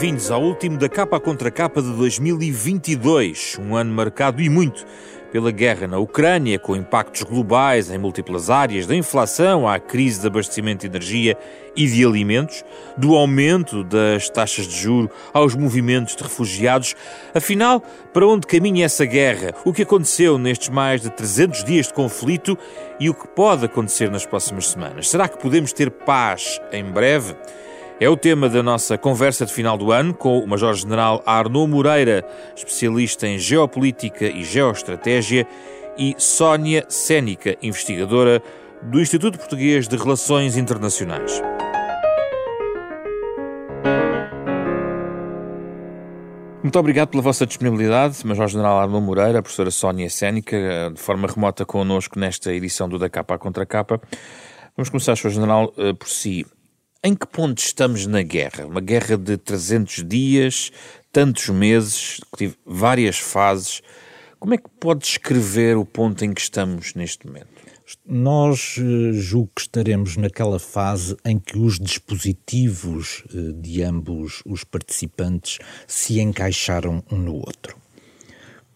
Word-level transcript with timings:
Bem-vindos 0.00 0.30
ao 0.30 0.40
último 0.40 0.78
da 0.78 0.88
capa 0.88 1.18
contra 1.18 1.50
capa 1.50 1.82
de 1.82 1.90
2022, 1.90 3.58
um 3.58 3.74
ano 3.74 3.92
marcado 3.92 4.40
e 4.40 4.48
muito 4.48 4.86
pela 5.32 5.50
guerra 5.50 5.88
na 5.88 5.98
Ucrânia, 5.98 6.56
com 6.56 6.76
impactos 6.76 7.24
globais 7.24 7.90
em 7.90 7.98
múltiplas 7.98 8.48
áreas, 8.48 8.86
da 8.86 8.94
inflação 8.94 9.66
à 9.66 9.80
crise 9.80 10.20
de 10.20 10.28
abastecimento 10.28 10.82
de 10.82 10.86
energia 10.86 11.36
e 11.74 11.84
de 11.84 12.04
alimentos, 12.04 12.64
do 12.96 13.16
aumento 13.16 13.82
das 13.82 14.30
taxas 14.30 14.68
de 14.68 14.76
juro 14.76 15.10
aos 15.32 15.56
movimentos 15.56 16.14
de 16.14 16.22
refugiados. 16.22 16.94
Afinal, 17.34 17.82
para 18.12 18.24
onde 18.24 18.46
caminha 18.46 18.86
essa 18.86 19.04
guerra? 19.04 19.52
O 19.64 19.72
que 19.72 19.82
aconteceu 19.82 20.38
nestes 20.38 20.68
mais 20.68 21.02
de 21.02 21.10
300 21.10 21.64
dias 21.64 21.88
de 21.88 21.94
conflito 21.94 22.56
e 23.00 23.10
o 23.10 23.14
que 23.14 23.26
pode 23.26 23.64
acontecer 23.64 24.08
nas 24.12 24.24
próximas 24.24 24.68
semanas? 24.68 25.10
Será 25.10 25.28
que 25.28 25.42
podemos 25.42 25.72
ter 25.72 25.90
paz 25.90 26.60
em 26.70 26.84
breve? 26.84 27.34
É 28.00 28.08
o 28.08 28.16
tema 28.16 28.48
da 28.48 28.62
nossa 28.62 28.96
conversa 28.96 29.44
de 29.44 29.52
final 29.52 29.76
do 29.76 29.90
ano 29.90 30.14
com 30.14 30.38
o 30.38 30.46
Major-General 30.46 31.20
Arnaud 31.26 31.68
Moreira, 31.68 32.24
especialista 32.54 33.26
em 33.26 33.40
geopolítica 33.40 34.24
e 34.24 34.44
geoestratégia, 34.44 35.44
e 35.98 36.14
Sónia 36.16 36.86
Sénica, 36.88 37.56
investigadora 37.60 38.40
do 38.80 39.00
Instituto 39.00 39.36
Português 39.36 39.88
de 39.88 39.96
Relações 39.96 40.56
Internacionais. 40.56 41.42
Muito 46.62 46.78
obrigado 46.78 47.08
pela 47.08 47.22
vossa 47.22 47.44
disponibilidade, 47.44 48.24
Major-General 48.24 48.78
Arnaud 48.78 49.04
Moreira, 49.04 49.42
professora 49.42 49.72
Sónia 49.72 50.08
Sénica, 50.08 50.92
de 50.94 51.00
forma 51.00 51.26
remota 51.26 51.66
connosco 51.66 52.16
nesta 52.16 52.54
edição 52.54 52.88
do 52.88 52.96
Da 52.96 53.08
Capa 53.08 53.34
à 53.34 53.38
Contra 53.38 53.66
Capa. 53.66 54.00
Vamos 54.76 54.88
começar, 54.88 55.16
Sr. 55.16 55.30
General, 55.30 55.74
eh, 55.76 55.92
por 55.92 56.08
si. 56.08 56.46
Em 57.00 57.14
que 57.14 57.28
ponto 57.28 57.58
estamos 57.58 58.06
na 58.06 58.22
guerra? 58.22 58.66
Uma 58.66 58.80
guerra 58.80 59.16
de 59.16 59.36
300 59.36 60.02
dias, 60.02 60.72
tantos 61.12 61.48
meses, 61.48 62.20
várias 62.66 63.20
fases. 63.20 63.82
Como 64.40 64.54
é 64.54 64.58
que 64.58 64.68
pode 64.80 65.00
descrever 65.02 65.76
o 65.76 65.84
ponto 65.84 66.24
em 66.24 66.34
que 66.34 66.40
estamos 66.40 66.94
neste 66.94 67.24
momento? 67.24 67.46
Nós 68.04 68.76
eh, 68.78 69.12
julgo 69.12 69.52
que 69.54 69.62
estaremos 69.62 70.16
naquela 70.16 70.58
fase 70.58 71.16
em 71.24 71.38
que 71.38 71.56
os 71.56 71.78
dispositivos 71.78 73.22
eh, 73.32 73.52
de 73.54 73.80
ambos 73.84 74.42
os 74.44 74.64
participantes 74.64 75.58
se 75.86 76.18
encaixaram 76.18 77.00
um 77.12 77.16
no 77.16 77.36
outro 77.36 77.76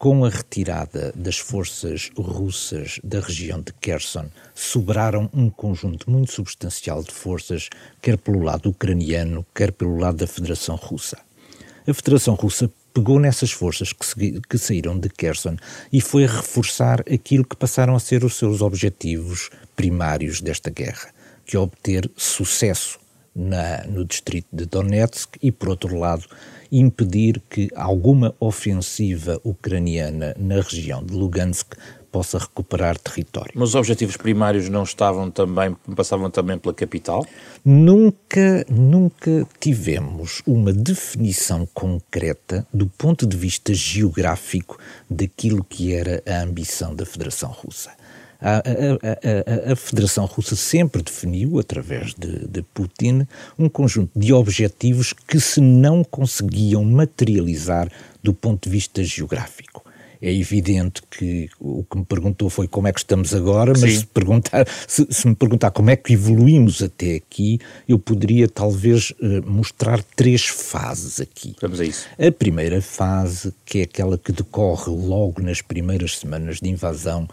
com 0.02 0.24
a 0.24 0.28
retirada 0.28 1.12
das 1.14 1.38
forças 1.38 2.10
russas 2.18 2.98
da 3.04 3.20
região 3.20 3.60
de 3.60 3.72
Kherson, 3.74 4.26
sobraram 4.52 5.30
um 5.32 5.48
conjunto 5.48 6.10
muito 6.10 6.32
substancial 6.32 7.04
de 7.04 7.12
forças, 7.12 7.68
quer 8.00 8.18
pelo 8.18 8.42
lado 8.42 8.70
ucraniano, 8.70 9.46
quer 9.54 9.70
pelo 9.70 9.96
lado 9.96 10.16
da 10.16 10.26
Federação 10.26 10.74
Russa. 10.74 11.18
A 11.86 11.94
Federação 11.94 12.34
Russa 12.34 12.68
pegou 12.92 13.20
nessas 13.20 13.52
forças 13.52 13.92
que, 13.92 14.40
que 14.40 14.58
saíram 14.58 14.98
de 14.98 15.08
Kherson 15.08 15.56
e 15.92 16.00
foi 16.00 16.26
reforçar 16.26 17.02
aquilo 17.02 17.44
que 17.44 17.54
passaram 17.54 17.94
a 17.94 18.00
ser 18.00 18.24
os 18.24 18.34
seus 18.34 18.60
objetivos 18.60 19.50
primários 19.76 20.40
desta 20.40 20.68
guerra, 20.68 21.10
que 21.46 21.54
é 21.54 21.60
obter 21.60 22.10
sucesso 22.16 22.98
na, 23.32 23.84
no 23.86 24.04
distrito 24.04 24.48
de 24.52 24.66
Donetsk 24.66 25.36
e, 25.40 25.52
por 25.52 25.68
outro 25.68 25.96
lado, 25.96 26.24
impedir 26.72 27.40
que 27.50 27.68
alguma 27.76 28.34
ofensiva 28.40 29.38
ucraniana 29.44 30.34
na 30.38 30.56
região 30.56 31.04
de 31.04 31.12
Lugansk 31.12 31.74
possa 32.12 32.38
recuperar 32.38 32.98
território. 32.98 33.52
Mas 33.54 33.70
os 33.70 33.74
objetivos 33.74 34.18
primários 34.18 34.68
não 34.68 34.82
estavam 34.82 35.30
também, 35.30 35.74
passavam 35.96 36.30
também 36.30 36.58
pela 36.58 36.74
capital? 36.74 37.26
Nunca, 37.64 38.66
nunca 38.68 39.48
tivemos 39.58 40.42
uma 40.46 40.72
definição 40.72 41.66
concreta 41.72 42.66
do 42.72 42.86
ponto 42.86 43.26
de 43.26 43.36
vista 43.36 43.72
geográfico 43.72 44.78
daquilo 45.08 45.64
que 45.64 45.94
era 45.94 46.22
a 46.26 46.42
ambição 46.42 46.94
da 46.94 47.06
Federação 47.06 47.50
Russa. 47.50 47.90
A, 48.42 48.56
a, 48.56 49.68
a, 49.68 49.72
a, 49.72 49.76
Federação 49.76 50.26
Russa 50.26 50.56
sempre 50.56 51.00
definiu, 51.00 51.60
através 51.60 52.12
de, 52.12 52.48
de, 52.48 52.62
Putin, 52.74 53.24
um 53.56 53.68
conjunto 53.68 54.10
de 54.18 54.32
objetivos 54.32 55.12
que 55.12 55.38
se 55.38 55.60
não 55.60 56.02
conseguiam 56.02 56.84
materializar 56.84 57.88
do 58.20 58.34
ponto 58.34 58.64
de 58.64 58.70
vista 58.70 59.04
geográfico. 59.04 59.84
É 60.20 60.32
evidente 60.32 61.02
que 61.10 61.50
o 61.58 61.82
que 61.82 61.98
me 61.98 62.04
perguntou 62.04 62.48
foi 62.48 62.68
como 62.68 62.86
é 62.86 62.92
que 62.92 63.00
estamos 63.00 63.34
agora, 63.34 63.72
mas 63.76 63.98
se, 63.98 64.06
perguntar, 64.06 64.64
se, 64.86 65.04
se, 65.10 65.26
me 65.26 65.34
perguntar 65.34 65.72
como 65.72 65.90
é 65.90 65.96
que 65.96 66.12
evoluímos 66.12 66.80
até 66.80 67.16
aqui, 67.16 67.58
eu 67.88 67.98
poderia 67.98 68.48
talvez 68.48 69.12
eh, 69.20 69.40
mostrar 69.40 70.00
três 70.14 70.46
fases 70.46 71.20
aqui. 71.20 71.56
Vamos 71.60 71.80
a 71.80 71.84
isso. 71.84 72.06
A 72.16 72.30
primeira 72.30 72.80
fase, 72.80 73.52
que 73.64 73.80
é 73.80 73.82
aquela 73.82 74.16
que 74.16 74.30
decorre 74.30 74.92
logo 74.92 75.42
nas 75.42 75.60
primeiras 75.60 76.16
semanas 76.18 76.60
de 76.60 76.68
invasão 76.68 77.28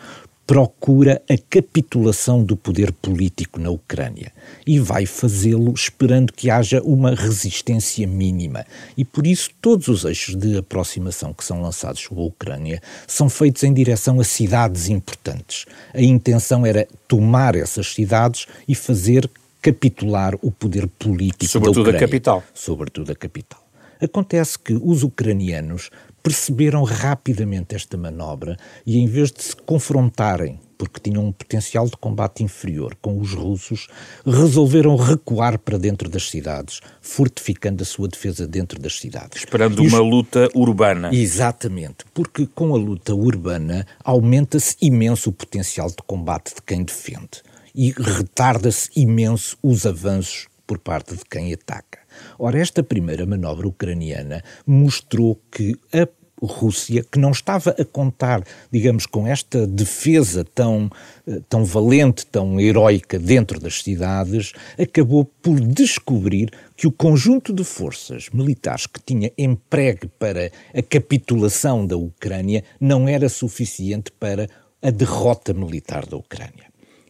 procura 0.50 1.22
a 1.30 1.36
capitulação 1.48 2.44
do 2.44 2.58
poder 2.58 2.92
político 2.92 3.60
na 3.60 3.70
Ucrânia 3.70 4.32
e 4.66 4.80
vai 4.80 5.06
fazê-lo 5.06 5.72
esperando 5.72 6.34
que 6.34 6.50
haja 6.50 6.82
uma 6.82 7.14
resistência 7.14 8.08
mínima. 8.08 8.66
E 8.98 9.06
por 9.06 9.28
isso, 9.28 9.52
todos 9.62 9.88
os 9.88 10.06
eixos 10.06 10.34
de 10.34 10.58
aproximação 10.58 11.36
que 11.36 11.44
são 11.44 11.62
lançados 11.62 12.02
sobre 12.02 12.24
a 12.24 12.26
Ucrânia 12.26 12.82
são 13.06 13.30
feitos 13.30 13.62
em 13.62 13.72
direção 13.72 14.20
a 14.20 14.24
cidades 14.24 14.90
importantes. 14.90 15.68
A 15.94 16.02
intenção 16.02 16.66
era 16.66 16.88
tomar 17.08 17.56
essas 17.56 17.94
cidades 17.94 18.48
e 18.68 18.74
fazer 18.74 19.30
capitular 19.62 20.34
o 20.42 20.50
poder 20.50 20.88
político 20.88 21.46
Sobretudo 21.46 21.76
da 21.76 21.82
Ucrânia. 21.82 22.00
a 22.00 22.10
capital. 22.10 22.44
Sobretudo 22.56 23.12
a 23.12 23.16
capital. 23.16 23.64
Acontece 24.02 24.58
que 24.58 24.74
os 24.74 25.04
ucranianos 25.04 25.92
perceberam 26.22 26.84
rapidamente 26.84 27.76
esta 27.76 27.98
manobra 27.98 28.58
e, 28.86 28.98
em 28.98 29.08
vez 29.08 29.32
de 29.32 29.44
se 29.44 29.56
confrontarem, 29.56 30.60
porque 30.78 31.00
tinham 31.00 31.26
um 31.26 31.32
potencial 31.32 31.86
de 31.88 31.98
combate 31.98 32.44
inferior 32.44 32.96
com 33.02 33.20
os 33.20 33.34
russos, 33.34 33.88
resolveram 34.26 34.96
recuar 34.96 35.60
para 35.60 35.78
dentro 35.78 36.10
das 36.10 36.30
cidades, 36.30 36.80
fortificando 37.02 37.84
a 37.84 37.86
sua 37.86 38.08
defesa 38.08 38.48
dentro 38.48 38.80
das 38.80 38.98
cidades. 38.98 39.40
Esperando 39.40 39.84
uma 39.84 40.00
luta 40.00 40.48
urbana. 40.56 41.14
Exatamente, 41.14 42.06
porque 42.14 42.48
com 42.48 42.74
a 42.74 42.78
luta 42.78 43.14
urbana 43.14 43.86
aumenta-se 44.04 44.78
imenso 44.82 45.30
o 45.30 45.34
potencial 45.34 45.90
de 45.90 45.98
combate 46.06 46.56
de 46.56 46.62
quem 46.62 46.84
defende 46.84 47.42
e 47.76 47.92
retarda-se 47.92 48.90
imenso 48.96 49.58
os 49.62 49.86
avanços 49.86 50.48
por 50.66 50.78
parte 50.78 51.16
de 51.16 51.26
quem 51.26 51.52
ataca. 51.52 51.89
Ora, 52.38 52.60
esta 52.60 52.84
primeira 52.84 53.26
manobra 53.26 53.68
ucraniana 53.68 54.44
mostrou 54.66 55.40
que 55.52 55.76
a 55.94 56.08
Rússia, 56.42 57.04
que 57.04 57.20
não 57.20 57.32
estava 57.32 57.72
a 57.72 57.84
contar, 57.84 58.44
digamos, 58.72 59.06
com 59.06 59.28
esta 59.28 59.68
defesa 59.68 60.46
tão, 60.56 60.90
eh, 61.28 61.42
tão 61.50 61.66
valente, 61.66 62.26
tão 62.26 62.60
heroica 62.60 63.20
dentro 63.20 63.60
das 63.60 63.82
cidades, 63.82 64.54
acabou 64.78 65.26
por 65.26 65.60
descobrir 65.60 66.52
que 66.78 66.88
o 66.88 66.92
conjunto 66.92 67.52
de 67.52 67.64
forças 67.64 68.30
militares 68.32 68.88
que 68.88 69.02
tinha 69.06 69.32
empregue 69.38 70.08
para 70.08 70.52
a 70.74 70.82
capitulação 70.82 71.86
da 71.86 71.98
Ucrânia 71.98 72.64
não 72.80 73.08
era 73.08 73.28
suficiente 73.28 74.12
para 74.12 74.48
a 74.82 74.90
derrota 74.90 75.54
militar 75.54 76.06
da 76.06 76.16
Ucrânia 76.16 76.69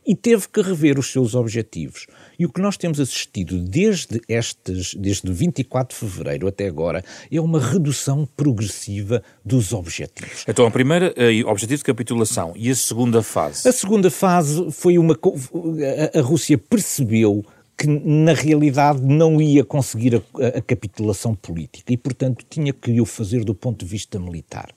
e 0.09 0.15
teve 0.15 0.49
que 0.49 0.59
rever 0.59 0.97
os 0.97 1.11
seus 1.11 1.35
objetivos. 1.35 2.07
E 2.39 2.43
o 2.43 2.49
que 2.49 2.59
nós 2.59 2.75
temos 2.75 2.99
assistido 2.99 3.59
desde 3.59 4.19
estes, 4.27 4.95
desde 4.95 5.31
24 5.31 5.95
de 5.95 5.99
fevereiro 5.99 6.47
até 6.47 6.65
agora, 6.65 7.05
é 7.31 7.39
uma 7.39 7.59
redução 7.59 8.27
progressiva 8.35 9.21
dos 9.45 9.71
objetivos. 9.71 10.45
Então, 10.47 10.65
a 10.65 10.71
primeira, 10.71 11.13
uh, 11.13 11.47
objetivo 11.47 11.77
de 11.77 11.83
capitulação. 11.83 12.53
E 12.55 12.71
a 12.71 12.75
segunda 12.75 13.21
fase? 13.21 13.69
A 13.69 13.71
segunda 13.71 14.09
fase 14.09 14.71
foi 14.71 14.97
uma. 14.97 15.13
A, 15.13 16.17
a 16.17 16.21
Rússia 16.23 16.57
percebeu 16.57 17.45
que 17.77 17.85
na 17.85 18.33
realidade 18.33 19.01
não 19.03 19.39
ia 19.39 19.63
conseguir 19.63 20.15
a, 20.15 20.57
a, 20.57 20.61
capitulação 20.61 21.35
política 21.35 21.93
e, 21.93 21.97
portanto, 21.97 22.43
tinha 22.49 22.73
que 22.73 22.99
o 22.99 23.05
fazer 23.05 23.45
do 23.45 23.53
ponto 23.53 23.85
de 23.85 23.91
vista 23.91 24.19
militar. 24.19 24.69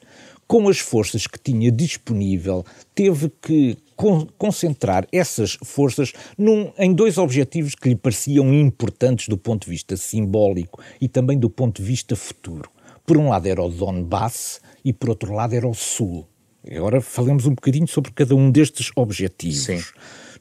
Com 0.47 0.69
as 0.69 0.79
forças 0.79 1.27
que 1.27 1.39
tinha 1.39 1.73
disponível, 1.73 2.67
teve 2.95 3.33
que 3.41 3.79
con 4.03 4.27
concentrar 4.37 5.07
essas 5.13 5.57
forças 5.63 6.13
num, 6.37 6.73
em 6.77 6.93
dois 6.93 7.19
objetivos 7.19 7.77
que 7.77 7.89
lhe 7.89 7.95
pareciam 7.95 8.53
importantes 8.53 9.29
do 9.29 9.39
ponto 9.39 9.67
de 9.67 9.71
vista 9.71 9.97
simbólico 9.97 10.83
e 11.01 11.07
também 11.07 11.39
do 11.39 11.49
ponto 11.49 11.81
de 11.81 11.87
vista 11.87 12.17
futuro. 12.17 12.69
Por 13.07 13.17
um 13.17 13.29
lado 13.29 13.47
era 13.47 13.63
o 13.63 13.69
Donbass 13.69 14.61
e 14.85 14.93
por 14.93 15.11
outro 15.11 15.33
lado 15.33 15.55
era 15.55 15.69
o 15.69 15.73
Sul. 15.73 16.27
Agora 16.69 17.01
falemos 17.01 17.47
um 17.47 17.55
bocadinho 17.55 17.87
sobre 17.87 18.11
cada 18.11 18.35
um 18.35 18.51
destes 18.51 18.91
objetivos. 18.97 19.67
Sim. 19.67 19.81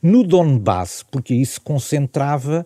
No 0.01 0.23
Donbass, 0.23 1.05
porque 1.11 1.35
aí 1.35 1.45
se 1.45 1.59
concentrava 1.59 2.65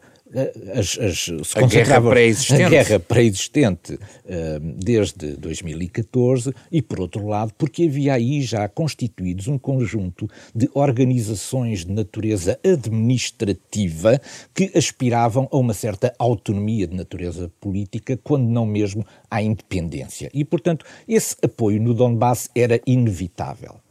as, 0.73 0.97
as, 0.99 1.55
a 1.55 1.65
guerra 1.65 2.01
pré-existente, 2.01 2.63
a 2.63 2.69
guerra 2.69 2.99
pré-existente 2.99 3.93
uh, 3.93 4.59
desde 4.59 5.37
2014 5.37 6.53
e, 6.71 6.81
por 6.81 6.99
outro 6.99 7.25
lado, 7.25 7.53
porque 7.57 7.83
havia 7.83 8.13
aí 8.13 8.41
já 8.41 8.67
constituídos 8.67 9.47
um 9.47 9.57
conjunto 9.57 10.29
de 10.53 10.69
organizações 10.73 11.85
de 11.85 11.91
natureza 11.91 12.59
administrativa 12.63 14.19
que 14.53 14.71
aspiravam 14.75 15.47
a 15.51 15.57
uma 15.57 15.73
certa 15.73 16.13
autonomia 16.19 16.87
de 16.87 16.95
natureza 16.95 17.51
política, 17.61 18.19
quando 18.21 18.47
não 18.49 18.65
mesmo 18.65 19.05
à 19.29 19.41
independência. 19.41 20.29
E, 20.33 20.43
portanto, 20.43 20.85
esse 21.07 21.35
apoio 21.41 21.81
no 21.81 21.93
Donbass 21.93 22.49
era 22.55 22.81
inevitável. 22.85 23.84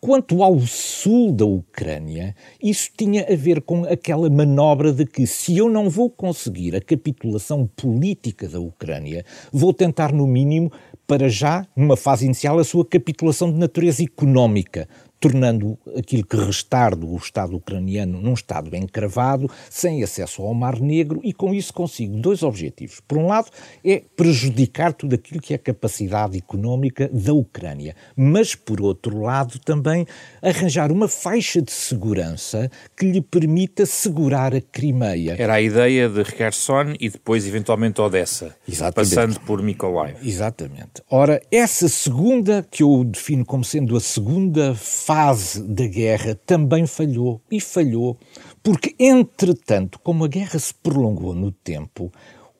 Quanto 0.00 0.42
ao 0.42 0.60
sul 0.60 1.32
da 1.32 1.46
Ucrânia, 1.46 2.34
isso 2.62 2.90
tinha 2.96 3.26
a 3.32 3.34
ver 3.34 3.62
com 3.62 3.84
aquela 3.84 4.28
manobra 4.28 4.92
de 4.92 5.06
que 5.06 5.26
se 5.26 5.56
eu 5.56 5.70
não 5.70 5.88
vou 5.88 6.10
conseguir 6.10 6.76
a 6.76 6.80
capitulação 6.80 7.66
política 7.66 8.46
da 8.46 8.60
Ucrânia, 8.60 9.24
vou 9.50 9.72
tentar, 9.72 10.12
no 10.12 10.26
mínimo, 10.26 10.70
para 11.06 11.28
já, 11.28 11.66
numa 11.74 11.96
fase 11.96 12.26
inicial, 12.26 12.58
a 12.58 12.64
sua 12.64 12.84
capitulação 12.84 13.50
de 13.50 13.58
natureza 13.58 14.02
económica, 14.02 14.88
tornando 15.26 15.76
aquilo 15.98 16.24
que 16.24 16.36
restar 16.36 16.94
do 16.94 17.16
Estado 17.16 17.56
ucraniano 17.56 18.20
num 18.20 18.34
Estado 18.34 18.74
encravado, 18.76 19.50
sem 19.68 20.00
acesso 20.04 20.42
ao 20.42 20.54
Mar 20.54 20.78
Negro, 20.78 21.20
e 21.24 21.32
com 21.32 21.52
isso 21.52 21.72
consigo 21.72 22.16
dois 22.16 22.44
objetivos. 22.44 23.00
Por 23.00 23.18
um 23.18 23.26
lado, 23.26 23.50
é 23.84 24.02
prejudicar 24.16 24.92
tudo 24.92 25.16
aquilo 25.16 25.40
que 25.40 25.52
é 25.52 25.56
a 25.56 25.58
capacidade 25.58 26.38
económica 26.38 27.10
da 27.12 27.32
Ucrânia, 27.32 27.96
mas, 28.14 28.54
por 28.54 28.80
outro 28.80 29.20
lado, 29.20 29.58
também 29.58 30.06
arranjar 30.40 30.92
uma 30.92 31.08
faixa 31.08 31.60
de 31.60 31.72
segurança 31.72 32.70
que 32.96 33.10
lhe 33.10 33.20
permita 33.20 33.84
segurar 33.84 34.54
a 34.54 34.60
Crimeia. 34.60 35.34
Era 35.36 35.54
a 35.54 35.60
ideia 35.60 36.08
de 36.08 36.22
Kherson 36.22 36.94
e 37.00 37.10
depois, 37.10 37.44
eventualmente, 37.48 38.00
Odessa, 38.00 38.54
Exatamente. 38.68 38.94
passando 38.94 39.40
por 39.40 39.60
Mykolaiv. 39.60 40.18
Exatamente. 40.22 41.02
Ora, 41.10 41.42
essa 41.50 41.88
segunda, 41.88 42.64
que 42.70 42.84
eu 42.84 43.02
defino 43.02 43.44
como 43.44 43.64
sendo 43.64 43.96
a 43.96 44.00
segunda 44.00 44.72
fase 45.16 45.62
da 45.62 45.86
guerra 45.86 46.34
também 46.44 46.86
falhou. 46.86 47.40
E 47.50 47.58
falhou 47.58 48.18
porque, 48.62 48.94
entretanto, 48.98 49.98
como 50.00 50.24
a 50.24 50.28
guerra 50.28 50.58
se 50.58 50.74
prolongou 50.74 51.34
no 51.34 51.50
tempo, 51.50 52.12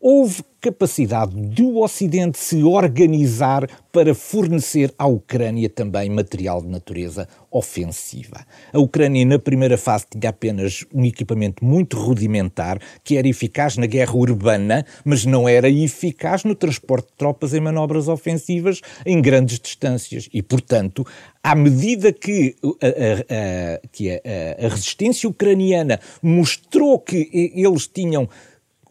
houve 0.08 0.44
capacidade 0.60 1.34
do 1.34 1.80
Ocidente 1.80 2.38
se 2.38 2.62
organizar 2.62 3.68
para 3.90 4.14
fornecer 4.14 4.94
à 4.96 5.04
Ucrânia 5.04 5.68
também 5.68 6.08
material 6.08 6.62
de 6.62 6.68
natureza 6.68 7.28
ofensiva. 7.50 8.46
A 8.72 8.78
Ucrânia, 8.78 9.24
na 9.24 9.36
primeira 9.36 9.76
fase, 9.76 10.06
tinha 10.08 10.30
apenas 10.30 10.84
um 10.94 11.04
equipamento 11.04 11.64
muito 11.64 11.96
rudimentar, 11.98 12.78
que 13.02 13.16
era 13.16 13.26
eficaz 13.26 13.76
na 13.76 13.86
guerra 13.86 14.14
urbana, 14.14 14.86
mas 15.04 15.24
não 15.24 15.48
era 15.48 15.68
eficaz 15.68 16.44
no 16.44 16.54
transporte 16.54 17.08
de 17.08 17.14
tropas 17.14 17.52
em 17.52 17.60
manobras 17.60 18.06
ofensivas 18.06 18.80
em 19.04 19.20
grandes 19.20 19.58
distâncias. 19.58 20.28
E, 20.32 20.40
portanto, 20.40 21.04
à 21.42 21.56
medida 21.56 22.12
que 22.12 22.54
a, 22.80 22.86
a, 22.86 23.74
a, 23.74 23.88
que 23.90 24.10
a 24.10 24.68
resistência 24.68 25.28
ucraniana 25.28 25.98
mostrou 26.22 26.96
que 27.00 27.52
eles 27.56 27.88
tinham 27.88 28.28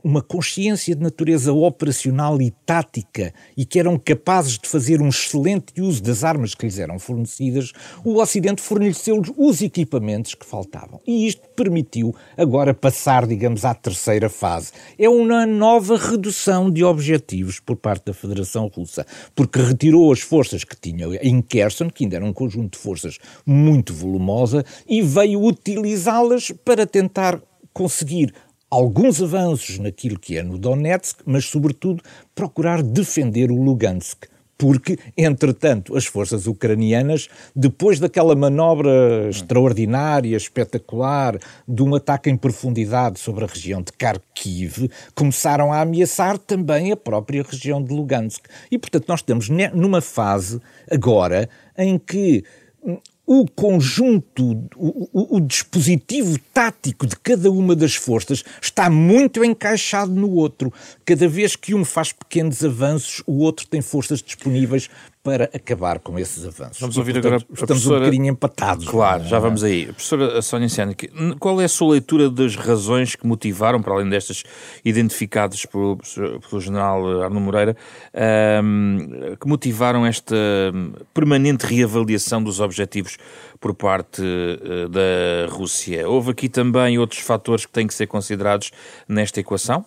uma 0.05 0.21
consciência 0.21 0.95
de 0.95 1.01
natureza 1.01 1.51
operacional 1.51 2.39
e 2.39 2.51
tática 2.63 3.33
e 3.57 3.65
que 3.65 3.79
eram 3.79 3.97
capazes 3.97 4.59
de 4.59 4.69
fazer 4.69 5.01
um 5.01 5.09
excelente 5.09 5.81
uso 5.81 6.03
das 6.03 6.23
armas 6.23 6.53
que 6.53 6.63
lhes 6.63 6.77
eram 6.77 6.99
fornecidas, 6.99 7.73
o 8.03 8.21
Ocidente 8.21 8.61
forneceu-lhes 8.61 9.31
os 9.35 9.63
equipamentos 9.63 10.35
que 10.35 10.45
faltavam. 10.45 11.01
E 11.07 11.25
isto 11.25 11.41
permitiu 11.55 12.15
agora 12.37 12.71
passar, 12.71 13.25
digamos, 13.25 13.65
à 13.65 13.73
terceira 13.73 14.29
fase. 14.29 14.71
É 14.95 15.09
uma 15.09 15.43
nova 15.43 15.97
redução 15.97 16.69
de 16.69 16.83
objetivos 16.83 17.59
por 17.59 17.75
parte 17.75 18.05
da 18.05 18.13
Federação 18.13 18.67
Russa, 18.67 19.07
porque 19.33 19.59
retirou 19.59 20.11
as 20.11 20.19
forças 20.19 20.63
que 20.63 20.79
tinha 20.79 21.07
em 21.19 21.41
Kherson, 21.41 21.89
que 21.89 22.03
ainda 22.03 22.17
era 22.17 22.25
um 22.25 22.33
conjunto 22.33 22.73
de 22.73 22.77
forças 22.77 23.17
muito 23.43 23.91
volumosa, 23.91 24.63
e 24.87 25.01
veio 25.01 25.43
utilizá-las 25.43 26.51
para 26.63 26.85
tentar 26.85 27.41
conseguir 27.75 28.33
alguns 28.75 29.21
avanços 29.21 29.79
naquilo 29.79 30.19
que 30.19 30.37
é 30.37 30.43
no 30.43 30.57
Donetsk, 30.57 31.21
mas, 31.25 31.45
sobretudo, 31.45 32.03
procurar 32.35 32.83
defender 32.83 33.49
o 33.49 33.55
Lugansk. 33.55 34.25
Porque, 34.57 34.97
entretanto, 35.17 35.97
as 35.97 36.05
forças 36.05 36.45
ucranianas, 36.45 37.29
depois 37.55 37.99
daquela 37.99 38.35
manobra 38.35 39.29
extraordinária, 39.29 40.35
espetacular, 40.35 41.37
de 41.67 41.83
um 41.83 41.95
ataque 41.95 42.29
em 42.29 42.37
profundidade 42.37 43.19
sobre 43.19 43.43
a 43.45 43.47
região 43.47 43.81
de 43.81 43.91
Kharkiv, 43.91 44.89
começaram 45.13 45.73
a 45.73 45.81
ameaçar 45.81 46.37
também 46.37 46.91
a 46.91 46.97
própria 46.97 47.43
região 47.43 47.81
de 47.81 47.93
Lugansk. 47.93 48.45
E, 48.71 48.77
portanto, 48.77 49.05
nós 49.07 49.19
estamos 49.19 49.49
numa 49.73 50.01
fase 50.01 50.61
agora 50.89 51.49
em 51.77 51.97
que 51.97 52.43
o 53.25 53.45
conjunto, 53.49 54.69
o, 54.75 55.09
o, 55.11 55.37
o, 55.37 55.41
dispositivo 55.41 56.37
tático 56.53 57.07
de 57.07 57.15
cada 57.15 57.49
uma 57.49 57.75
das 57.75 57.95
forças 57.95 58.43
está 58.61 58.89
muito 58.89 59.43
encaixado 59.43 60.11
no 60.11 60.29
outro. 60.31 60.71
Cada 61.03 61.27
vez 61.27 61.55
que 61.55 61.73
um 61.73 61.83
faz 61.83 62.13
pequenos 62.13 62.63
avanços, 62.63 63.23
o 63.25 63.39
outro 63.39 63.65
tem 63.67 63.81
forças 63.81 64.21
disponíveis 64.21 64.89
para 65.25 65.45
acabar 65.45 65.97
com 65.97 66.19
esses 66.19 66.45
avanços. 66.45 66.79
Vamos 66.79 66.99
ouvir 66.99 67.17
agora 67.17 67.37
a 67.37 67.39
Estamos 67.39 67.59
professora... 67.59 67.95
um 67.95 67.99
bocadinho 68.01 68.27
empatados. 68.27 68.87
Claro, 68.87 69.23
é? 69.23 69.25
já 69.25 69.39
vamos 69.39 69.63
aí. 69.63 69.85
A 69.89 69.93
professora 69.93 70.39
Sónia 70.43 70.69
Siani, 70.69 70.95
qual 71.39 71.59
é 71.59 71.65
a 71.65 71.67
sua 71.67 71.93
leitura 71.93 72.29
das 72.29 72.55
razões 72.55 73.15
que 73.15 73.25
motivaram, 73.25 73.81
para 73.81 73.95
além 73.95 74.07
destas 74.07 74.43
identificadas 74.85 75.65
pelo, 75.65 75.97
pelo 76.47 76.61
general 76.61 77.23
Arno 77.23 77.41
Moreira, 77.41 77.75
um, 78.63 79.35
que 79.41 79.47
motivaram 79.47 80.05
esta 80.05 80.35
permanente 81.11 81.65
reavaliação 81.65 82.43
dos 82.43 82.59
objetivos 82.59 83.17
por 83.59 83.73
parte 83.73 84.21
uh, 84.21 84.87
da 84.89 85.51
Rússia? 85.51 86.07
Houve 86.07 86.33
aqui 86.33 86.47
também 86.47 86.99
outros 86.99 87.21
fatores 87.21 87.65
que 87.65 87.71
têm 87.71 87.87
que 87.87 87.95
ser 87.95 88.05
considerados 88.05 88.69
nesta 89.09 89.39
equação? 89.39 89.83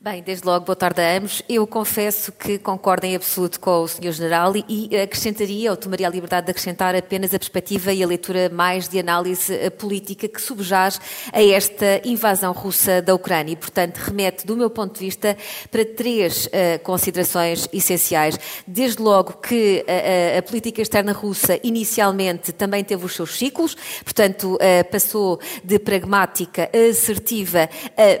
Bem, 0.00 0.22
desde 0.22 0.46
logo, 0.46 0.64
boa 0.64 0.76
tarde 0.76 1.00
a 1.00 1.16
ambos. 1.16 1.42
Eu 1.48 1.66
confesso 1.66 2.30
que 2.30 2.56
concordo 2.56 3.04
em 3.04 3.16
absoluto 3.16 3.58
com 3.58 3.82
o 3.82 3.88
Sr. 3.88 4.12
General 4.12 4.52
e 4.68 4.96
acrescentaria, 4.96 5.72
ou 5.72 5.76
tomaria 5.76 6.06
a 6.06 6.10
liberdade 6.10 6.44
de 6.46 6.52
acrescentar 6.52 6.94
apenas 6.94 7.34
a 7.34 7.38
perspectiva 7.38 7.92
e 7.92 8.00
a 8.00 8.06
leitura 8.06 8.48
mais 8.48 8.88
de 8.88 9.00
análise 9.00 9.52
eh, 9.52 9.68
política 9.70 10.28
que 10.28 10.40
subjaz 10.40 11.00
a 11.32 11.42
esta 11.42 12.00
invasão 12.04 12.52
russa 12.52 13.02
da 13.02 13.12
Ucrânia. 13.12 13.54
E, 13.54 13.56
portanto, 13.56 13.96
remete, 13.96 14.46
do 14.46 14.56
meu 14.56 14.70
ponto 14.70 14.94
de 14.94 15.00
vista, 15.00 15.36
para 15.68 15.84
três 15.84 16.46
uh, 16.46 16.78
considerações 16.84 17.68
essenciais. 17.72 18.38
Desde 18.68 19.02
logo 19.02 19.32
que 19.38 19.84
a, 19.88 20.36
a, 20.36 20.38
a, 20.38 20.42
política 20.42 20.80
externa 20.80 21.10
russa 21.10 21.58
inicialmente 21.64 22.52
também 22.52 22.84
teve 22.84 23.04
os 23.04 23.16
seus 23.16 23.36
ciclos, 23.36 23.76
portanto, 24.04 24.54
uh, 24.54 24.90
passou 24.92 25.40
de 25.64 25.76
pragmática 25.80 26.70
assertiva 26.88 27.68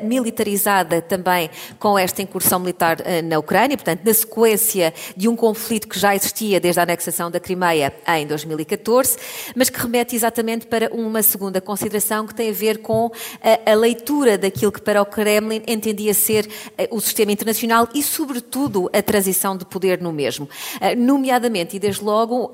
militarizada 0.02 1.00
também 1.00 1.48
com 1.78 1.98
esta 1.98 2.22
incursão 2.22 2.58
militar 2.58 2.98
eh, 3.04 3.22
na 3.22 3.38
Ucrânia, 3.38 3.76
portanto, 3.76 4.00
na 4.04 4.14
sequência 4.14 4.92
de 5.16 5.28
um 5.28 5.36
conflito 5.36 5.88
que 5.88 5.98
já 5.98 6.14
existia 6.14 6.60
desde 6.60 6.80
a 6.80 6.82
anexação 6.82 7.30
da 7.30 7.40
Crimeia 7.40 7.92
em 8.16 8.26
2014, 8.26 9.16
mas 9.54 9.70
que 9.70 9.80
remete 9.80 10.14
exatamente 10.14 10.66
para 10.66 10.90
uma 10.92 11.22
segunda 11.22 11.60
consideração 11.60 12.26
que 12.26 12.34
tem 12.34 12.50
a 12.50 12.52
ver 12.52 12.78
com 12.78 13.10
a, 13.42 13.48
eh, 13.48 13.72
a 13.72 13.74
leitura 13.74 14.38
daquilo 14.38 14.72
que 14.72 14.80
para 14.80 15.02
o 15.02 15.06
Kremlin 15.06 15.62
entendia 15.66 16.14
ser 16.14 16.48
eh, 16.76 16.88
o 16.90 17.00
sistema 17.00 17.32
internacional 17.32 17.88
e, 17.94 18.02
sobretudo, 18.02 18.90
a 18.92 19.02
transição 19.02 19.56
de 19.56 19.64
poder 19.64 20.00
no 20.00 20.12
mesmo. 20.12 20.48
Nomeadamente, 20.96 21.76
e 21.76 21.78
desde 21.78 22.02
logo, 22.02 22.50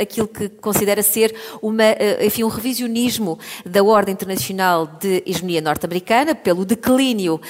aquilo 0.00 0.26
que 0.26 0.48
considera 0.48 1.02
ser 1.02 1.34
uma, 1.62 1.84
enfim, 2.20 2.42
um 2.44 2.48
revisionismo 2.48 3.38
da 3.64 3.82
ordem 3.82 4.12
internacional 4.12 4.86
de 4.86 5.22
hegemonia 5.26 5.60
norte-americana, 5.60 6.34
pelo 6.34 6.64
declínio 6.64 7.40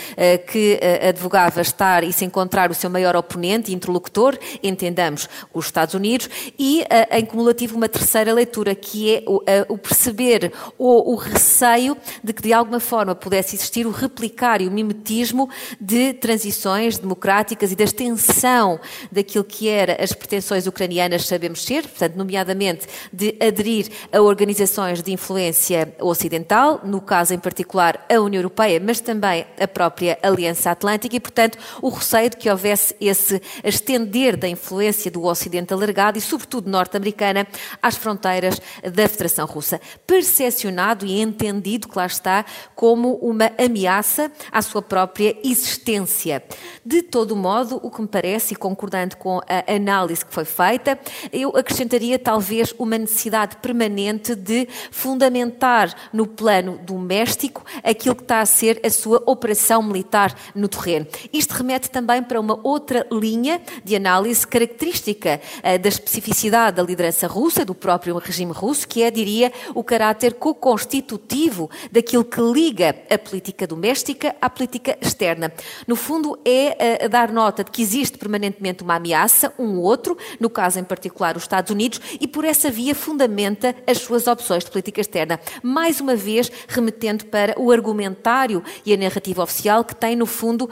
que 0.50 0.78
advogava 1.08 1.60
estar 1.60 2.04
e 2.04 2.12
se 2.12 2.24
encontrar 2.24 2.70
o 2.70 2.74
seu 2.74 2.90
maior 2.90 3.16
oponente 3.16 3.72
interlocutor, 3.72 4.38
entendamos 4.62 5.28
os 5.52 5.66
Estados 5.66 5.94
Unidos, 5.94 6.28
e 6.58 6.84
em 7.10 7.24
cumulativo 7.24 7.76
uma 7.76 7.88
terceira 7.88 8.32
leitura, 8.32 8.74
que 8.74 9.16
é 9.46 9.64
o, 9.68 9.78
perceber 9.78 10.52
ou 10.76 11.12
o 11.12 11.16
receio 11.16 11.96
de 12.22 12.32
que 12.32 12.42
de 12.42 12.52
alguma 12.52 12.80
forma 12.80 13.14
pudesse 13.14 13.56
existir 13.56 13.86
o 13.86 13.90
replicar 13.90 14.60
e 14.60 14.68
o 14.68 14.70
mimetismo 14.70 15.48
de 15.80 16.12
transições 16.14 16.98
democráticas 16.98 17.72
e 17.72 17.76
da 17.76 17.84
extensão 17.84 18.80
daquilo 19.10 19.44
que 19.44 19.68
era 19.68 20.02
as 20.02 20.12
pretensões 20.12 20.66
ucranianas 20.66 21.26
sabemos 21.26 21.64
ser, 21.64 21.82
portanto, 21.82 22.16
nomeadamente 22.16 22.86
de 23.12 23.36
aderir 23.40 23.88
a 24.12 24.20
organizações 24.20 25.02
de 25.02 25.12
influência 25.12 25.94
ocidental, 26.00 26.80
no 26.84 27.00
caso 27.00 27.34
em 27.34 27.38
particular 27.38 28.04
a 28.08 28.20
União 28.20 28.40
Europeia, 28.40 28.80
mas 28.84 29.00
também 29.00 29.46
a 29.60 29.68
própria 29.68 30.18
Aliança 30.22 30.70
Atlântica 30.70 30.97
e, 31.06 31.20
portanto, 31.20 31.58
o 31.80 31.88
receio 31.88 32.30
de 32.30 32.36
que 32.36 32.50
houvesse 32.50 32.94
esse 33.00 33.40
estender 33.62 34.36
da 34.36 34.48
influência 34.48 35.10
do 35.10 35.24
Ocidente 35.24 35.72
alargado 35.72 36.18
e, 36.18 36.20
sobretudo, 36.20 36.70
norte-americana 36.70 37.46
às 37.82 37.96
fronteiras 37.96 38.60
da 38.82 39.08
Federação 39.08 39.46
Russa, 39.46 39.80
percepcionado 40.06 41.06
e 41.06 41.20
entendido, 41.20 41.88
que 41.88 41.96
lá 41.96 42.06
está, 42.06 42.44
como 42.74 43.14
uma 43.16 43.50
ameaça 43.58 44.30
à 44.50 44.62
sua 44.62 44.82
própria 44.82 45.36
existência. 45.44 46.42
De 46.84 47.02
todo 47.02 47.36
modo, 47.36 47.80
o 47.82 47.90
que 47.90 48.00
me 48.00 48.08
parece, 48.08 48.54
e 48.54 48.56
concordando 48.56 49.16
com 49.16 49.40
a 49.48 49.72
análise 49.72 50.24
que 50.24 50.32
foi 50.32 50.44
feita, 50.44 50.98
eu 51.32 51.50
acrescentaria 51.56 52.18
talvez 52.18 52.74
uma 52.78 52.98
necessidade 52.98 53.56
permanente 53.56 54.34
de 54.34 54.68
fundamentar 54.90 55.94
no 56.12 56.26
plano 56.26 56.78
doméstico 56.82 57.64
aquilo 57.82 58.14
que 58.14 58.22
está 58.22 58.40
a 58.40 58.46
ser 58.46 58.80
a 58.84 58.90
sua 58.90 59.22
operação 59.26 59.82
militar 59.82 60.34
no 60.54 60.68
terreno. 60.68 60.87
Isto 61.32 61.54
remete 61.54 61.90
também 61.90 62.22
para 62.22 62.40
uma 62.40 62.58
outra 62.62 63.06
linha 63.12 63.60
de 63.84 63.94
análise 63.94 64.46
característica 64.46 65.40
uh, 65.58 65.78
da 65.78 65.88
especificidade 65.88 66.76
da 66.76 66.82
liderança 66.82 67.26
russa, 67.26 67.64
do 67.64 67.74
próprio 67.74 68.16
regime 68.18 68.52
russo, 68.52 68.86
que 68.88 69.02
é, 69.02 69.10
diria, 69.10 69.52
o 69.74 69.84
caráter 69.84 70.34
co-constitutivo 70.34 71.70
daquilo 71.90 72.24
que 72.24 72.40
liga 72.40 72.96
a 73.10 73.18
política 73.18 73.66
doméstica 73.66 74.34
à 74.40 74.48
política 74.48 74.96
externa. 75.00 75.52
No 75.86 75.96
fundo, 75.96 76.38
é 76.44 77.04
uh, 77.04 77.08
dar 77.08 77.30
nota 77.32 77.62
de 77.62 77.70
que 77.70 77.82
existe 77.82 78.16
permanentemente 78.16 78.82
uma 78.82 78.96
ameaça, 78.96 79.52
um 79.58 79.78
outro, 79.78 80.16
no 80.40 80.48
caso 80.48 80.78
em 80.78 80.84
particular 80.84 81.36
os 81.36 81.42
Estados 81.42 81.70
Unidos, 81.70 82.00
e 82.20 82.26
por 82.26 82.44
essa 82.44 82.70
via 82.70 82.94
fundamenta 82.94 83.74
as 83.86 83.98
suas 83.98 84.26
opções 84.26 84.64
de 84.64 84.70
política 84.70 85.00
externa. 85.00 85.40
Mais 85.62 86.00
uma 86.00 86.16
vez, 86.16 86.50
remetendo 86.66 87.26
para 87.26 87.58
o 87.58 87.70
argumentário 87.70 88.62
e 88.84 88.92
a 88.92 88.96
narrativa 88.96 89.42
oficial 89.42 89.84
que 89.84 89.94
tem, 89.94 90.16
no 90.16 90.26
fundo, 90.26 90.68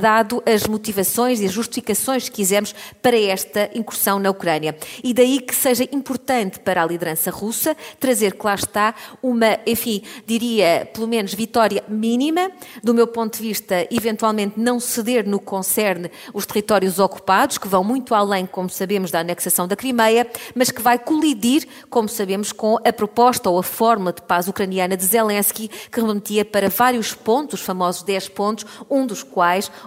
dado 0.00 0.42
as 0.46 0.66
motivações 0.66 1.40
e 1.40 1.46
as 1.46 1.52
justificações, 1.52 2.24
se 2.24 2.30
quisermos, 2.30 2.74
para 3.00 3.18
esta 3.18 3.70
incursão 3.74 4.18
na 4.18 4.30
Ucrânia. 4.30 4.76
E 5.02 5.12
daí 5.14 5.40
que 5.40 5.54
seja 5.54 5.84
importante 5.92 6.60
para 6.60 6.82
a 6.82 6.86
liderança 6.86 7.30
russa 7.30 7.76
trazer 7.98 8.34
que 8.34 8.46
lá 8.46 8.54
está 8.54 8.94
uma, 9.22 9.58
enfim, 9.66 10.02
diria, 10.26 10.88
pelo 10.92 11.06
menos 11.06 11.34
vitória 11.34 11.82
mínima, 11.88 12.50
do 12.82 12.94
meu 12.94 13.06
ponto 13.06 13.36
de 13.36 13.42
vista, 13.42 13.86
eventualmente 13.90 14.58
não 14.58 14.80
ceder 14.80 15.26
no 15.28 15.38
que 15.38 15.46
concerne 15.46 16.10
os 16.32 16.46
territórios 16.46 16.98
ocupados, 16.98 17.58
que 17.58 17.68
vão 17.68 17.84
muito 17.84 18.14
além, 18.14 18.46
como 18.46 18.68
sabemos, 18.68 19.10
da 19.10 19.20
anexação 19.20 19.66
da 19.68 19.76
Crimeia, 19.76 20.26
mas 20.54 20.70
que 20.70 20.82
vai 20.82 20.98
colidir, 20.98 21.66
como 21.90 22.08
sabemos, 22.08 22.52
com 22.52 22.78
a 22.84 22.92
proposta 22.92 23.48
ou 23.50 23.58
a 23.58 23.62
fórmula 23.62 24.12
de 24.12 24.22
paz 24.22 24.48
ucraniana 24.48 24.96
de 24.96 25.04
Zelensky, 25.04 25.68
que 25.68 26.00
remetia 26.00 26.44
para 26.44 26.68
vários 26.68 27.14
pontos, 27.14 27.60
os 27.60 27.66
famosos 27.66 28.02
10 28.02 28.28
pontos, 28.30 28.66
um 28.90 29.06
dos 29.06 29.22
quais, 29.22 29.41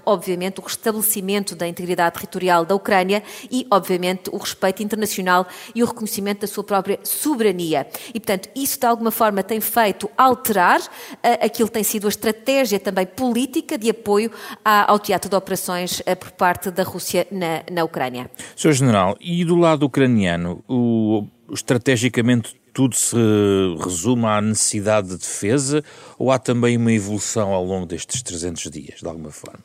obviamente, 0.05 0.59
o 0.59 0.63
restabelecimento 0.63 1.55
da 1.55 1.67
integridade 1.67 2.15
territorial 2.15 2.65
da 2.65 2.75
Ucrânia 2.75 3.23
e, 3.51 3.65
obviamente, 3.71 4.29
o 4.31 4.37
respeito 4.37 4.83
internacional 4.83 5.47
e 5.73 5.83
o 5.83 5.85
reconhecimento 5.85 6.41
da 6.41 6.47
sua 6.47 6.63
própria 6.63 6.99
soberania. 7.03 7.87
E, 8.13 8.19
portanto, 8.19 8.49
isso 8.55 8.79
de 8.79 8.85
alguma 8.85 9.11
forma 9.11 9.43
tem 9.43 9.59
feito 9.61 10.09
alterar 10.17 10.79
uh, 10.79 11.45
aquilo 11.45 11.67
que 11.67 11.73
tem 11.73 11.83
sido 11.83 12.05
a 12.05 12.09
estratégia 12.09 12.79
também 12.79 13.05
política 13.05 13.77
de 13.77 13.89
apoio 13.89 14.31
à, 14.63 14.91
ao 14.91 14.99
teatro 14.99 15.29
de 15.29 15.35
operações 15.35 15.99
uh, 15.99 16.15
por 16.19 16.31
parte 16.31 16.71
da 16.71 16.83
Rússia 16.83 17.27
na, 17.31 17.63
na 17.71 17.83
Ucrânia. 17.83 18.29
Sr. 18.55 18.73
General, 18.73 19.17
e 19.19 19.43
do 19.45 19.55
lado 19.55 19.85
ucraniano, 19.85 20.63
o, 20.67 21.25
estrategicamente 21.51 22.55
tudo 22.75 22.93
se 22.93 23.15
resume 23.81 24.25
à 24.25 24.41
necessidade 24.41 25.07
de 25.07 25.17
defesa 25.17 25.81
ou 26.19 26.29
há 26.29 26.37
também 26.37 26.75
uma 26.75 26.91
evolução 26.91 27.53
ao 27.53 27.63
longo 27.63 27.85
destes 27.85 28.21
300 28.21 28.69
dias, 28.69 28.99
de 28.99 29.07
alguma 29.07 29.31
forma? 29.31 29.63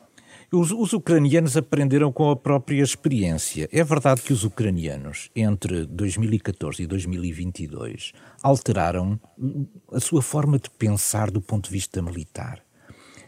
Os, 0.49 0.71
os, 0.71 0.93
ucranianos 0.93 1.57
aprenderam 1.57 2.11
com 2.11 2.29
a 2.29 2.35
própria 2.37 2.81
experiência. 2.81 3.69
É 3.71 3.83
verdade 3.83 4.21
que 4.21 4.31
os 4.31 4.45
ucranianos, 4.45 5.29
entre 5.35 5.85
2014 5.85 6.83
e 6.83 6.87
2022, 6.87 8.13
alteraram 8.41 9.19
a 9.91 9.99
sua 9.99 10.21
forma 10.21 10.57
de 10.57 10.69
pensar 10.69 11.29
do 11.31 11.41
ponto 11.41 11.65
de 11.65 11.71
vista 11.71 12.01
militar. 12.01 12.63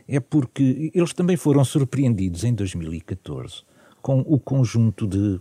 É 0.08 0.20
porque 0.22 0.92
eles 0.94 1.14
também 1.14 1.36
foram 1.36 1.64
surpreendidos 1.64 2.46
em 2.46 2.54
2014 2.54 3.64
com 4.02 4.20
o 4.20 4.40
conjunto 4.40 5.08
de 5.08 5.40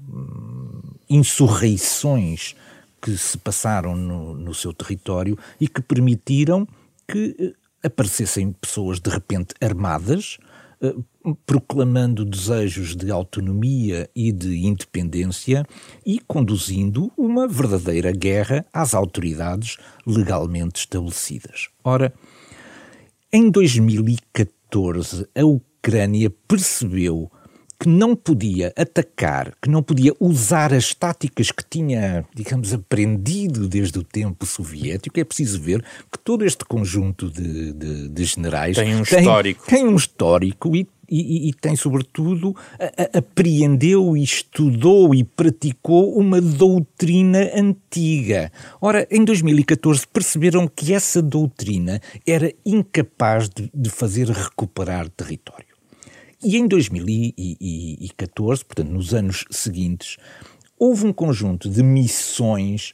hum, 0.00 0.80
insurreições 1.08 2.54
que 3.00 3.16
se 3.16 3.38
passaram 3.38 3.96
no, 3.96 4.34
no 4.34 4.54
seu 4.54 4.72
território 4.72 5.38
e 5.60 5.68
que 5.68 5.80
permitiram 5.80 6.66
que 7.06 7.36
eh, 7.38 7.52
aparecessem 7.86 8.52
pessoas 8.52 9.00
de 9.00 9.10
repente 9.10 9.54
armadas, 9.60 10.38
eh, 10.80 10.94
proclamando 11.44 12.24
desejos 12.24 12.96
de 12.96 13.10
autonomia 13.10 14.08
e 14.14 14.32
de 14.32 14.66
independência 14.66 15.66
e 16.04 16.18
conduzindo 16.20 17.12
uma 17.16 17.46
verdadeira 17.46 18.12
guerra 18.12 18.64
às 18.72 18.94
autoridades 18.94 19.76
legalmente 20.06 20.80
estabelecidas. 20.80 21.68
Ora, 21.82 22.12
em 23.32 23.50
2014, 23.50 25.28
a 25.34 25.44
Ucrânia 25.44 26.30
percebeu 26.46 27.30
que 27.78 27.88
não 27.88 28.16
podia 28.16 28.72
atacar, 28.76 29.54
que 29.62 29.70
não 29.70 29.82
podia 29.82 30.12
usar 30.18 30.74
as 30.74 30.92
táticas 30.92 31.52
que 31.52 31.64
tinha, 31.68 32.24
digamos, 32.34 32.74
aprendido 32.74 33.68
desde 33.68 33.98
o 33.98 34.02
tempo 34.02 34.44
soviético, 34.44 35.20
é 35.20 35.24
preciso 35.24 35.60
ver 35.60 35.82
que 36.10 36.18
todo 36.18 36.44
este 36.44 36.64
conjunto 36.64 37.30
de, 37.30 37.72
de, 37.72 38.08
de 38.08 38.24
generais 38.24 38.76
tem 38.76 38.96
um 38.96 39.02
tem, 39.04 39.20
histórico. 39.20 39.66
Tem 39.66 39.86
um 39.86 39.96
histórico 39.96 40.74
e 40.74 40.88
e, 41.10 41.48
e, 41.48 41.54
tem, 41.54 41.74
sobretudo, 41.74 42.54
a, 42.78 42.84
a, 42.84 43.18
apreendeu, 43.18 44.14
estudou 44.14 45.14
e 45.14 45.24
praticou 45.24 46.14
uma 46.14 46.38
doutrina 46.38 47.50
antiga. 47.54 48.52
Ora, 48.78 49.08
em 49.10 49.24
2014 49.24 50.06
perceberam 50.06 50.68
que 50.68 50.92
essa 50.92 51.22
doutrina 51.22 51.98
era 52.26 52.52
incapaz 52.64 53.48
de, 53.48 53.70
de 53.72 53.88
fazer 53.88 54.28
recuperar 54.28 55.08
território. 55.08 55.67
E 56.42 56.56
em 56.56 56.66
2014, 56.68 58.64
portanto, 58.64 58.90
nos 58.90 59.12
anos 59.12 59.44
seguintes, 59.50 60.16
houve 60.78 61.06
um 61.06 61.12
conjunto 61.12 61.68
de 61.68 61.82
missões, 61.82 62.92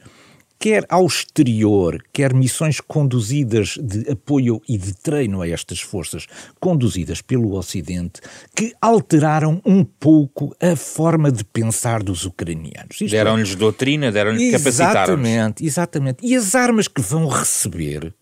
quer 0.59 0.87
ao 0.89 1.05
exterior, 1.05 2.03
quer 2.11 2.33
missões 2.33 2.81
conduzidas 2.81 3.77
de 3.77 4.11
apoio 4.11 4.63
e 4.67 4.79
de 4.79 4.95
treino 4.95 5.43
a 5.43 5.49
estas 5.49 5.81
forças, 5.81 6.27
conduzidas 6.59 7.21
pelo 7.21 7.55
Ocidente, 7.55 8.23
que 8.57 8.73
alteraram 8.81 9.61
um 9.63 9.85
pouco 9.85 10.57
a 10.59 10.75
forma 10.75 11.31
de 11.31 11.45
pensar 11.45 12.03
dos 12.03 12.25
ucranianos. 12.25 13.03
É, 13.03 13.07
deram-lhes 13.09 13.55
doutrina, 13.55 14.11
deram-lhes 14.11 14.53
capacitaram 14.53 15.15
Exatamente, 15.15 15.67
exatamente. 15.67 16.27
E 16.27 16.35
as 16.35 16.55
armas 16.55 16.89
que 16.89 17.03
vão 17.03 17.29
receber 17.29 18.15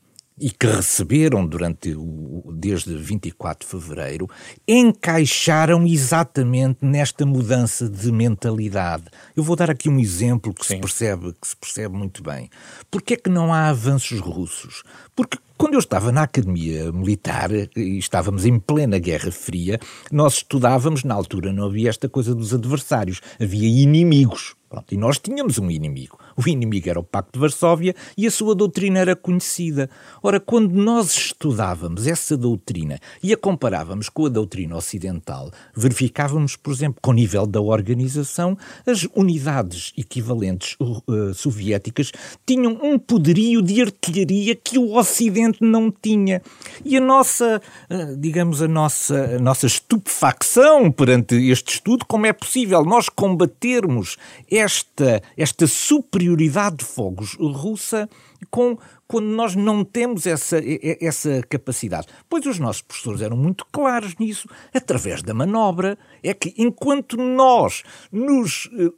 e 0.43 0.51
que 0.51 0.67
receberam 0.67 1.47
durante 1.47 1.95
o, 1.95 2.53
desde 2.53 2.97
24 2.97 3.65
de 3.65 3.71
fevereiro, 3.71 4.29
encaixaram 4.67 5.87
exatamente 5.87 6.79
nesta 6.83 7.25
mudança 7.25 7.89
de 7.89 8.11
mentalidade. 8.11 9.05
Eu 9.37 9.45
vou 9.45 9.55
dar 9.55 9.71
aqui 9.71 9.89
um 9.89 10.01
exemplo 10.01 10.53
que 10.53 10.67
se 10.67 10.77
percebe, 10.77 11.33
que 11.41 11.47
se 11.47 11.57
percebe 11.57 11.97
muito 11.97 12.25
bem. 12.25 12.51
Porquê 12.91 13.15
é 13.15 13.17
que 13.17 13.31
não 13.31 13.55
há 13.55 13.69
avanços 13.69 14.19
russos? 14.19 14.83
Porque 15.15 15.39
quando 15.57 15.75
eu 15.75 15.79
estava 15.79 16.11
na 16.11 16.25
academia 16.25 16.91
militar 16.91 17.49
e 17.77 17.97
estávamos 17.97 18.45
em 18.45 18.59
plena 18.59 18.99
Guerra 18.99 19.31
Fria, 19.31 19.79
nós 20.11 20.39
estudávamos, 20.39 21.05
na 21.05 21.15
altura 21.15 21.53
não 21.53 21.67
havia 21.67 21.89
esta 21.89 22.09
coisa 22.09 22.35
dos 22.35 22.53
adversários, 22.53 23.21
havia 23.41 23.69
inimigos 23.69 24.57
Pronto, 24.73 24.95
e 24.95 24.97
nós 24.97 25.19
tínhamos 25.19 25.59
um 25.59 25.71
inimigo. 25.71 26.19
O 26.35 26.49
inimigo 26.49 26.89
era 26.89 26.99
o 26.99 27.05
Pacto 27.05 27.33
de 27.35 27.41
Varsóvia 27.41 27.95
e 28.17 28.27
a 28.27 28.31
sua 28.31 28.55
doutrina 28.55 29.01
era 29.01 29.15
conhecida. 29.15 29.91
Ora, 30.23 30.41
quando 30.41 30.73
nós 30.73 31.15
estudávamos 31.15 32.07
essa 32.07 32.39
doutrina 32.39 32.99
e 33.23 33.35
a 33.35 33.37
comparávamos 33.37 34.09
com 34.09 34.25
a 34.25 34.31
doutrina 34.31 34.75
ocidental, 34.75 35.51
verificávamos, 35.77 36.57
por 36.57 36.73
exemplo, 36.73 37.01
com 37.03 37.11
o 37.11 37.13
nível 37.13 37.47
da 37.47 37.61
organização, 37.61 38.57
as 38.87 39.07
unidades 39.15 39.93
equivalentes 39.95 40.75
uh, 40.81 41.35
soviéticas 41.35 42.11
tinham 42.47 42.79
um 42.83 42.99
poderio 42.99 43.61
de 43.61 43.83
artilharia 43.83 44.57
que 44.57 44.79
o 44.79 44.97
Ocidente 44.97 45.59
não 45.61 45.91
tinha. 45.91 46.41
E 46.83 46.97
a 46.97 47.01
nossa, 47.01 47.61
uh, 47.91 48.17
digamos, 48.17 48.63
a 48.63 48.69
nossa, 48.69 49.37
a 49.37 49.39
nossa 49.39 49.67
estupefacção 49.67 50.91
perante 50.91 51.35
este 51.51 51.75
estudo, 51.75 52.07
como 52.07 52.25
é 52.25 52.33
possível 52.33 52.83
nós 52.83 53.11
combatermos 53.11 54.17
esta, 54.63 55.23
esta 55.37 55.67
superioridade 55.67 56.77
de 56.77 56.85
fogos 56.85 57.35
russa 57.35 58.09
com, 58.51 58.79
quando 59.07 59.27
nós 59.27 59.55
não 59.55 59.85
temos 59.85 60.27
essa, 60.27 60.61
essa 61.01 61.43
capacidade. 61.49 62.09
Pois 62.29 62.45
os 62.47 62.59
nossos 62.59 62.83
professores 62.83 63.21
eram 63.21 63.37
muito 63.37 63.67
claros 63.71 64.17
nisso, 64.19 64.49
através 64.75 65.23
da 65.23 65.35
manobra. 65.35 65.99
É 66.23 66.33
que 66.35 66.55
enquanto 66.57 67.17
nós 67.17 67.83
nos 68.11 68.69
eh, 68.79 68.91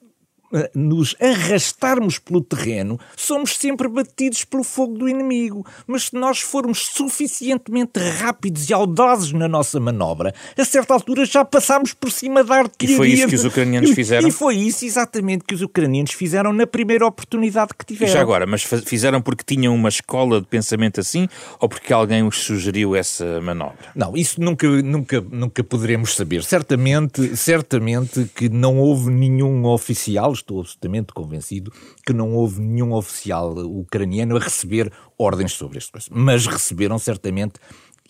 nos 0.75 1.17
arrastarmos 1.21 2.19
pelo 2.19 2.41
terreno, 2.41 2.99
somos 3.17 3.57
sempre 3.57 3.89
batidos 3.89 4.45
pelo 4.45 4.63
fogo 4.63 4.99
do 4.99 5.09
inimigo. 5.09 5.67
Mas 5.87 6.05
se 6.05 6.15
nós 6.15 6.41
formos 6.41 6.87
suficientemente 6.87 7.99
rápidos 7.99 8.69
e 8.69 8.75
audazes 8.75 9.33
na 9.33 9.49
nossa 9.49 9.81
manobra, 9.81 10.35
a 10.57 10.65
certa 10.65 10.95
altura 10.95 11.25
já 11.25 11.45
passámos 11.45 11.93
por 11.93 12.11
cima 12.11 12.45
da 12.45 12.57
artilharia. 12.57 12.95
E 12.95 12.97
foi 12.97 13.09
isso 13.09 13.29
que 13.29 13.35
os 13.35 13.45
ucranianos 13.45 13.91
fizeram? 13.91 14.29
E 14.29 14.31
foi 14.31 14.57
isso 14.57 14.85
exatamente 14.85 15.45
que 15.45 15.55
os 15.55 15.63
ucranianos 15.63 16.13
fizeram 16.13 16.53
na 16.53 16.67
primeira 16.67 17.07
oportunidade 17.07 17.73
que 17.77 17.85
tiveram. 17.85 18.11
E 18.11 18.15
já 18.15 18.21
agora, 18.21 18.47
mas 18.47 18.63
fizeram 18.63 19.21
porque 19.21 19.45
tinham 19.45 19.75
uma 19.75 19.89
escola 19.89 20.41
de 20.41 20.47
pensamento 20.47 21.01
assim 21.01 21.29
ou 21.61 21.69
porque 21.69 21.93
alguém 21.93 22.23
os 22.23 22.39
sugeriu 22.39 22.95
essa 22.95 23.41
manobra? 23.41 23.77
Não, 23.95 24.17
isso 24.17 24.41
nunca, 24.41 24.67
nunca, 24.67 25.21
nunca 25.21 25.65
poderemos 25.65 26.15
saber. 26.15 26.43
Certamente, 26.43 27.37
certamente 27.37 28.31
que 28.35 28.49
não 28.49 28.79
houve 28.79 29.11
nenhum 29.11 29.65
oficial, 29.65 30.33
estou 30.45 30.61
absolutamente 30.61 31.13
convencido 31.13 31.73
que 32.07 32.13
não 32.13 32.35
houve 32.35 32.61
nenhum 32.61 32.93
oficial 32.93 33.53
ucraniano 33.57 34.37
a 34.37 34.41
receber 34.41 34.93
ordens 35.19 35.53
sobre 35.53 35.79
este 35.79 35.91
coisa. 35.91 36.09
Mas 36.11 36.47
receberam 36.47 36.99
certamente 36.99 37.55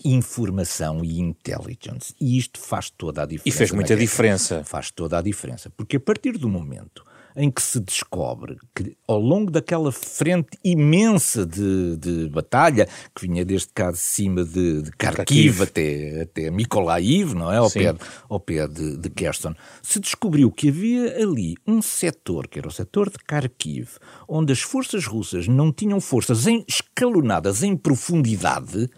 informação 0.04 1.04
e 1.04 1.20
intelligence. 1.20 2.14
E 2.20 2.36
isto 2.36 2.58
faz 2.58 2.90
toda 2.90 3.22
a 3.22 3.26
diferença. 3.26 3.48
E 3.48 3.52
fez 3.52 3.70
muita 3.70 3.96
diferença. 3.96 4.64
Faz 4.64 4.90
toda 4.90 5.18
a 5.18 5.22
diferença. 5.22 5.70
Porque 5.70 5.96
a 5.96 6.00
partir 6.00 6.32
do 6.36 6.48
momento 6.48 7.04
em 7.36 7.50
que 7.50 7.60
se 7.60 7.80
descobre 7.80 8.56
que 8.74 8.96
ao 9.06 9.18
longo 9.18 9.50
daquela 9.50 9.90
frente 9.90 10.58
imensa 10.62 11.44
de, 11.44 11.96
de 11.96 12.28
batalha, 12.28 12.88
que 13.14 13.26
vinha 13.26 13.44
desde 13.44 13.68
cá 13.68 13.90
de 13.90 13.98
cima 13.98 14.44
de, 14.44 14.82
de 14.82 14.90
Kharkiv, 14.90 15.62
até, 15.62 16.22
até 16.22 16.50
Mykolaiv, 16.50 17.34
não 17.34 17.52
é? 17.52 17.56
Ao 17.56 17.68
Sim. 17.68 17.80
pé, 17.80 17.94
ao 18.28 18.40
pé 18.40 18.66
de, 18.68 18.96
de 18.96 19.10
Kherson, 19.10 19.54
se 19.82 19.98
descobriu 19.98 20.50
que 20.50 20.68
havia 20.68 21.16
ali 21.16 21.56
um 21.66 21.82
setor, 21.82 22.46
que 22.46 22.58
era 22.58 22.68
o 22.68 22.72
setor 22.72 23.10
de 23.10 23.18
Kharkiv, 23.18 23.98
onde 24.28 24.52
as 24.52 24.60
forças 24.60 25.06
russas 25.06 25.48
não 25.48 25.72
tinham 25.72 26.00
forças 26.00 26.46
em, 26.46 26.64
escalonadas 26.68 27.62
em 27.62 27.76
profundidade, 27.76 28.88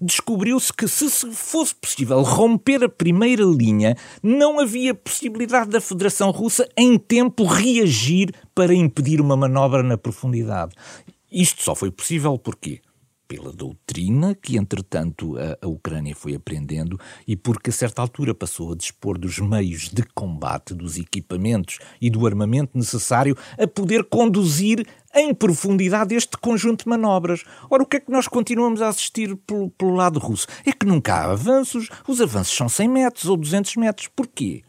descobriu-se 0.00 0.72
que 0.72 0.88
se 0.88 1.08
fosse 1.32 1.74
possível 1.74 2.22
romper 2.22 2.84
a 2.84 2.88
primeira 2.88 3.44
linha, 3.44 3.96
não 4.22 4.58
havia 4.58 4.94
possibilidade 4.94 5.70
da 5.70 5.80
Federação 5.80 6.30
Russa 6.30 6.68
em 6.76 6.98
tempo 6.98 7.44
reagir 7.44 8.32
para 8.54 8.74
impedir 8.74 9.20
uma 9.20 9.36
manobra 9.36 9.82
na 9.82 9.98
profundidade. 9.98 10.72
Isto 11.30 11.62
só 11.62 11.74
foi 11.74 11.90
possível 11.90 12.36
porquê? 12.38 12.80
pela 13.30 13.52
doutrina 13.52 14.34
que, 14.34 14.56
entretanto, 14.56 15.38
a, 15.38 15.64
a, 15.64 15.68
Ucrânia 15.68 16.16
foi 16.16 16.34
aprendendo 16.34 16.98
e 17.24 17.36
porque, 17.36 17.70
a 17.70 17.72
certa 17.72 18.02
altura, 18.02 18.34
passou 18.34 18.72
a 18.72 18.76
dispor 18.76 19.16
dos 19.16 19.38
meios 19.38 19.88
de 19.88 20.02
combate, 20.02 20.74
dos 20.74 20.98
equipamentos 20.98 21.78
e 22.00 22.10
do 22.10 22.26
armamento 22.26 22.76
necessário 22.76 23.36
a 23.56 23.68
poder 23.68 24.02
conduzir 24.02 24.84
em 25.14 25.34
profundidade 25.34 26.14
este 26.14 26.36
conjunto 26.38 26.84
de 26.84 26.90
manobras. 26.90 27.44
Ora, 27.68 27.82
o 27.82 27.86
que 27.86 27.96
é 27.96 28.00
que 28.00 28.10
nós 28.10 28.28
continuamos 28.28 28.80
a 28.80 28.88
assistir 28.88 29.36
pelo, 29.46 29.70
pelo 29.70 29.94
lado 29.94 30.18
russo? 30.18 30.46
É 30.64 30.72
que 30.72 30.86
nunca 30.86 31.14
há 31.14 31.32
avanços, 31.32 31.88
os 32.06 32.20
avanços 32.20 32.56
são 32.56 32.68
100 32.68 32.88
metros 32.88 33.24
ou 33.26 33.36
200 33.36 33.76
metros. 33.76 34.08
Porquê? 34.08 34.62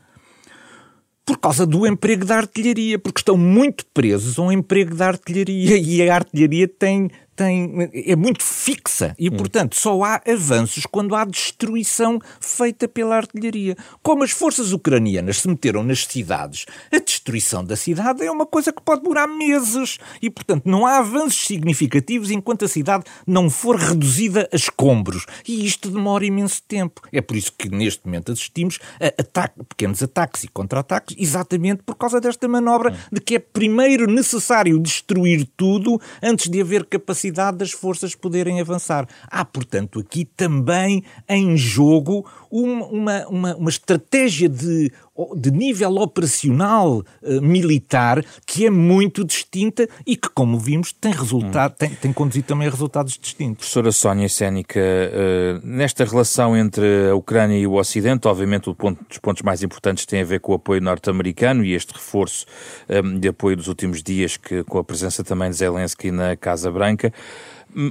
por 1.32 1.38
causa 1.38 1.66
do 1.66 1.88
emprego 1.88 2.26
da 2.26 2.38
artilharia, 2.38 3.00
porque 3.00 3.22
estão 3.22 3.38
muito 3.38 3.86
presos 3.94 4.38
ao 4.38 4.52
emprego 4.52 4.96
da 4.96 5.08
artilharia 5.08 5.78
e 5.78 6.10
a 6.10 6.16
artilharia 6.16 6.68
tem 6.68 7.10
tem, 7.42 7.90
é 7.92 8.16
muito 8.16 8.44
fixa 8.44 9.16
e, 9.18 9.28
hum. 9.28 9.32
portanto, 9.32 9.76
só 9.76 10.04
há 10.04 10.22
avanços 10.28 10.86
quando 10.86 11.16
há 11.16 11.26
destruição 11.26 12.20
feita 12.40 12.88
pela 12.88 13.16
artilharia. 13.18 13.76
Como 14.04 14.24
as 14.24 14.30
forças 14.30 14.72
ucranianas 14.72 15.40
se 15.40 15.48
meteram 15.48 15.82
nas 15.82 16.06
cidades, 16.06 16.68
a 16.92 17.00
destruição 17.00 17.64
da 17.64 17.76
cidade 17.76 18.24
é 18.24 18.30
uma 18.30 18.46
coisa 18.46 18.72
que 18.72 18.82
pode 18.82 19.02
demorar 19.02 19.26
meses 19.26 19.98
e, 20.22 20.30
portanto, 20.30 20.66
não 20.66 20.86
há 20.86 21.00
avanços 21.00 21.48
significativos 21.48 22.30
enquanto 22.30 22.66
a 22.66 22.68
cidade 22.68 23.06
não 23.26 23.50
for 23.50 23.76
reduzida 23.76 24.48
a 24.54 24.56
escombros. 24.56 25.26
E 25.48 25.66
isto 25.66 25.90
demora 25.90 26.24
imenso 26.24 26.62
tempo. 26.68 27.02
É 27.12 27.22
por 27.22 27.36
isso 27.36 27.52
que, 27.58 27.70
neste 27.70 28.06
momento, 28.06 28.32
assistimos 28.32 28.78
a 29.00 29.08
ataque, 29.20 29.64
pequenos 29.68 30.04
ataques 30.04 30.44
e 30.44 30.48
contra-ataques, 30.48 31.16
exatamente 31.18 31.82
por 31.82 31.96
causa 31.96 32.22
desta 32.22 32.48
manobra 32.48 32.92
hum. 32.92 32.98
de 33.12 33.20
que 33.20 33.36
é 33.36 33.40
primeiro 33.40 34.06
necessário 34.06 34.78
destruir 34.78 35.50
tudo 35.58 36.00
antes 36.22 36.48
de 36.48 36.62
haver 36.62 36.86
capacidade 36.86 37.31
capacidade 37.32 37.58
das 37.58 37.72
forças 37.72 38.14
poderem 38.14 38.60
avançar. 38.60 39.08
Há, 39.28 39.44
portanto, 39.44 40.00
aqui 40.00 40.26
também 40.26 41.04
em 41.28 41.58
jogo 41.58 42.26
uma, 42.52 42.86
uma, 42.88 43.28
uma, 43.28 43.56
uma 43.56 43.70
estratégia 43.70 44.50
de, 44.50 44.92
de 45.36 45.52
nível 45.52 45.96
operacional 45.98 47.00
uh, 47.22 47.42
militar 47.42 48.24
que 48.46 48.66
é 48.66 48.70
muito 48.70 49.24
distinta 49.24 49.88
e 50.06 50.16
que, 50.16 50.30
como 50.30 50.60
vimos, 50.60 50.92
tem, 50.92 51.12
resultado, 51.12 51.72
hum. 51.74 51.76
tem, 51.78 51.90
tem 51.90 52.14
conduzido 52.14 52.48
também 52.48 52.68
a 52.68 52.72
resultados 52.72 53.18
distintos. 53.18 53.60
Professora 53.60 53.92
Sónia 53.92 54.28
Sénica, 54.28 54.80
uh, 54.80 55.66
nesta 55.66 56.04
relação 56.04 56.56
entre 56.58 57.10
a 57.10 57.16
Ucrânia 57.16 57.58
e 57.58 57.66
o 57.66 57.74
Ocidente, 57.74 58.28
obviamente 58.28 58.70
um 58.70 58.74
ponto, 58.74 59.04
dos 59.08 59.18
pontos 59.18 59.42
mais 59.42 59.64
importantes 59.64 60.06
tem 60.06 60.22
a 60.22 60.26
ver 60.26 60.40
com 60.40 60.52
o 60.52 60.56
apoio 60.56 60.82
norte-americano 60.82 61.64
e 61.64 61.74
este 61.74 61.94
reforço 61.94 62.46
um, 62.90 63.16
eh, 63.16 63.20
de 63.20 63.28
apoio 63.28 63.56
dos 63.56 63.68
últimos 63.68 64.04
dias, 64.04 64.38
que, 64.38 64.64
com 64.64 64.78
a 64.78 64.84
presença 64.84 65.24
também 65.24 65.50
de 65.50 65.56
Zelensky 65.56 66.12
na 66.12 66.36
Casa 66.36 66.72
Branca. 66.72 67.14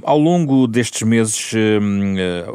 Ao 0.03 0.17
longo 0.17 0.67
destes 0.67 1.01
meses, 1.01 1.53
hum, 1.53 2.15
eh, 2.17 2.45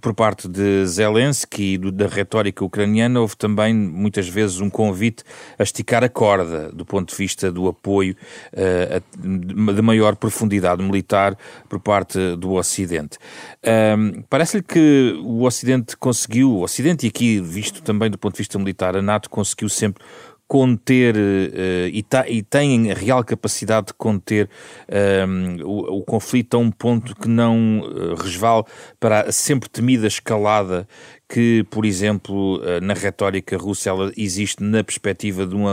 por 0.00 0.12
parte 0.12 0.46
de 0.48 0.84
Zelensky 0.86 1.74
e 1.74 1.78
da 1.78 2.06
retórica 2.06 2.64
ucraniana, 2.64 3.20
houve 3.20 3.36
também 3.36 3.74
muitas 3.74 4.28
vezes 4.28 4.60
um 4.60 4.68
convite 4.68 5.24
a 5.58 5.62
esticar 5.62 6.04
a 6.04 6.08
corda 6.08 6.70
do 6.72 6.84
ponto 6.84 7.10
de 7.10 7.16
vista 7.16 7.50
do 7.50 7.68
apoio 7.68 8.14
eh, 8.52 9.00
de 9.16 9.82
maior 9.82 10.16
profundidade 10.16 10.82
militar 10.82 11.36
por 11.68 11.80
parte 11.80 12.36
do 12.36 12.52
Ocidente. 12.52 13.18
Hum, 13.64 14.22
parece-lhe 14.28 14.62
que 14.62 15.18
o 15.22 15.44
Ocidente 15.44 15.96
conseguiu, 15.96 16.50
o 16.50 16.62
Ocidente 16.62 17.06
e 17.06 17.08
aqui 17.08 17.40
visto 17.40 17.82
também 17.82 18.10
do 18.10 18.18
ponto 18.18 18.34
de 18.34 18.38
vista 18.38 18.58
militar, 18.58 18.96
a 18.96 19.02
NATO 19.02 19.30
conseguiu 19.30 19.68
sempre 19.68 20.04
conter 20.46 21.16
uh, 21.16 21.88
e, 21.88 22.04
e 22.28 22.42
tem 22.42 22.90
a 22.90 22.94
real 22.94 23.24
capacidade 23.24 23.88
de 23.88 23.94
conter 23.94 24.48
um, 24.88 25.56
eh, 25.56 25.64
o, 25.64 25.98
o, 25.98 26.04
conflito 26.04 26.54
a 26.54 26.58
um 26.58 26.70
ponto 26.70 27.16
que 27.16 27.28
não 27.28 27.80
uh, 27.80 28.14
resvale 28.14 28.64
para 29.00 29.22
a 29.22 29.32
sempre 29.32 29.68
temida 29.68 30.06
escalada 30.06 30.86
que, 31.28 31.64
por 31.70 31.86
exemplo, 31.86 32.58
uh, 32.58 32.80
na 32.82 32.94
retórica 32.94 33.56
russa 33.56 33.88
ela 33.88 34.12
existe 34.16 34.62
na 34.62 34.84
perspectiva 34.84 35.46
de 35.46 35.56
um 35.56 35.64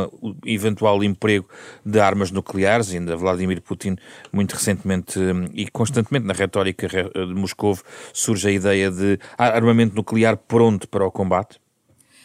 eventual 0.45 1.03
emprego 1.03 1.47
de 1.85 1.99
armas 1.99 2.31
nucleares, 2.31 2.91
ainda 2.91 3.15
Vladimir 3.15 3.61
Putin 3.61 3.97
muito 4.31 4.53
recentemente 4.53 5.19
e 5.53 5.69
constantemente 5.69 6.25
na 6.25 6.33
retórica 6.33 6.87
de 6.87 7.33
Moscou 7.33 7.77
surge 8.13 8.47
a 8.47 8.51
ideia 8.51 8.89
de 8.89 9.19
armamento 9.37 9.95
nuclear 9.95 10.37
pronto 10.37 10.87
para 10.87 11.05
o 11.05 11.11
combate? 11.11 11.60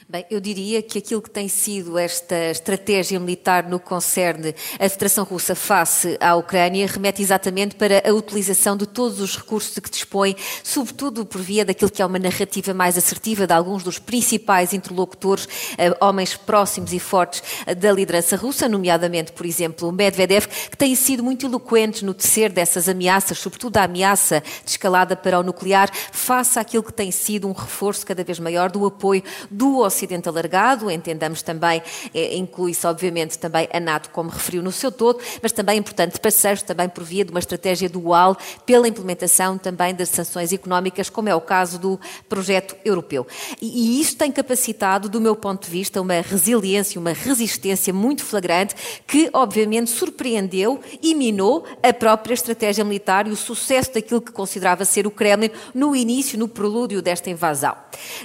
Bem, 0.08 0.24
eu 0.30 0.38
diria 0.38 0.80
que 0.82 0.98
aquilo 0.98 1.20
que 1.20 1.28
tem 1.28 1.48
sido 1.48 1.98
esta 1.98 2.52
estratégia 2.52 3.18
militar 3.18 3.68
no 3.68 3.80
que 3.80 3.86
concerne 3.86 4.54
a 4.78 4.88
Federação 4.88 5.24
Russa 5.24 5.56
face 5.56 6.16
à 6.20 6.36
Ucrânia 6.36 6.86
remete 6.86 7.20
exatamente 7.20 7.74
para 7.74 8.08
a 8.08 8.12
utilização 8.12 8.76
de 8.76 8.86
todos 8.86 9.20
os 9.20 9.36
recursos 9.36 9.74
de 9.74 9.80
que 9.80 9.90
dispõe, 9.90 10.36
sobretudo 10.62 11.26
por 11.26 11.40
via 11.40 11.64
daquilo 11.64 11.90
que 11.90 12.00
é 12.00 12.06
uma 12.06 12.20
narrativa 12.20 12.72
mais 12.72 12.96
assertiva 12.96 13.48
de 13.48 13.52
alguns 13.52 13.82
dos 13.82 13.98
principais 13.98 14.72
interlocutores, 14.72 15.48
eh, 15.76 15.92
homens 16.00 16.36
próximos 16.36 16.92
e 16.92 17.00
fortes 17.00 17.42
eh, 17.66 17.74
da 17.74 17.90
liderança 17.90 18.36
russa, 18.36 18.68
nomeadamente, 18.68 19.32
por 19.32 19.44
exemplo, 19.44 19.90
Medvedev, 19.90 20.46
que 20.70 20.76
têm 20.76 20.94
sido 20.94 21.24
muito 21.24 21.46
eloquentes 21.46 22.02
no 22.02 22.14
tecer 22.14 22.52
dessas 22.52 22.88
ameaças, 22.88 23.38
sobretudo 23.38 23.76
a 23.78 23.82
ameaça 23.82 24.40
de 24.64 24.70
escalada 24.70 25.16
para 25.16 25.40
o 25.40 25.42
nuclear, 25.42 25.90
face 26.12 26.60
àquilo 26.60 26.84
que 26.84 26.92
tem 26.92 27.10
sido 27.10 27.48
um 27.48 27.52
reforço 27.52 28.06
cada 28.06 28.22
vez 28.22 28.38
maior 28.38 28.70
do 28.70 28.86
apoio 28.86 29.24
do 29.50 29.84
Ocidente 29.96 30.28
alargado, 30.28 30.90
entendamos 30.90 31.40
também, 31.40 31.82
é, 32.12 32.36
inclui-se 32.36 32.86
obviamente 32.86 33.38
também 33.38 33.66
a 33.72 33.80
NATO, 33.80 34.10
como 34.10 34.28
referiu 34.28 34.62
no 34.62 34.70
seu 34.70 34.92
todo, 34.92 35.20
mas 35.42 35.52
também 35.52 35.78
importante 35.78 36.20
parceiros, 36.20 36.62
também 36.62 36.86
por 36.86 37.02
via 37.02 37.24
de 37.24 37.30
uma 37.30 37.40
estratégia 37.40 37.88
dual 37.88 38.36
pela 38.66 38.86
implementação 38.86 39.56
também 39.56 39.94
das 39.94 40.10
sanções 40.10 40.52
económicas, 40.52 41.08
como 41.08 41.30
é 41.30 41.34
o 41.34 41.40
caso 41.40 41.78
do 41.78 41.98
projeto 42.28 42.76
europeu. 42.84 43.26
E, 43.60 43.96
e 43.96 44.00
isso 44.02 44.18
tem 44.18 44.30
capacitado, 44.30 45.08
do 45.08 45.18
meu 45.18 45.34
ponto 45.34 45.64
de 45.64 45.70
vista, 45.70 45.98
uma 46.00 46.20
resiliência, 46.20 47.00
uma 47.00 47.14
resistência 47.14 47.92
muito 47.92 48.22
flagrante 48.22 48.74
que, 49.06 49.30
obviamente, 49.32 49.90
surpreendeu 49.90 50.78
e 51.02 51.14
minou 51.14 51.64
a 51.82 51.92
própria 51.92 52.34
estratégia 52.34 52.84
militar 52.84 53.26
e 53.26 53.30
o 53.30 53.36
sucesso 53.36 53.94
daquilo 53.94 54.20
que 54.20 54.30
considerava 54.30 54.84
ser 54.84 55.06
o 55.06 55.10
Kremlin 55.10 55.50
no 55.74 55.96
início, 55.96 56.38
no 56.38 56.48
prelúdio 56.48 57.00
desta 57.00 57.30
invasão. 57.30 57.74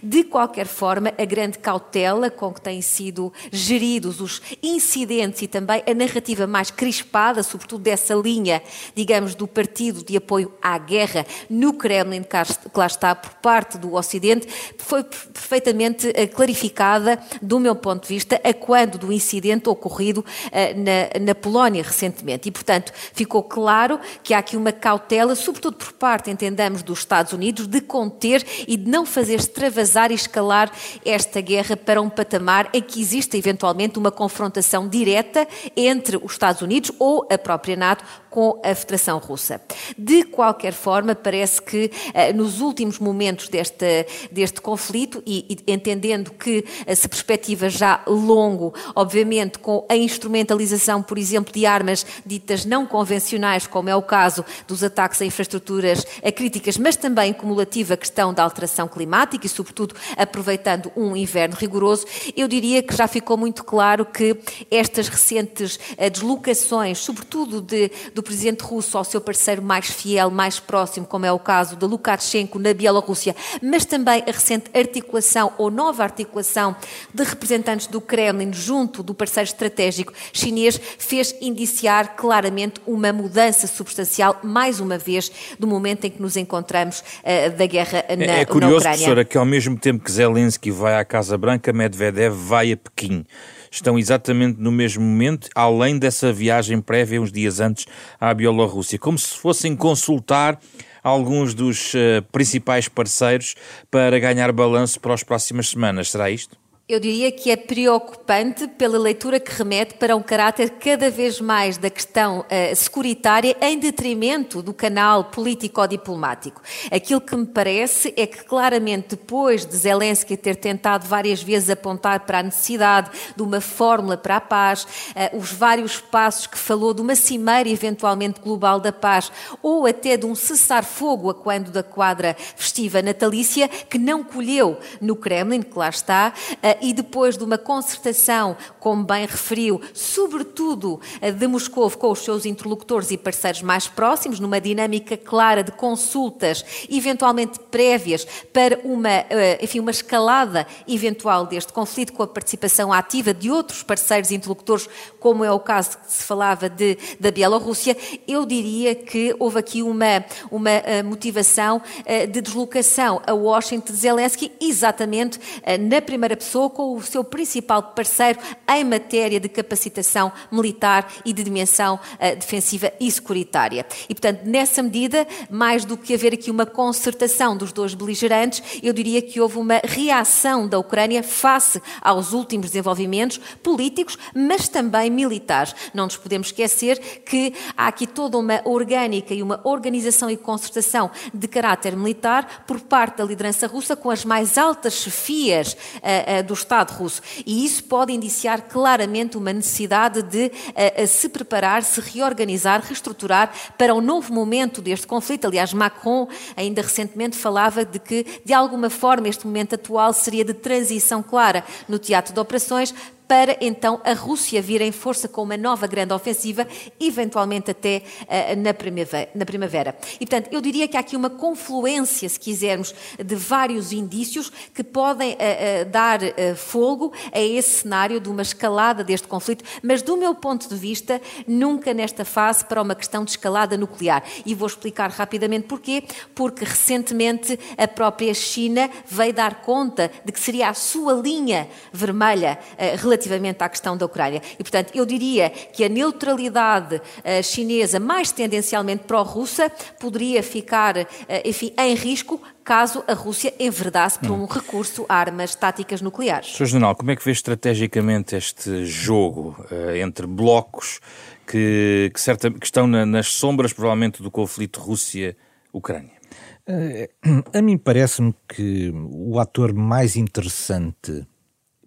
De 0.03 0.25
qualquer 0.25 0.67
forma, 0.67 1.13
a 1.17 1.25
grande 1.25 1.60
cautela 1.61 2.29
com 2.29 2.51
que 2.51 2.59
têm 2.59 2.81
sido 2.81 3.31
geridos 3.51 4.19
os 4.19 4.41
incidentes 4.61 5.41
e 5.41 5.47
também 5.47 5.83
a 5.87 5.93
narrativa 5.93 6.47
mais 6.47 6.71
crispada, 6.71 7.43
sobretudo 7.43 7.83
dessa 7.83 8.13
linha, 8.15 8.61
digamos, 8.95 9.35
do 9.35 9.47
partido 9.47 10.03
de 10.03 10.17
apoio 10.17 10.51
à 10.61 10.77
guerra 10.77 11.25
no 11.49 11.73
Kremlin, 11.73 12.23
que 12.23 12.77
lá 12.79 12.87
está 12.87 13.13
por 13.13 13.33
parte 13.35 13.77
do 13.77 13.93
Ocidente, 13.93 14.47
foi 14.77 15.03
perfeitamente 15.03 16.11
eh, 16.15 16.27
clarificada, 16.27 17.21
do 17.41 17.59
meu 17.59 17.75
ponto 17.75 18.03
de 18.07 18.13
vista, 18.13 18.41
a 18.43 18.53
quando 18.53 18.97
do 18.97 19.11
incidente 19.11 19.69
ocorrido 19.69 20.25
eh, 20.51 20.73
na, 20.73 21.25
na 21.25 21.35
Polónia 21.35 21.83
recentemente. 21.83 22.49
E, 22.49 22.51
portanto, 22.51 22.91
ficou 23.13 23.43
claro 23.43 23.99
que 24.23 24.33
há 24.33 24.39
aqui 24.39 24.57
uma 24.57 24.71
cautela, 24.71 25.35
sobretudo 25.35 25.77
por 25.77 25.93
parte, 25.93 26.31
entendamos, 26.31 26.81
dos 26.81 26.99
Estados 26.99 27.33
Unidos, 27.33 27.67
de 27.67 27.81
conter 27.81 28.45
e 28.67 28.75
de 28.75 28.89
não 28.89 29.05
fazer 29.05 29.35
extravasar 29.35 30.11
e 30.11 30.15
escalar 30.15 30.71
esta 31.05 31.39
guerra 31.39 31.50
para 31.85 32.01
um 32.01 32.09
patamar 32.09 32.69
em 32.73 32.81
que 32.81 33.01
exista 33.01 33.37
eventualmente 33.37 33.97
uma 33.97 34.11
confrontação 34.11 34.87
direta 34.87 35.47
entre 35.75 36.17
os 36.17 36.33
Estados 36.33 36.61
Unidos 36.61 36.91
ou 36.99 37.27
a 37.29 37.37
própria 37.37 37.75
NATO 37.75 38.03
com 38.29 38.61
a 38.63 38.73
Federação 38.73 39.19
Russa. 39.19 39.61
De 39.97 40.23
qualquer 40.23 40.71
forma, 40.71 41.13
parece 41.13 41.61
que 41.61 41.91
eh, 42.13 42.31
nos 42.31 42.61
últimos 42.61 42.97
momentos 42.97 43.49
deste, 43.49 44.07
deste 44.31 44.61
conflito, 44.61 45.21
e, 45.25 45.45
e 45.67 45.73
entendendo 45.73 46.31
que 46.31 46.63
se 46.95 47.09
perspectiva 47.09 47.69
já 47.69 48.01
longo, 48.07 48.73
obviamente 48.95 49.59
com 49.59 49.85
a 49.89 49.97
instrumentalização, 49.97 51.03
por 51.03 51.17
exemplo, 51.17 51.53
de 51.53 51.65
armas 51.65 52.05
ditas 52.25 52.63
não 52.63 52.85
convencionais, 52.85 53.67
como 53.67 53.89
é 53.89 53.95
o 53.95 54.01
caso 54.01 54.45
dos 54.65 54.81
ataques 54.81 55.21
a 55.21 55.25
infraestruturas 55.25 56.05
a 56.23 56.31
críticas, 56.31 56.77
mas 56.77 56.95
também 56.95 57.33
cumulativa 57.33 57.97
questão 57.97 58.33
da 58.33 58.43
alteração 58.43 58.87
climática 58.87 59.45
e, 59.45 59.49
sobretudo, 59.49 59.93
aproveitando 60.15 60.91
um 60.95 61.15
inverno 61.15 61.40
rigoroso, 61.49 62.05
eu 62.35 62.47
diria 62.47 62.81
que 62.83 62.95
já 62.95 63.07
ficou 63.07 63.37
muito 63.37 63.63
claro 63.63 64.05
que 64.05 64.37
estas 64.69 65.07
recentes 65.07 65.79
eh, 65.97 66.09
deslocações, 66.09 66.99
sobretudo 66.99 67.61
de, 67.61 67.91
do 68.13 68.21
presidente 68.21 68.61
russo 68.61 68.97
ao 68.97 69.03
seu 69.03 69.21
parceiro 69.21 69.61
mais 69.61 69.89
fiel, 69.89 70.29
mais 70.29 70.59
próximo, 70.59 71.05
como 71.05 71.25
é 71.25 71.31
o 71.31 71.39
caso 71.39 71.75
de 71.75 71.85
Lukashenko 71.85 72.59
na 72.59 72.73
Bielorrússia, 72.73 73.35
mas 73.61 73.85
também 73.85 74.23
a 74.27 74.31
recente 74.31 74.69
articulação 74.73 75.53
ou 75.57 75.69
nova 75.71 76.03
articulação 76.03 76.75
de 77.13 77.23
representantes 77.23 77.87
do 77.87 78.01
Kremlin 78.01 78.53
junto 78.53 79.03
do 79.03 79.13
parceiro 79.13 79.47
estratégico 79.47 80.13
chinês, 80.33 80.79
fez 80.97 81.35
indiciar 81.41 82.15
claramente 82.15 82.81
uma 82.85 83.11
mudança 83.13 83.67
substancial, 83.67 84.39
mais 84.43 84.79
uma 84.79 84.97
vez, 84.97 85.31
do 85.59 85.67
momento 85.67 86.05
em 86.05 86.09
que 86.09 86.21
nos 86.21 86.37
encontramos 86.37 86.99
uh, 86.99 87.51
da 87.57 87.65
guerra 87.65 88.03
na, 88.17 88.25
é, 88.25 88.41
é 88.41 88.45
curioso, 88.45 88.83
professora, 88.83 89.25
que 89.25 89.37
ao 89.37 89.45
mesmo 89.45 89.77
tempo 89.77 90.03
que 90.03 90.11
Zelensky 90.11 90.71
vai 90.71 90.95
à 90.97 91.05
Casa 91.05 91.30
Branca, 91.37 91.73
Medvedev 91.73 92.33
vai 92.33 92.71
a 92.71 92.77
Pequim 92.77 93.25
estão 93.71 93.97
exatamente 93.97 94.59
no 94.59 94.71
mesmo 94.71 95.01
momento, 95.03 95.47
além 95.55 95.97
dessa 95.97 96.33
viagem 96.33 96.81
prévia, 96.81 97.21
uns 97.21 97.31
dias 97.31 97.61
antes, 97.61 97.85
à 98.19 98.33
Bielorrússia, 98.33 98.99
como 98.99 99.17
se 99.17 99.37
fossem 99.37 99.75
consultar 99.75 100.59
alguns 101.01 101.53
dos 101.53 101.93
uh, 101.93 102.21
principais 102.31 102.87
parceiros 102.87 103.55
para 103.89 104.19
ganhar 104.19 104.51
balanço 104.51 104.99
para 104.99 105.13
as 105.13 105.23
próximas 105.23 105.69
semanas. 105.69 106.11
Será 106.11 106.29
isto? 106.29 106.60
Eu 106.91 106.99
diria 106.99 107.31
que 107.31 107.49
é 107.49 107.55
preocupante 107.55 108.67
pela 108.67 108.99
leitura 108.99 109.39
que 109.39 109.49
remete 109.49 109.93
para 109.93 110.13
um 110.13 110.21
caráter 110.21 110.71
cada 110.71 111.09
vez 111.09 111.39
mais 111.39 111.77
da 111.77 111.89
questão 111.89 112.41
uh, 112.41 112.75
securitária 112.75 113.55
em 113.61 113.79
detrimento 113.79 114.61
do 114.61 114.73
canal 114.73 115.23
político-diplomático. 115.23 116.61
Aquilo 116.91 117.21
que 117.21 117.33
me 117.33 117.45
parece 117.45 118.13
é 118.17 118.27
que 118.27 118.43
claramente 118.43 119.11
depois 119.11 119.65
de 119.65 119.73
Zelensky 119.73 120.35
ter 120.35 120.57
tentado 120.57 121.07
várias 121.07 121.41
vezes 121.41 121.69
apontar 121.69 122.25
para 122.25 122.39
a 122.39 122.43
necessidade 122.43 123.09
de 123.37 123.41
uma 123.41 123.61
fórmula 123.61 124.17
para 124.17 124.35
a 124.35 124.41
paz, 124.41 124.83
uh, 124.83 125.37
os 125.37 125.53
vários 125.53 125.97
passos 125.97 126.45
que 126.45 126.57
falou 126.57 126.93
de 126.93 127.01
uma 127.01 127.15
cimeira 127.15 127.69
eventualmente 127.69 128.41
global 128.41 128.81
da 128.81 128.91
paz 128.91 129.31
ou 129.63 129.85
até 129.85 130.17
de 130.17 130.25
um 130.25 130.35
cessar-fogo 130.35 131.29
a 131.29 131.33
quando 131.33 131.71
da 131.71 131.83
quadra 131.83 132.35
festiva 132.57 133.01
natalícia 133.01 133.69
que 133.69 133.97
não 133.97 134.25
colheu 134.25 134.77
no 134.99 135.15
Kremlin, 135.15 135.61
que 135.61 135.79
lá 135.79 135.87
está, 135.87 136.33
uh, 136.51 136.80
e 136.81 136.93
depois 136.93 137.37
de 137.37 137.43
uma 137.43 137.57
concertação, 137.57 138.57
como 138.79 139.03
bem 139.03 139.25
referiu, 139.25 139.79
sobretudo 139.93 140.99
de 141.37 141.47
Moscou 141.47 141.89
com 141.91 142.11
os 142.11 142.19
seus 142.19 142.45
interlocutores 142.45 143.11
e 143.11 143.17
parceiros 143.17 143.61
mais 143.61 143.87
próximos, 143.87 144.39
numa 144.39 144.59
dinâmica 144.59 145.17
clara 145.17 145.63
de 145.63 145.71
consultas, 145.71 146.63
eventualmente 146.89 147.59
prévias, 147.59 148.25
para 148.53 148.79
uma, 148.83 149.09
eh, 149.09 149.59
enfim, 149.61 149.79
uma 149.79 149.91
escalada 149.91 150.67
eventual 150.87 151.45
deste 151.45 151.73
conflito 151.73 152.13
com 152.13 152.23
a 152.23 152.27
participação 152.27 152.91
ativa 152.91 153.33
de 153.33 153.49
outros 153.51 153.83
parceiros 153.83 154.31
interlocutores, 154.31 154.87
como 155.19 155.43
é 155.43 155.51
o 155.51 155.59
caso 155.59 155.97
que 155.97 156.11
se 156.11 156.23
falava 156.23 156.69
de, 156.69 156.97
da 157.19 157.31
Bielorrússia, 157.31 157.95
eu 158.27 158.45
diria 158.45 158.95
que 158.95 159.35
houve 159.39 159.59
aqui 159.59 159.81
uma, 159.83 160.25
uma 160.49 160.69
eh, 160.69 161.03
motivação 161.03 161.81
eh, 162.05 162.25
de 162.25 162.41
deslocação 162.41 163.21
a 163.25 163.33
Washington 163.33 163.93
de 163.93 163.99
Zelensky, 163.99 164.51
exatamente 164.59 165.39
na 165.79 166.01
primeira 166.01 166.35
pessoa, 166.35 166.69
com 166.71 166.95
o 166.95 167.01
seu 167.01 167.23
principal 167.23 167.83
parceiro 167.83 168.39
em 168.69 168.83
matéria 168.83 169.39
de 169.39 169.49
capacitação 169.49 170.31
militar 170.51 171.11
e 171.25 171.33
de 171.33 171.43
dimensão 171.43 171.95
uh, 171.95 172.35
defensiva 172.35 172.91
e 172.99 173.11
securitária. 173.11 173.85
E, 174.09 174.15
portanto, 174.15 174.41
nessa 174.45 174.81
medida, 174.81 175.27
mais 175.49 175.85
do 175.85 175.97
que 175.97 176.13
haver 176.13 176.33
aqui 176.33 176.49
uma 176.49 176.65
concertação 176.65 177.55
dos 177.55 177.71
dois 177.71 177.93
beligerantes, 177.93 178.63
eu 178.81 178.93
diria 178.93 179.21
que 179.21 179.39
houve 179.39 179.57
uma 179.57 179.81
reação 179.83 180.67
da 180.67 180.79
Ucrânia 180.79 181.23
face 181.23 181.81
aos 182.01 182.33
últimos 182.33 182.67
desenvolvimentos 182.67 183.39
políticos, 183.61 184.17
mas 184.33 184.67
também 184.67 185.09
militares. 185.09 185.75
Não 185.93 186.05
nos 186.05 186.17
podemos 186.17 186.47
esquecer 186.47 186.99
que 187.25 187.53
há 187.75 187.87
aqui 187.87 188.07
toda 188.07 188.37
uma 188.37 188.61
orgânica 188.65 189.33
e 189.33 189.43
uma 189.43 189.59
organização 189.63 190.29
e 190.29 190.37
concertação 190.37 191.11
de 191.33 191.47
caráter 191.47 191.95
militar 191.95 192.63
por 192.65 192.79
parte 192.79 193.17
da 193.17 193.25
liderança 193.25 193.67
russa 193.67 193.95
com 193.95 194.09
as 194.09 194.25
mais 194.25 194.57
altas 194.57 194.93
chefias 194.93 195.73
uh, 195.73 196.39
uh, 196.39 196.43
dos 196.51 196.59
Estado 196.59 196.91
russo. 196.91 197.21
E 197.45 197.65
isso 197.65 197.83
pode 197.85 198.11
indiciar 198.11 198.63
claramente 198.63 199.37
uma 199.37 199.53
necessidade 199.53 200.21
de 200.21 200.47
uh, 200.47 201.07
se 201.07 201.29
preparar, 201.29 201.83
se 201.83 201.99
reorganizar, 202.01 202.81
reestruturar 202.81 203.51
para 203.77 203.95
um 203.95 204.01
novo 204.01 204.33
momento 204.33 204.81
deste 204.81 205.07
conflito. 205.07 205.47
Aliás, 205.47 205.73
Macron 205.73 206.27
ainda 206.55 206.81
recentemente 206.81 207.37
falava 207.37 207.85
de 207.85 207.99
que, 207.99 208.25
de 208.43 208.53
alguma 208.53 208.89
forma, 208.89 209.27
este 209.27 209.45
momento 209.45 209.75
atual 209.75 210.13
seria 210.13 210.43
de 210.43 210.53
transição 210.53 211.23
clara 211.23 211.63
no 211.87 211.97
teatro 211.97 212.33
de 212.33 212.39
operações 212.39 212.93
para 213.31 213.55
então 213.61 214.01
a 214.03 214.11
Rússia 214.11 214.61
vir 214.61 214.81
em 214.81 214.91
força 214.91 215.25
com 215.25 215.43
uma 215.43 215.55
nova 215.55 215.87
grande 215.87 216.11
ofensiva, 216.11 216.67
eventualmente 216.99 217.71
até 217.71 218.03
uh, 218.23 218.59
na, 218.59 218.73
primavera, 218.73 219.29
na 219.33 219.45
primavera. 219.45 219.95
E, 220.19 220.25
portanto, 220.25 220.49
eu 220.51 220.59
diria 220.59 220.85
que 220.85 220.97
há 220.97 220.99
aqui 220.99 221.15
uma 221.15 221.29
confluência, 221.29 222.27
se 222.27 222.37
quisermos, 222.37 222.93
de 223.23 223.33
vários 223.33 223.93
indícios 223.93 224.51
que 224.73 224.83
podem 224.83 225.31
uh, 225.31 225.35
uh, 225.35 225.89
dar 225.89 226.19
fogo 226.57 227.13
a 227.31 227.39
esse 227.39 227.83
cenário 227.83 228.19
de 228.19 228.27
uma 228.27 228.41
escalada 228.41 229.01
deste 229.01 229.29
conflito, 229.29 229.63
mas 229.81 230.01
do 230.01 230.17
meu 230.17 230.35
ponto 230.35 230.67
de 230.67 230.75
vista, 230.75 231.21
nunca 231.47 231.93
nesta 231.93 232.25
fase 232.25 232.65
para 232.65 232.81
uma 232.81 232.95
questão 232.95 233.23
de 233.23 233.31
escalada 233.31 233.77
nuclear. 233.77 234.25
E 234.45 234.53
vou 234.53 234.67
explicar 234.67 235.09
rapidamente 235.09 235.67
porquê. 235.67 236.03
Porque 236.35 236.65
recentemente 236.65 237.57
a 237.77 237.87
própria 237.87 238.33
China 238.33 238.89
veio 239.07 239.31
dar 239.31 239.61
conta 239.61 240.11
de 240.25 240.33
que 240.33 240.39
seria 240.39 240.67
a 240.67 240.73
sua 240.73 241.13
linha 241.13 241.69
vermelha 241.93 242.59
relativamente 242.97 243.20
relativamente 243.21 243.61
à 243.61 243.69
questão 243.69 243.95
da 243.95 244.05
Ucrânia. 244.05 244.41
E, 244.57 244.63
portanto, 244.63 244.91
eu 244.95 245.05
diria 245.05 245.49
que 245.49 245.83
a 245.83 245.89
neutralidade 245.89 246.95
uh, 246.95 247.43
chinesa, 247.43 247.99
mais 247.99 248.31
tendencialmente 248.31 249.03
pró-russa, 249.03 249.71
poderia 249.99 250.41
ficar, 250.43 250.97
uh, 250.97 251.07
enfim, 251.45 251.73
em 251.77 251.95
risco 251.95 252.41
caso 252.63 253.03
a 253.07 253.13
Rússia 253.13 253.53
enverdasse 253.59 254.19
por 254.19 254.31
um 254.31 254.45
recurso 254.45 255.05
a 255.09 255.15
armas 255.15 255.55
táticas 255.55 256.01
nucleares. 256.01 256.55
Sr. 256.55 256.65
General, 256.65 256.95
como 256.95 257.11
é 257.11 257.15
que 257.15 257.25
vê 257.25 257.31
estrategicamente 257.31 258.35
este 258.35 258.85
jogo 258.85 259.55
uh, 259.71 259.95
entre 259.95 260.27
blocos 260.27 260.99
que, 261.47 262.11
que, 262.13 262.21
certa, 262.21 262.51
que 262.51 262.65
estão 262.65 262.87
na, 262.87 263.05
nas 263.05 263.27
sombras, 263.27 263.73
provavelmente, 263.73 264.21
do 264.21 264.29
conflito 264.29 264.79
Rússia-Ucrânia? 264.79 266.21
A 267.53 267.61
mim 267.61 267.77
parece-me 267.77 268.33
que 268.47 268.93
o 268.93 269.39
ator 269.39 269.73
mais 269.73 270.15
interessante 270.15 271.27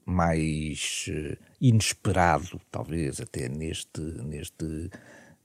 mais 0.05 1.07
uh, 1.09 1.37
inesperado, 1.61 2.61
talvez 2.71 3.21
até 3.21 3.49
neste, 3.49 4.01
neste, 4.01 4.91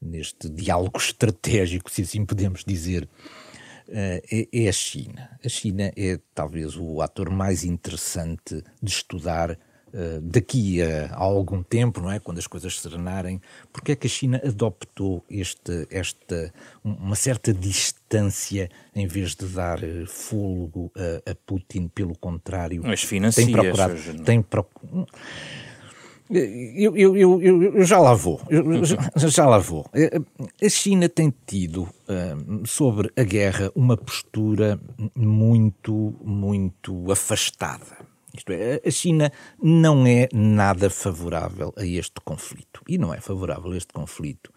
neste 0.02 0.50
diálogo 0.50 0.98
estratégico, 0.98 1.90
se 1.90 2.02
assim 2.02 2.26
podemos 2.26 2.64
dizer, 2.64 3.04
uh, 3.04 4.22
é, 4.32 4.48
é, 4.52 4.70
a 4.70 4.72
China. 4.72 5.40
A 5.44 5.50
China 5.50 5.92
é 5.96 6.20
talvez 6.34 6.76
o 6.76 7.02
ator 7.02 7.30
mais 7.30 7.64
interessante 7.64 8.64
de 8.82 8.92
estudar 8.92 9.58
daqui 10.22 10.82
a, 10.82 11.08
a, 11.14 11.18
algum 11.18 11.64
tempo, 11.64 12.02
não 12.02 12.12
é, 12.12 12.20
quando 12.20 12.38
as 12.38 12.48
coisas 12.48 12.80
serenarem, 12.80 13.42
porque 13.72 13.92
é 13.94 13.96
que 13.96 14.08
a 14.08 14.10
China 14.10 14.42
adoptou 14.46 15.24
este, 15.30 15.88
esta 15.90 16.54
uma 16.84 17.16
certa 17.16 17.54
distância 17.54 18.70
em 18.96 19.08
vez 19.08 19.36
de 19.36 19.46
dar 19.46 19.80
uh, 19.84 20.08
fôlego 20.08 20.92
a, 20.96 21.32
a, 21.32 21.36
Putin, 21.46 21.88
pelo 21.88 22.18
contrário, 22.18 22.82
Mas 22.84 23.04
financia, 23.04 23.46
tem 23.46 23.54
procurado, 23.54 24.24
tem 24.24 24.42
procurado 24.42 25.08
eu, 26.30 26.96
eu, 26.96 27.18
eu, 27.18 27.42
eu, 27.42 27.84
já 27.84 28.00
lá 28.00 28.14
vou. 28.14 28.40
Já, 28.84 29.28
já, 29.28 29.48
lá 29.48 29.58
vou. 29.58 29.90
A 30.64 30.70
China 30.70 31.10
tem 31.10 31.34
tido 31.48 31.90
sobre 32.66 33.12
a 33.18 33.24
guerra 33.24 33.72
uma 33.76 33.98
postura 33.98 34.80
muito, 35.16 36.14
muito 36.24 37.12
afastada. 37.12 38.09
Isto 38.36 38.52
é, 38.52 38.82
a 38.86 38.92
China 38.92 39.32
não 39.62 40.06
é 40.06 40.28
nada 40.34 40.90
favorável 40.90 41.74
a 41.78 41.86
este 41.86 42.22
conflito. 42.24 42.82
E 42.88 42.98
não 42.98 43.14
é 43.14 43.20
favorável 43.20 43.72
a 43.72 43.78
este 43.78 43.94
conflito 43.94 44.52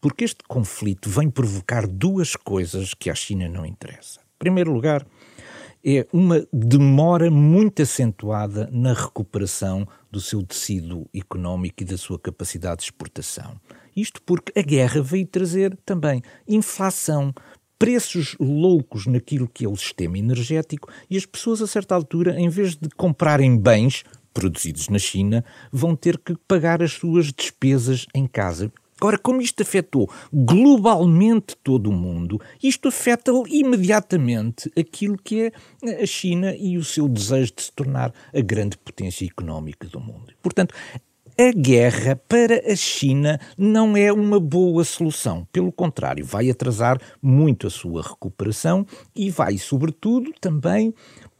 porque 0.00 0.24
este 0.24 0.44
conflito 0.46 1.10
vem 1.10 1.30
provocar 1.30 1.86
duas 1.86 2.36
coisas 2.36 2.94
que 2.94 3.10
à 3.10 3.14
China 3.14 3.48
não 3.48 3.66
interessa. 3.66 4.20
Em 4.20 4.38
primeiro 4.38 4.72
lugar, 4.72 5.04
é 5.84 6.06
uma 6.12 6.46
demora 6.52 7.30
muito 7.30 7.82
acentuada 7.82 8.68
na 8.72 8.92
recuperação 8.92 9.86
do 10.10 10.20
seu 10.20 10.42
tecido 10.42 11.08
económico 11.14 11.82
e 11.82 11.86
da 11.86 11.96
sua 11.96 12.18
capacidade 12.18 12.78
de 12.78 12.84
exportação. 12.84 13.60
Isto 13.96 14.22
porque 14.22 14.56
a 14.58 14.62
guerra 14.62 15.02
veio 15.02 15.26
trazer 15.26 15.76
também 15.84 16.22
inflação, 16.46 17.32
preços 17.78 18.36
loucos 18.40 19.06
naquilo 19.06 19.48
que 19.48 19.64
é 19.64 19.68
o 19.68 19.76
sistema 19.76 20.18
energético 20.18 20.90
e 21.08 21.16
as 21.16 21.24
pessoas, 21.24 21.62
a 21.62 21.66
certa 21.66 21.94
altura, 21.94 22.38
em 22.38 22.48
vez 22.48 22.74
de 22.74 22.88
comprarem 22.90 23.56
bens 23.56 24.04
produzidos 24.34 24.88
na 24.88 24.98
China, 24.98 25.44
vão 25.72 25.94
ter 25.94 26.18
que 26.18 26.36
pagar 26.46 26.82
as 26.82 26.92
suas 26.92 27.32
despesas 27.32 28.06
em 28.14 28.26
casa. 28.26 28.72
Ora, 29.00 29.16
como 29.16 29.40
isto 29.40 29.62
afetou 29.62 30.10
globalmente 30.32 31.56
todo 31.62 31.88
o 31.88 31.92
mundo, 31.92 32.40
isto 32.60 32.88
afeta 32.88 33.30
imediatamente 33.48 34.70
aquilo 34.76 35.16
que 35.16 35.52
é 35.86 36.02
a 36.02 36.06
China 36.06 36.54
e 36.56 36.76
o 36.76 36.82
seu 36.82 37.08
desejo 37.08 37.52
de 37.54 37.62
se 37.62 37.72
tornar 37.72 38.12
a 38.34 38.40
grande 38.40 38.76
potência 38.76 39.24
económica 39.24 39.86
do 39.86 40.00
mundo. 40.00 40.32
Portanto, 40.42 40.74
a 41.40 41.52
guerra 41.52 42.20
para 42.28 42.60
a 42.66 42.74
China 42.74 43.38
não 43.56 43.96
é 43.96 44.12
uma 44.12 44.40
boa 44.40 44.82
solução. 44.82 45.46
Pelo 45.52 45.70
contrário, 45.70 46.24
vai 46.24 46.50
atrasar 46.50 47.00
muito 47.22 47.68
a 47.68 47.70
sua 47.70 48.02
recuperação 48.02 48.84
e 49.14 49.30
vai, 49.30 49.56
sobretudo, 49.56 50.32
também 50.40 50.92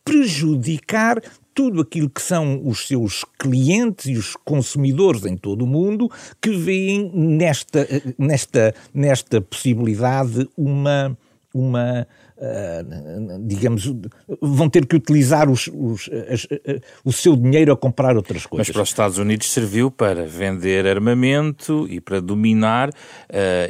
prejudicar 0.04 1.20
tudo 1.52 1.80
aquilo 1.80 2.08
que 2.08 2.22
são 2.22 2.62
os 2.64 2.86
seus 2.86 3.24
clientes 3.36 4.06
e 4.06 4.16
os 4.16 4.36
consumidores 4.36 5.26
em 5.26 5.36
todo 5.36 5.62
o 5.62 5.66
mundo 5.66 6.08
que 6.40 6.50
veem 6.50 7.10
nesta, 7.12 7.86
nesta, 8.16 8.72
nesta 8.94 9.40
possibilidade 9.40 10.48
uma, 10.56 11.18
uma 11.54 12.06
uh, 12.36 13.46
digamos, 13.46 13.92
vão 14.40 14.68
ter 14.68 14.86
que 14.86 14.96
utilizar 14.96 15.50
os, 15.50 15.68
os, 15.72 16.10
as, 16.30 16.44
uh, 16.44 16.80
o 17.04 17.12
seu 17.12 17.36
dinheiro 17.36 17.72
a 17.72 17.76
comprar 17.76 18.16
outras 18.16 18.46
coisas. 18.46 18.68
Mas 18.68 18.72
para 18.72 18.82
os 18.82 18.88
Estados 18.88 19.18
Unidos 19.18 19.50
serviu 19.50 19.90
para 19.90 20.26
vender 20.26 20.86
armamento 20.86 21.86
e 21.88 22.00
para 22.00 22.20
dominar 22.20 22.90
uh, 22.90 22.92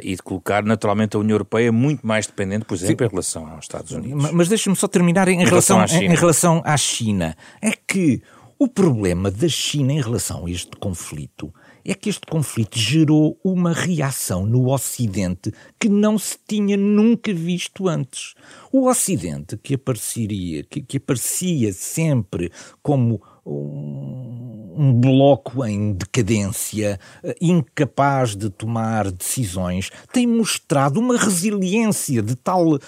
e 0.03 0.15
de 0.15 0.21
colocar 0.21 0.63
naturalmente 0.63 1.15
a 1.15 1.19
União 1.19 1.35
Europeia 1.35 1.71
muito 1.71 2.05
mais 2.05 2.27
dependente, 2.27 2.65
por 2.65 2.75
exemplo, 2.75 2.97
Sim. 2.97 3.05
em 3.05 3.09
relação 3.09 3.47
aos 3.47 3.65
Estados 3.65 3.91
Unidos. 3.91 4.23
Mas, 4.23 4.31
mas 4.31 4.47
deixe-me 4.49 4.75
só 4.75 4.87
terminar 4.87 5.27
em, 5.27 5.41
em 5.41 5.45
relação, 5.45 5.77
relação 5.77 6.01
em, 6.01 6.05
em 6.05 6.15
relação 6.15 6.61
à 6.65 6.77
China. 6.77 7.35
É 7.61 7.71
que 7.71 8.21
o 8.57 8.67
problema 8.67 9.31
da 9.31 9.47
China 9.47 9.93
em 9.93 10.01
relação 10.01 10.45
a 10.45 10.51
este 10.51 10.71
conflito 10.77 11.53
é 11.83 11.93
que 11.93 12.09
este 12.09 12.25
conflito 12.25 12.77
gerou 12.77 13.39
uma 13.43 13.73
reação 13.73 14.45
no 14.45 14.71
Ocidente 14.71 15.53
que 15.79 15.89
não 15.89 16.17
se 16.17 16.37
tinha 16.47 16.77
nunca 16.77 17.33
visto 17.33 17.87
antes. 17.87 18.35
O 18.71 18.87
Ocidente, 18.87 19.57
que 19.57 19.75
apareceria, 19.75 20.63
que, 20.63 20.81
que 20.81 20.97
aparecia 20.97 21.73
sempre 21.73 22.51
como 22.81 23.21
um, 23.45 24.93
bloco 24.93 25.65
em 25.65 25.93
decadência, 25.93 26.99
eh, 27.23 27.35
incapaz 27.41 28.35
de 28.35 28.49
tomar 28.49 29.11
decisões, 29.11 29.89
tem 30.13 30.27
mostrado 30.27 30.99
uma 30.99 31.17
resiliência 31.17 32.21
de 32.21 32.35
tal, 32.35 32.75
eh, 32.75 32.79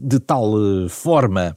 de 0.00 0.18
tal 0.18 0.54
eh, 0.56 0.88
forma 0.88 1.56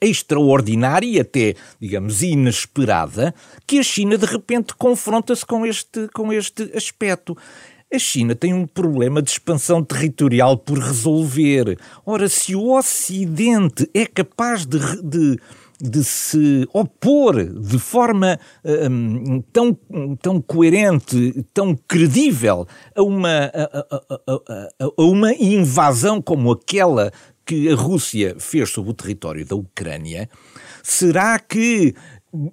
extraordinária 0.00 1.06
e 1.06 1.20
até, 1.20 1.54
digamos, 1.80 2.22
inesperada, 2.22 3.34
que 3.66 3.78
a 3.78 3.82
China 3.82 4.18
de 4.18 4.26
repente 4.26 4.74
confronta-se 4.74 5.44
com 5.44 5.64
este, 5.64 6.08
com 6.12 6.32
este 6.32 6.70
aspecto. 6.74 7.36
A 7.92 7.98
China 7.98 8.34
tem 8.34 8.54
um 8.54 8.66
problema 8.66 9.20
de 9.20 9.30
expansão 9.30 9.84
territorial 9.84 10.56
por 10.56 10.78
resolver. 10.78 11.78
Ora, 12.06 12.28
se 12.28 12.54
o 12.56 12.76
Ocidente 12.76 13.88
é 13.92 14.06
capaz 14.06 14.64
de, 14.64 14.78
de 15.02 15.38
de 15.82 16.04
se 16.04 16.64
opor 16.72 17.44
de 17.44 17.76
forma 17.76 18.38
um, 18.64 19.42
tão, 19.52 19.76
tão 20.22 20.40
coerente, 20.40 21.44
tão 21.52 21.76
credível 21.88 22.68
a 22.94 23.02
uma, 23.02 23.50
a, 23.52 23.86
a, 24.28 24.68
a, 24.78 25.02
uma 25.02 25.32
invasão 25.34 26.22
como 26.22 26.52
aquela 26.52 27.10
que 27.44 27.68
a 27.68 27.74
Rússia 27.74 28.36
fez 28.38 28.70
sobre 28.70 28.90
o 28.90 28.94
território 28.94 29.44
da 29.44 29.56
Ucrânia, 29.56 30.28
será 30.82 31.38
que 31.38 31.94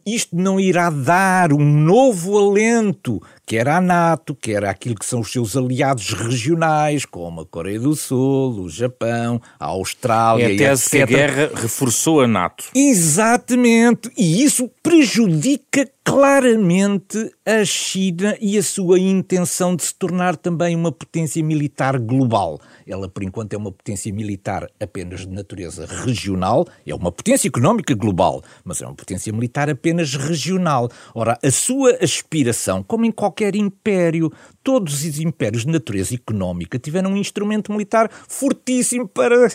isto 0.06 0.36
não 0.36 0.60
irá 0.60 0.90
dar 0.90 1.54
um 1.54 1.64
novo 1.64 2.38
alento, 2.38 3.22
quer 3.50 3.68
à 3.68 3.82
NATO, 3.82 4.36
quer 4.36 4.64
àquilo 4.64 4.94
que 4.94 5.04
são 5.04 5.22
os 5.22 5.32
seus 5.32 5.58
aliados 5.58 6.14
regionais, 6.14 7.04
como 7.04 7.42
a 7.42 7.46
Coreia 7.48 7.80
do 7.80 7.96
Sul, 7.96 8.62
o 8.62 8.70
Japão, 8.70 9.42
a 9.60 9.66
Austrália, 9.66 10.52
é 10.52 10.54
a 10.54 10.58
tese 10.58 10.84
etc. 10.84 10.92
que 10.92 11.02
a 11.02 11.06
guerra 11.08 11.52
reforçou 11.56 12.22
a 12.22 12.28
NATO. 12.28 12.66
Exatamente, 12.76 14.12
e 14.16 14.44
isso 14.44 14.70
prejudica 14.84 15.90
claramente 16.04 17.32
a 17.46 17.64
China 17.66 18.36
e 18.40 18.58
a 18.58 18.64
sua 18.64 19.00
intenção 19.00 19.76
de 19.76 19.84
se 19.84 19.94
tornar 19.94 20.36
também 20.36 20.76
uma 20.76 20.92
potência 20.92 21.44
militar 21.44 22.00
global. 22.00 22.60
Ela, 22.88 23.08
por 23.08 23.24
enquanto, 23.24 23.54
é 23.54 23.58
uma 23.58 23.72
potência 23.72 24.12
militar 24.12 24.68
apenas 24.80 25.22
de 25.22 25.30
natureza 25.30 25.86
regional, 25.86 26.68
é 26.86 26.96
uma 26.96 27.12
potência 27.12 27.48
económica 27.48 27.94
global, 27.94 28.44
mas 28.64 28.82
é 28.82 28.86
uma 28.88 28.96
potência 28.96 29.32
militar 29.32 29.70
apenas 29.70 30.16
regional. 30.16 30.90
Ora, 31.14 31.38
a 31.44 31.52
sua 31.52 31.98
aspiração, 32.02 32.82
como 32.82 33.06
em 33.06 33.12
qualquer 33.12 33.39
império, 33.56 34.32
todos 34.64 35.04
os 35.04 35.20
impérios 35.20 35.66
de 35.66 35.72
natureza 35.72 36.14
económica 36.14 36.78
tiveram 36.78 37.12
um 37.12 37.18
instrumento 37.18 37.72
militar 37.72 38.10
fortíssimo 38.28 39.08
para, 39.08 39.48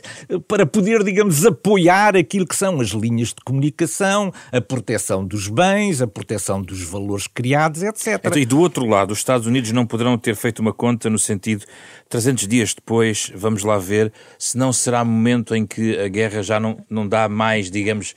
para 0.49 0.67
poder, 0.67 1.03
digamos, 1.05 1.45
apoiar 1.45 2.17
aquilo 2.17 2.47
que 2.47 2.57
são 2.57 2.81
as 2.81 2.89
linhas 2.89 3.29
de 3.29 3.37
comunicação, 3.45 4.33
a 4.51 4.61
proteção 4.61 5.25
dos 5.25 5.49
bens, 5.49 6.03
a 6.03 6.07
proteção 6.07 6.63
dos 6.63 6.83
valores 6.83 7.27
criados, 7.27 7.83
etc. 7.83 8.21
Então, 8.25 8.39
e 8.39 8.45
do 8.45 8.59
outro 8.59 8.87
lado, 8.87 9.13
os 9.13 9.19
Estados 9.19 9.47
Unidos 9.47 9.71
não 9.73 9.87
poderão 9.87 10.19
ter 10.19 10.35
feito 10.35 10.61
uma 10.61 10.73
conta 10.73 11.09
no 11.09 11.19
sentido 11.19 11.65
300 12.09 12.47
dias 12.47 12.75
depois, 12.75 13.33
vamos 13.35 13.63
lá 13.63 13.79
ver 13.79 14.13
se 14.39 14.57
não 14.57 14.73
será 14.73 15.05
momento 15.05 15.55
em 15.55 15.67
que 15.67 15.99
a 15.99 16.09
guerra 16.09 16.43
já 16.43 16.61
não, 16.61 16.79
não 16.89 17.07
dá 17.09 17.29
mais, 17.29 17.71
digamos, 17.71 18.15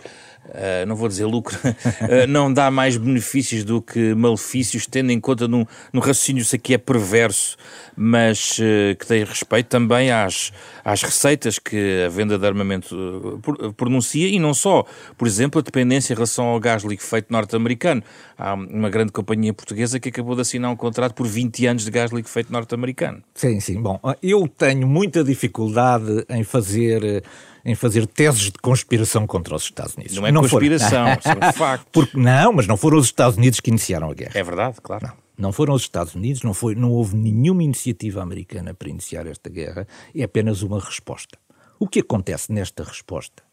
Uh, 0.47 0.86
não 0.86 0.95
vou 0.95 1.10
dizer 1.10 1.25
lucro, 1.25 1.57
uh, 1.57 2.27
não 2.29 2.51
dá 2.51 2.71
mais 2.71 2.95
benefícios 2.95 3.65
do 3.65 3.81
que 3.81 4.15
malefícios, 4.15 4.88
tendo 4.88 5.12
em 5.12 5.19
conta 5.19 5.47
num, 5.47 5.65
num 5.91 5.99
raciocínio 5.99 6.41
isso 6.41 6.55
aqui 6.55 6.73
é 6.73 6.77
perverso, 6.77 7.57
mas 7.95 8.57
uh, 8.60 8.95
que 8.97 9.05
tem 9.05 9.23
respeito 9.25 9.67
também 9.67 10.10
às, 10.10 10.53
às 10.86 11.03
receitas 11.03 11.60
que 11.60 12.03
a 12.05 12.10
venda 12.10 12.38
de 12.38 12.45
armamento 12.45 13.41
pronuncia 13.75 14.27
e 14.27 14.39
não 14.39 14.53
só. 14.53 14.86
Por 15.17 15.27
exemplo, 15.27 15.60
a 15.60 15.62
dependência 15.62 16.13
em 16.13 16.15
relação 16.15 16.45
ao 16.45 16.60
gás 16.60 16.83
liquefeito 16.83 17.27
norte-americano. 17.29 18.01
Há 18.38 18.53
uma 18.53 18.89
grande 18.89 19.12
companhia 19.12 19.53
portuguesa 19.53 19.99
que 19.99 20.10
acabou 20.10 20.36
de 20.36 20.41
assinar 20.41 20.71
um 20.71 20.75
contrato 20.75 21.13
por 21.13 21.27
20 21.27 21.65
anos 21.65 21.86
de 21.86 21.91
gás 21.91 22.12
liquefeito 22.12 22.53
norte-americano. 22.53 23.21
Sim, 23.33 23.60
sim. 23.60 23.81
Bom, 23.81 23.99
eu 24.23 24.47
tenho 24.47 24.88
muita 24.88 25.23
dificuldade 25.23 26.25
em 26.29 26.43
fazer 26.43 27.23
em 27.67 27.75
fazer 27.75 28.08
teses 28.08 28.43
de 28.43 28.53
conspiração 28.53 29.27
contra 29.27 29.53
os 29.53 29.63
Estados 29.63 29.93
Unidos. 29.95 30.15
Não 30.15 30.25
é 30.25 30.32
não 30.32 30.41
conspiração, 30.41 31.06
são 31.21 31.51
factos. 31.51 31.89
Porque, 31.91 32.17
não, 32.17 32.53
mas 32.53 32.65
não 32.65 32.77
foram 32.77 32.97
os 32.97 33.08
Estados 33.08 33.38
Unidos 33.38 33.60
que 33.60 33.69
iniciaram 33.69 34.10
a 34.10 34.13
guerra. 34.13 34.32
É 34.36 34.43
verdade, 34.43 34.77
claro. 34.82 35.06
Não. 35.06 35.27
Não 35.38 35.51
foram 35.51 35.73
os 35.73 35.82
Estados 35.82 36.15
Unidos, 36.15 36.41
não, 36.43 36.53
foi, 36.53 36.73
não 36.75 36.91
houve 36.91 37.15
nenhuma 37.15 37.62
iniciativa 37.62 38.23
americana 38.23 38.73
para 38.73 38.89
iniciar 38.89 39.27
esta 39.27 39.49
guerra, 39.49 39.86
é 40.15 40.23
apenas 40.23 40.63
uma 40.63 40.80
resposta. 40.80 41.38
O 41.77 41.88
que 41.88 41.99
acontece 41.99 42.51
nesta 42.53 42.84
resposta 42.84 43.43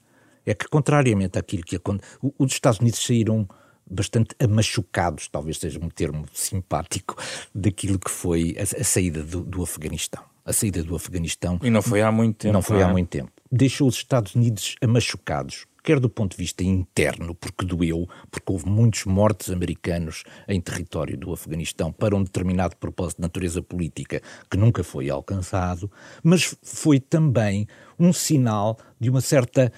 é 0.46 0.55
que, 0.55 0.66
contrariamente 0.68 1.37
àquilo 1.37 1.64
que 1.64 1.77
acontece, 1.77 2.09
os 2.38 2.53
Estados 2.53 2.79
Unidos 2.79 3.05
saíram 3.05 3.46
bastante 3.85 4.35
amachucados, 4.38 5.29
talvez 5.29 5.59
seja 5.59 5.79
um 5.83 5.90
termo 5.90 6.24
simpático, 6.33 7.16
daquilo 7.53 7.98
que 7.98 8.11
foi 8.11 8.57
a, 8.59 8.62
a 8.62 8.85
saída 8.85 9.22
do, 9.22 9.42
do, 9.42 9.62
Afeganistão. 9.62 10.22
A 10.44 10.53
saída 10.53 10.83
do 10.83 10.94
Afeganistão. 10.94 11.59
E 11.62 11.68
não 11.68 11.83
foi 11.83 12.00
há 12.00 12.12
muito 12.12 12.37
tempo. 12.37 12.53
Não 12.53 12.62
foi 12.62 12.77
não 12.77 12.83
é? 12.83 12.88
há 12.88 12.92
muito 12.92 13.09
tempo. 13.09 13.34
Deixou 13.57 13.87
os 13.87 13.95
Estados 13.95 14.35
Unidos 14.35 14.75
amachucados, 14.83 15.64
quer 15.85 16.01
do 16.01 16.11
ponto 16.11 16.33
de 16.33 16.38
vista 16.38 16.64
interno, 16.64 17.37
porque 17.37 17.64
doeu, 17.64 18.09
porque 18.29 18.51
houve 18.51 18.69
muitos 18.69 19.05
mortos 19.05 19.49
americanos 19.49 20.25
em 20.49 20.61
território 20.61 21.17
do 21.17 21.33
Afeganistão 21.33 21.93
para 21.93 22.17
um 22.17 22.25
determinado 22.25 22.75
propósito 22.77 23.19
de 23.19 23.23
natureza 23.23 23.62
política 23.62 24.21
que 24.51 24.57
nunca 24.57 24.83
foi 24.83 25.09
alcançado, 25.09 25.88
mas 26.21 26.57
foi 26.64 26.99
também 26.99 27.69
um 27.97 28.12
sinal 28.12 28.77
de 28.99 29.09
uma 29.09 29.21
certa 29.21 29.73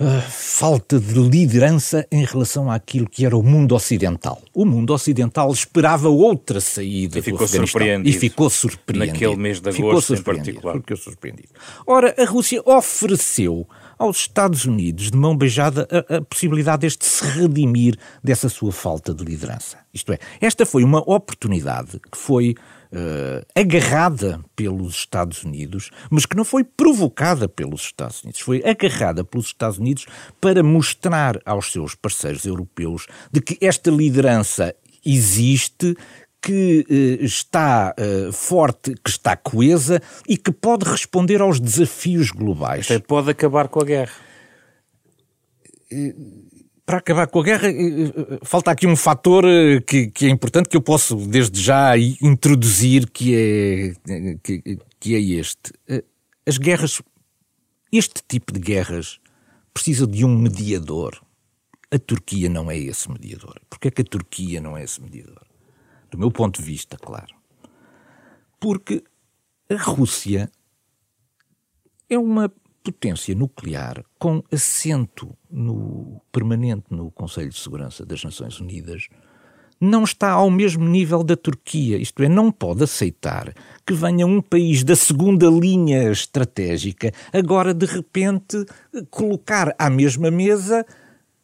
uh, 0.00 0.20
falta 0.30 0.98
de 0.98 1.14
liderança 1.14 2.06
em 2.10 2.24
relação 2.24 2.70
àquilo 2.70 3.08
que 3.08 3.24
era 3.24 3.36
o 3.36 3.42
mundo 3.42 3.74
ocidental. 3.74 4.40
O 4.54 4.64
mundo 4.64 4.92
ocidental 4.92 5.50
esperava 5.52 6.08
outra 6.08 6.60
saída 6.60 7.18
e 7.18 7.22
ficou 7.22 7.46
surpreendido. 7.46 8.08
E 8.08 8.12
ficou 8.12 8.50
surpreendido. 8.50 9.12
Naquele 9.12 9.36
mês 9.36 9.60
de 9.60 9.68
agosto 9.70 10.14
em 10.14 10.22
particular. 10.22 10.76
Ficou 10.76 10.96
surpreendido. 10.96 11.48
Ora, 11.86 12.14
a 12.18 12.24
Rússia 12.24 12.62
ofereceu 12.64 13.66
aos 13.98 14.18
Estados 14.18 14.64
Unidos, 14.64 15.10
de 15.10 15.16
mão 15.16 15.36
beijada, 15.36 15.88
a, 15.90 16.16
a 16.16 16.22
possibilidade 16.22 16.86
de 16.86 17.04
se 17.04 17.24
redimir 17.24 17.96
dessa 18.22 18.48
sua 18.48 18.70
falta 18.70 19.12
de 19.12 19.24
liderança. 19.24 19.76
Isto 19.92 20.12
é, 20.12 20.18
esta 20.40 20.64
foi 20.64 20.84
uma 20.84 21.00
oportunidade 21.00 21.98
que 21.98 22.16
foi 22.16 22.54
uh, 22.92 23.44
agarrada 23.54 24.40
pelos 24.54 24.94
Estados 24.94 25.44
Unidos, 25.44 25.90
mas 26.10 26.26
que 26.26 26.36
não 26.36 26.44
foi 26.44 26.64
provocada 26.64 27.48
pelos 27.48 27.82
Estados 27.82 28.22
Unidos. 28.22 28.40
Foi 28.40 28.62
agarrada 28.64 29.24
pelos 29.24 29.46
Estados 29.46 29.78
Unidos 29.78 30.06
para 30.40 30.62
mostrar 30.62 31.40
aos 31.44 31.72
seus 31.72 31.94
parceiros 31.94 32.44
europeus 32.44 33.06
de 33.30 33.40
que 33.40 33.58
esta 33.64 33.90
liderança 33.90 34.74
existe, 35.04 35.96
que 36.40 36.86
uh, 36.88 37.24
está 37.24 37.94
uh, 37.98 38.32
forte, 38.32 38.94
que 39.02 39.10
está 39.10 39.36
coesa 39.36 40.00
e 40.28 40.36
que 40.36 40.52
pode 40.52 40.88
responder 40.88 41.40
aos 41.40 41.58
desafios 41.58 42.30
globais. 42.30 42.86
Até 42.86 42.98
pode 42.98 43.30
acabar 43.30 43.68
com 43.68 43.80
a 43.80 43.84
guerra. 43.84 44.14
Uh, 45.90 46.47
para 46.88 46.96
acabar 46.96 47.26
com 47.26 47.40
a 47.40 47.42
guerra, 47.42 47.68
eh, 47.68 47.74
eh, 47.74 48.38
falta 48.42 48.70
aqui 48.70 48.86
um 48.86 48.96
fator 48.96 49.44
eh, 49.44 49.78
que, 49.82 50.06
que, 50.06 50.24
é 50.24 50.30
importante 50.30 50.70
que 50.70 50.76
eu 50.76 50.80
posso 50.80 51.16
desde 51.16 51.60
já 51.60 51.92
introduzir, 51.98 53.10
que 53.10 53.36
é, 53.36 54.34
que, 54.42 54.78
que 54.98 55.14
é 55.14 55.20
este. 55.20 55.70
As 56.46 56.56
guerras, 56.56 57.02
este 57.92 58.22
tipo 58.26 58.54
de 58.54 58.58
guerras, 58.58 59.20
precisa 59.74 60.06
de 60.06 60.24
um 60.24 60.34
mediador. 60.34 61.20
A 61.90 61.98
Turquia 61.98 62.48
não 62.48 62.70
é 62.70 62.78
esse 62.78 63.10
mediador. 63.12 63.60
Porquê 63.68 63.88
é 63.88 63.90
que 63.90 64.00
a 64.00 64.06
Turquia 64.06 64.58
não 64.58 64.74
é 64.74 64.82
esse 64.82 64.98
mediador? 65.02 65.46
Do 66.10 66.16
meu 66.16 66.30
ponto 66.30 66.58
de 66.58 66.64
vista, 66.64 66.96
claro. 66.96 67.34
Porque 68.58 69.04
a 69.68 69.76
Rússia 69.76 70.50
é 72.08 72.18
uma 72.18 72.50
potência 72.92 73.34
nuclear 73.34 74.02
com 74.18 74.42
assento 74.50 75.36
no, 75.50 76.22
permanente 76.32 76.86
no 76.90 77.10
Conselho 77.10 77.50
de 77.50 77.58
Segurança 77.58 78.04
das 78.06 78.24
Nações 78.24 78.58
Unidas 78.58 79.08
não 79.80 80.04
está 80.04 80.30
ao 80.30 80.50
mesmo 80.50 80.88
nível 80.88 81.22
da 81.22 81.36
Turquia. 81.36 81.98
Isto 81.98 82.22
é, 82.22 82.28
não 82.28 82.50
pode 82.50 82.82
aceitar 82.82 83.52
que 83.86 83.92
venha 83.92 84.26
um 84.26 84.40
país 84.40 84.82
da 84.82 84.96
segunda 84.96 85.46
linha 85.48 86.10
estratégica 86.10 87.12
agora 87.32 87.74
de 87.74 87.84
repente 87.84 88.64
colocar 89.10 89.74
à 89.78 89.90
mesma 89.90 90.30
mesa 90.30 90.84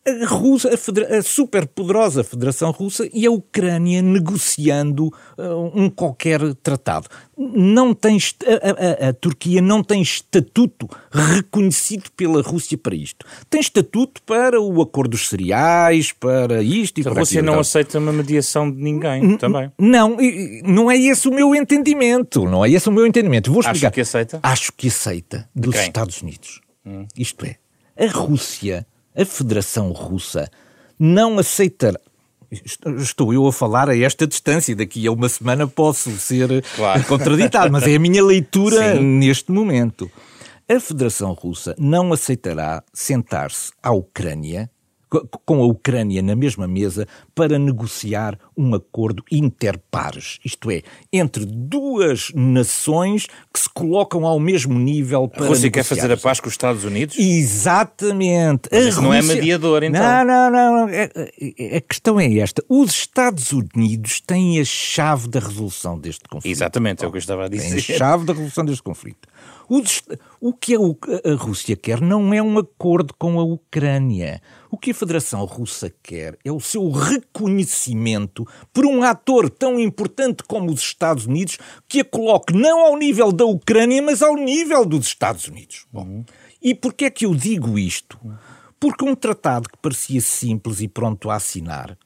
a, 0.06 0.26
Rússia, 0.26 0.70
a, 0.70 1.16
a 1.16 1.22
superpoderosa 1.22 2.22
Federação 2.22 2.70
Russa 2.70 3.08
e 3.12 3.26
a 3.26 3.30
Ucrânia 3.30 4.02
negociando 4.02 5.06
uh, 5.06 5.70
um 5.74 5.88
qualquer 5.88 6.54
tratado. 6.56 7.08
Não 7.36 7.94
tem, 7.94 8.18
a, 8.46 9.06
a, 9.06 9.08
a, 9.08 9.12
Turquia 9.12 9.60
não 9.60 9.82
tem 9.82 10.02
estatuto 10.02 10.88
reconhecido 11.10 12.10
pela 12.16 12.42
Rússia 12.42 12.76
para 12.76 12.94
isto. 12.94 13.26
Tem 13.48 13.60
estatuto 13.60 14.22
para 14.22 14.60
o 14.60 14.80
acordo 14.82 15.12
dos 15.12 15.28
cereais, 15.28 16.12
para 16.12 16.62
isto 16.62 16.98
e 16.98 17.00
a 17.00 17.04
para 17.04 17.14
A 17.14 17.18
Rússia 17.20 17.42
não 17.42 17.58
aceita 17.58 17.98
uma 17.98 18.12
mediação 18.12 18.70
de 18.70 18.80
ninguém 18.80 19.36
também. 19.38 19.72
Não, 19.78 20.16
não 20.64 20.90
é 20.90 20.96
esse 20.96 21.26
o 21.28 21.32
meu 21.32 21.54
entendimento. 21.54 22.44
Não 22.44 22.64
é 22.64 22.70
esse 22.70 22.88
o 22.88 22.92
meu 22.92 23.06
entendimento. 23.06 23.50
Vou 23.50 23.60
explicar. 23.60 23.88
Acho 23.88 23.94
que 23.94 24.00
aceita? 24.00 24.40
Acho 24.42 24.72
que 24.72 24.88
aceita 24.88 25.48
dos 25.54 25.74
Estados 25.76 26.20
Unidos. 26.20 26.60
Hum. 26.86 27.06
Isto 27.16 27.46
é, 27.46 27.56
a 27.98 28.06
Rússia 28.10 28.86
a 29.16 29.24
Federação 29.24 29.92
Russa 29.92 30.50
não 30.98 31.38
aceitará. 31.38 32.00
Estou 32.98 33.32
eu 33.32 33.46
a 33.46 33.52
falar 33.52 33.88
a 33.88 33.98
esta 33.98 34.26
distância, 34.26 34.76
daqui 34.76 35.06
a 35.06 35.12
uma 35.12 35.28
semana 35.28 35.66
posso 35.66 36.10
ser 36.18 36.62
claro. 36.76 37.04
contraditado, 37.04 37.72
mas 37.72 37.84
é 37.84 37.96
a 37.96 37.98
minha 37.98 38.22
leitura 38.22 38.94
Sim. 38.96 39.02
neste 39.02 39.50
momento. 39.50 40.10
A 40.68 40.80
Federação 40.80 41.32
Russa 41.32 41.74
não 41.78 42.12
aceitará 42.12 42.82
sentar-se 42.92 43.72
à 43.82 43.92
Ucrânia 43.92 44.70
com 45.44 45.62
a 45.62 45.66
Ucrânia 45.66 46.22
na 46.22 46.34
mesma 46.34 46.66
mesa 46.66 47.06
para 47.34 47.58
negociar 47.58 48.38
um 48.56 48.74
acordo 48.74 49.22
interpares, 49.30 50.38
isto 50.44 50.70
é, 50.70 50.82
entre 51.12 51.44
duas 51.44 52.30
nações 52.34 53.26
que 53.52 53.60
se 53.60 53.68
colocam 53.68 54.26
ao 54.26 54.38
mesmo 54.38 54.78
nível 54.78 55.28
para. 55.28 55.44
A 55.44 55.48
Rússia 55.48 55.70
quer 55.70 55.84
fazer 55.84 56.10
a 56.10 56.16
paz 56.16 56.40
com 56.40 56.48
os 56.48 56.54
Estados 56.54 56.84
Unidos? 56.84 57.16
Exatamente. 57.18 58.68
Mas 58.70 58.86
Rússia... 58.86 59.02
não 59.02 59.14
é 59.14 59.22
mediador, 59.22 59.82
então. 59.82 60.02
Não, 60.02 60.50
não, 60.50 60.50
não. 60.50 60.88
É, 60.88 61.10
é, 61.58 61.76
a 61.76 61.80
questão 61.80 62.18
é 62.18 62.38
esta. 62.38 62.64
Os 62.68 62.90
Estados 62.92 63.52
Unidos 63.52 64.20
têm 64.20 64.60
a 64.60 64.64
chave 64.64 65.28
da 65.28 65.40
resolução 65.40 65.98
deste 65.98 66.28
conflito. 66.28 66.52
Exatamente, 66.52 67.04
é 67.04 67.08
o 67.08 67.10
que 67.10 67.16
eu 67.16 67.20
estava 67.20 67.44
a 67.44 67.48
dizer. 67.48 67.68
Têm 67.68 67.94
a 67.94 67.98
chave 67.98 68.24
da 68.24 68.32
resolução 68.32 68.64
deste 68.64 68.82
conflito. 68.82 69.28
O 70.40 70.52
que 70.52 70.74
a 70.74 71.34
Rússia 71.36 71.76
quer 71.76 72.00
não 72.00 72.34
é 72.34 72.42
um 72.42 72.58
acordo 72.58 73.14
com 73.18 73.40
a 73.40 73.44
Ucrânia. 73.44 74.42
O 74.70 74.76
que 74.76 74.90
a 74.90 74.94
Federação 74.94 75.44
Russa 75.44 75.92
quer 76.02 76.38
é 76.44 76.52
o 76.52 76.60
seu 76.60 76.90
reconhecimento 76.90 78.46
por 78.72 78.84
um 78.84 79.02
ator 79.02 79.48
tão 79.48 79.78
importante 79.78 80.42
como 80.42 80.70
os 80.70 80.80
Estados 80.80 81.26
Unidos, 81.26 81.58
que 81.88 82.00
a 82.00 82.04
coloque 82.04 82.52
não 82.52 82.80
ao 82.80 82.96
nível 82.96 83.32
da 83.32 83.44
Ucrânia, 83.44 84.02
mas 84.02 84.22
ao 84.22 84.34
nível 84.34 84.84
dos 84.84 85.06
Estados 85.06 85.48
Unidos. 85.48 85.86
Bom, 85.92 86.04
uhum. 86.04 86.24
e 86.60 86.74
porquê 86.74 87.06
é 87.06 87.10
que 87.10 87.24
eu 87.24 87.34
digo 87.34 87.78
isto? 87.78 88.18
Porque 88.78 89.04
um 89.04 89.14
tratado 89.14 89.68
que 89.68 89.78
parecia 89.78 90.20
simples 90.20 90.80
e 90.80 90.88
pronto 90.88 91.30
a 91.30 91.36
assinar, 91.36 91.96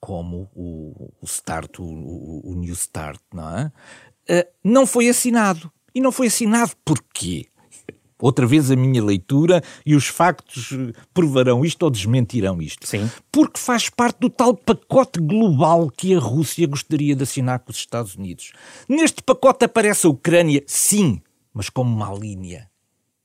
como 0.00 0.50
o, 0.54 1.12
o 1.20 1.26
START, 1.26 1.78
o, 1.78 1.84
o, 1.84 2.54
New 2.56 2.74
START, 2.74 3.20
não 3.32 3.58
é? 3.58 3.72
Uh, 4.28 4.48
não 4.64 4.86
foi 4.86 5.08
assinado. 5.08 5.70
E 5.96 6.00
não 6.00 6.12
foi 6.12 6.26
assinado 6.26 6.72
porquê? 6.84 7.46
Outra 8.20 8.46
vez 8.46 8.70
a 8.70 8.76
minha 8.76 9.02
leitura 9.02 9.62
e 9.84 9.94
os 9.94 10.06
factos 10.06 10.72
eh, 10.72 10.92
provarão 11.14 11.64
isto 11.64 11.84
ou 11.84 11.90
desmentirão 11.90 12.60
isto. 12.60 12.86
Sim. 12.86 13.10
Porque 13.32 13.58
faz 13.58 13.88
parte 13.88 14.18
do 14.20 14.28
tal 14.28 14.54
pacote 14.54 15.18
global 15.18 15.90
que 15.90 16.14
a 16.14 16.18
Rússia 16.18 16.66
gostaria 16.66 17.16
de 17.16 17.22
assinar 17.22 17.60
com 17.60 17.70
os 17.70 17.78
Estados 17.78 18.14
Unidos. 18.14 18.52
Neste 18.86 19.22
pacote 19.22 19.64
aparece 19.64 20.06
a 20.06 20.10
Ucrânia, 20.10 20.62
sim, 20.66 21.18
mas 21.54 21.70
como 21.70 21.90
uma 21.90 22.12
linha 22.12 22.68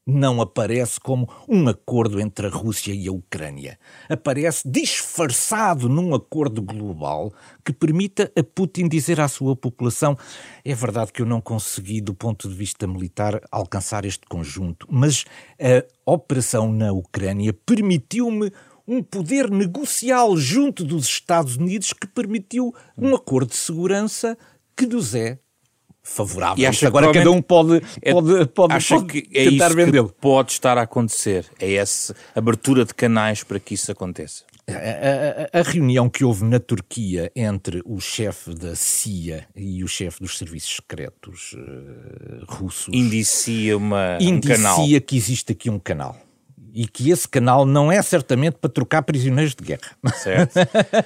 não 0.06 0.42
aparece 0.42 1.00
como 1.00 1.30
um 1.48 1.68
acordo 1.68 2.20
entre 2.20 2.48
a 2.48 2.50
Rússia 2.50 2.94
e 2.94 3.08
a 3.08 3.12
Ucrânia. 3.12 3.78
Aparece 4.10 4.68
disfarçado 4.68 5.88
num 5.88 6.14
acordo 6.16 6.62
global 6.62 7.32
que 7.64 7.72
permita 7.72 8.32
a 8.36 8.44
Putin 8.44 8.88
dizer 8.88 9.20
à 9.22 9.28
sua 9.28 9.56
população: 9.56 10.18
é 10.66 10.74
verdade 10.74 11.12
que 11.14 11.22
eu 11.22 11.26
não 11.26 11.42
consegui, 11.42 12.02
do 12.02 12.14
ponto 12.14 12.50
de 12.50 12.56
vista 12.56 12.88
militar, 12.88 13.42
alcançar 13.52 14.06
este 14.06 14.26
conjunto, 14.28 14.88
mas 14.90 15.26
a 15.60 16.12
operação 16.12 16.72
na 16.72 16.92
Ucrânia 16.92 17.54
permitiu-me 17.54 18.52
um 18.88 19.02
poder 19.02 19.50
negocial 19.50 20.36
junto 20.36 20.84
dos 20.84 21.06
Estados 21.06 21.56
Unidos 21.56 21.94
que 21.94 22.08
permitiu 22.08 22.74
um 22.98 23.16
acordo 23.16 23.50
de 23.50 23.56
segurança 23.56 24.38
que 24.76 24.86
nos 24.88 25.14
é 25.14 25.40
favorável. 26.04 26.62
E 26.62 26.66
acha 26.66 26.88
agora 26.88 27.12
cada 27.12 27.32
um 27.32 27.42
pode, 27.42 27.82
é, 28.02 28.12
pode, 28.12 28.46
pode, 28.48 28.74
acha 28.74 28.96
pode 28.96 29.22
que 29.22 29.38
é 29.38 29.50
tentar 29.50 29.74
vendê-lo. 29.74 30.14
Pode 30.20 30.52
estar 30.52 30.78
a 30.78 30.84
acontecer. 30.84 31.46
É 31.60 31.74
essa 31.74 32.16
abertura 32.36 32.86
de 32.86 32.94
canais 32.94 33.44
para 33.44 33.60
que 33.60 33.74
isso 33.74 33.92
aconteça. 33.92 34.44
A, 34.68 35.58
a, 35.58 35.60
a, 35.60 35.64
reunião 35.64 36.10
que 36.10 36.24
houve 36.24 36.46
na 36.46 36.60
Turquia 36.60 37.32
entre 37.36 37.82
o 37.84 38.00
chefe 38.00 38.54
da 38.54 38.76
CIA 38.76 39.48
e 39.56 39.84
o 39.84 39.88
chefe 39.88 40.22
dos 40.22 40.38
serviços 40.38 40.76
secretos 40.76 41.54
uh, 41.54 42.46
russos 42.48 42.94
indicia 42.94 43.76
uma 43.76 44.18
indicia 44.22 44.56
um 44.56 44.58
canal. 44.58 45.02
que 45.06 45.18
existe 45.18 45.52
aqui 45.52 45.70
um 45.70 45.80
canal 45.80 46.16
e 46.74 46.88
que 46.88 47.10
esse 47.10 47.28
canal 47.28 47.66
não 47.66 47.92
é 47.92 48.02
certamente 48.02 48.58
para 48.60 48.70
trocar 48.70 49.02
prisioneiros 49.04 49.54
de 49.56 49.64
guerra. 49.64 49.92
Certo. 50.16 50.58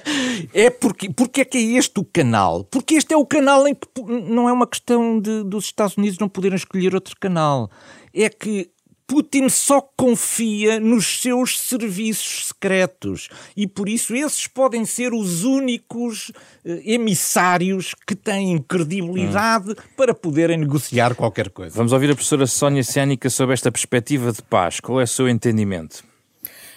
é 0.54 0.70
porque, 0.70 1.10
porque 1.10 1.40
é 1.40 1.44
que 1.44 1.58
é 1.58 1.78
este 1.78 1.98
o 1.98 2.04
canal? 2.04 2.64
Porque 2.64 2.94
este 2.94 3.12
é 3.12 3.16
o 3.16 3.26
canal 3.26 3.66
em 3.66 3.74
que 3.74 3.88
não 4.30 4.48
é 4.48 4.52
uma 4.52 4.66
questão 4.66 5.20
de, 5.20 5.42
dos 5.44 5.64
Estados 5.64 5.96
Unidos 5.96 6.18
não 6.18 6.28
poderem 6.28 6.56
escolher 6.56 6.94
outro 6.94 7.14
canal. 7.18 7.70
É 8.14 8.28
que 8.28 8.70
Putin 9.06 9.48
só 9.48 9.80
confia 9.96 10.80
nos 10.80 11.20
seus 11.20 11.60
serviços 11.60 12.48
secretos 12.48 13.28
e 13.56 13.66
por 13.66 13.88
isso 13.88 14.14
esses 14.14 14.46
podem 14.48 14.84
ser 14.84 15.12
os 15.14 15.44
únicos 15.44 16.32
eh, 16.64 16.82
emissários 16.84 17.94
que 18.06 18.16
têm 18.16 18.58
credibilidade 18.58 19.70
hum. 19.70 19.74
para 19.96 20.12
poderem 20.12 20.58
negociar 20.58 21.14
qualquer 21.14 21.50
coisa. 21.50 21.76
Vamos 21.76 21.92
ouvir 21.92 22.10
a 22.10 22.14
professora 22.14 22.46
Sónia 22.46 22.82
Cianica 22.82 23.30
sobre 23.30 23.54
esta 23.54 23.70
perspectiva 23.70 24.32
de 24.32 24.42
paz. 24.42 24.80
Qual 24.80 25.00
é 25.00 25.04
o 25.04 25.06
seu 25.06 25.28
entendimento? 25.28 26.02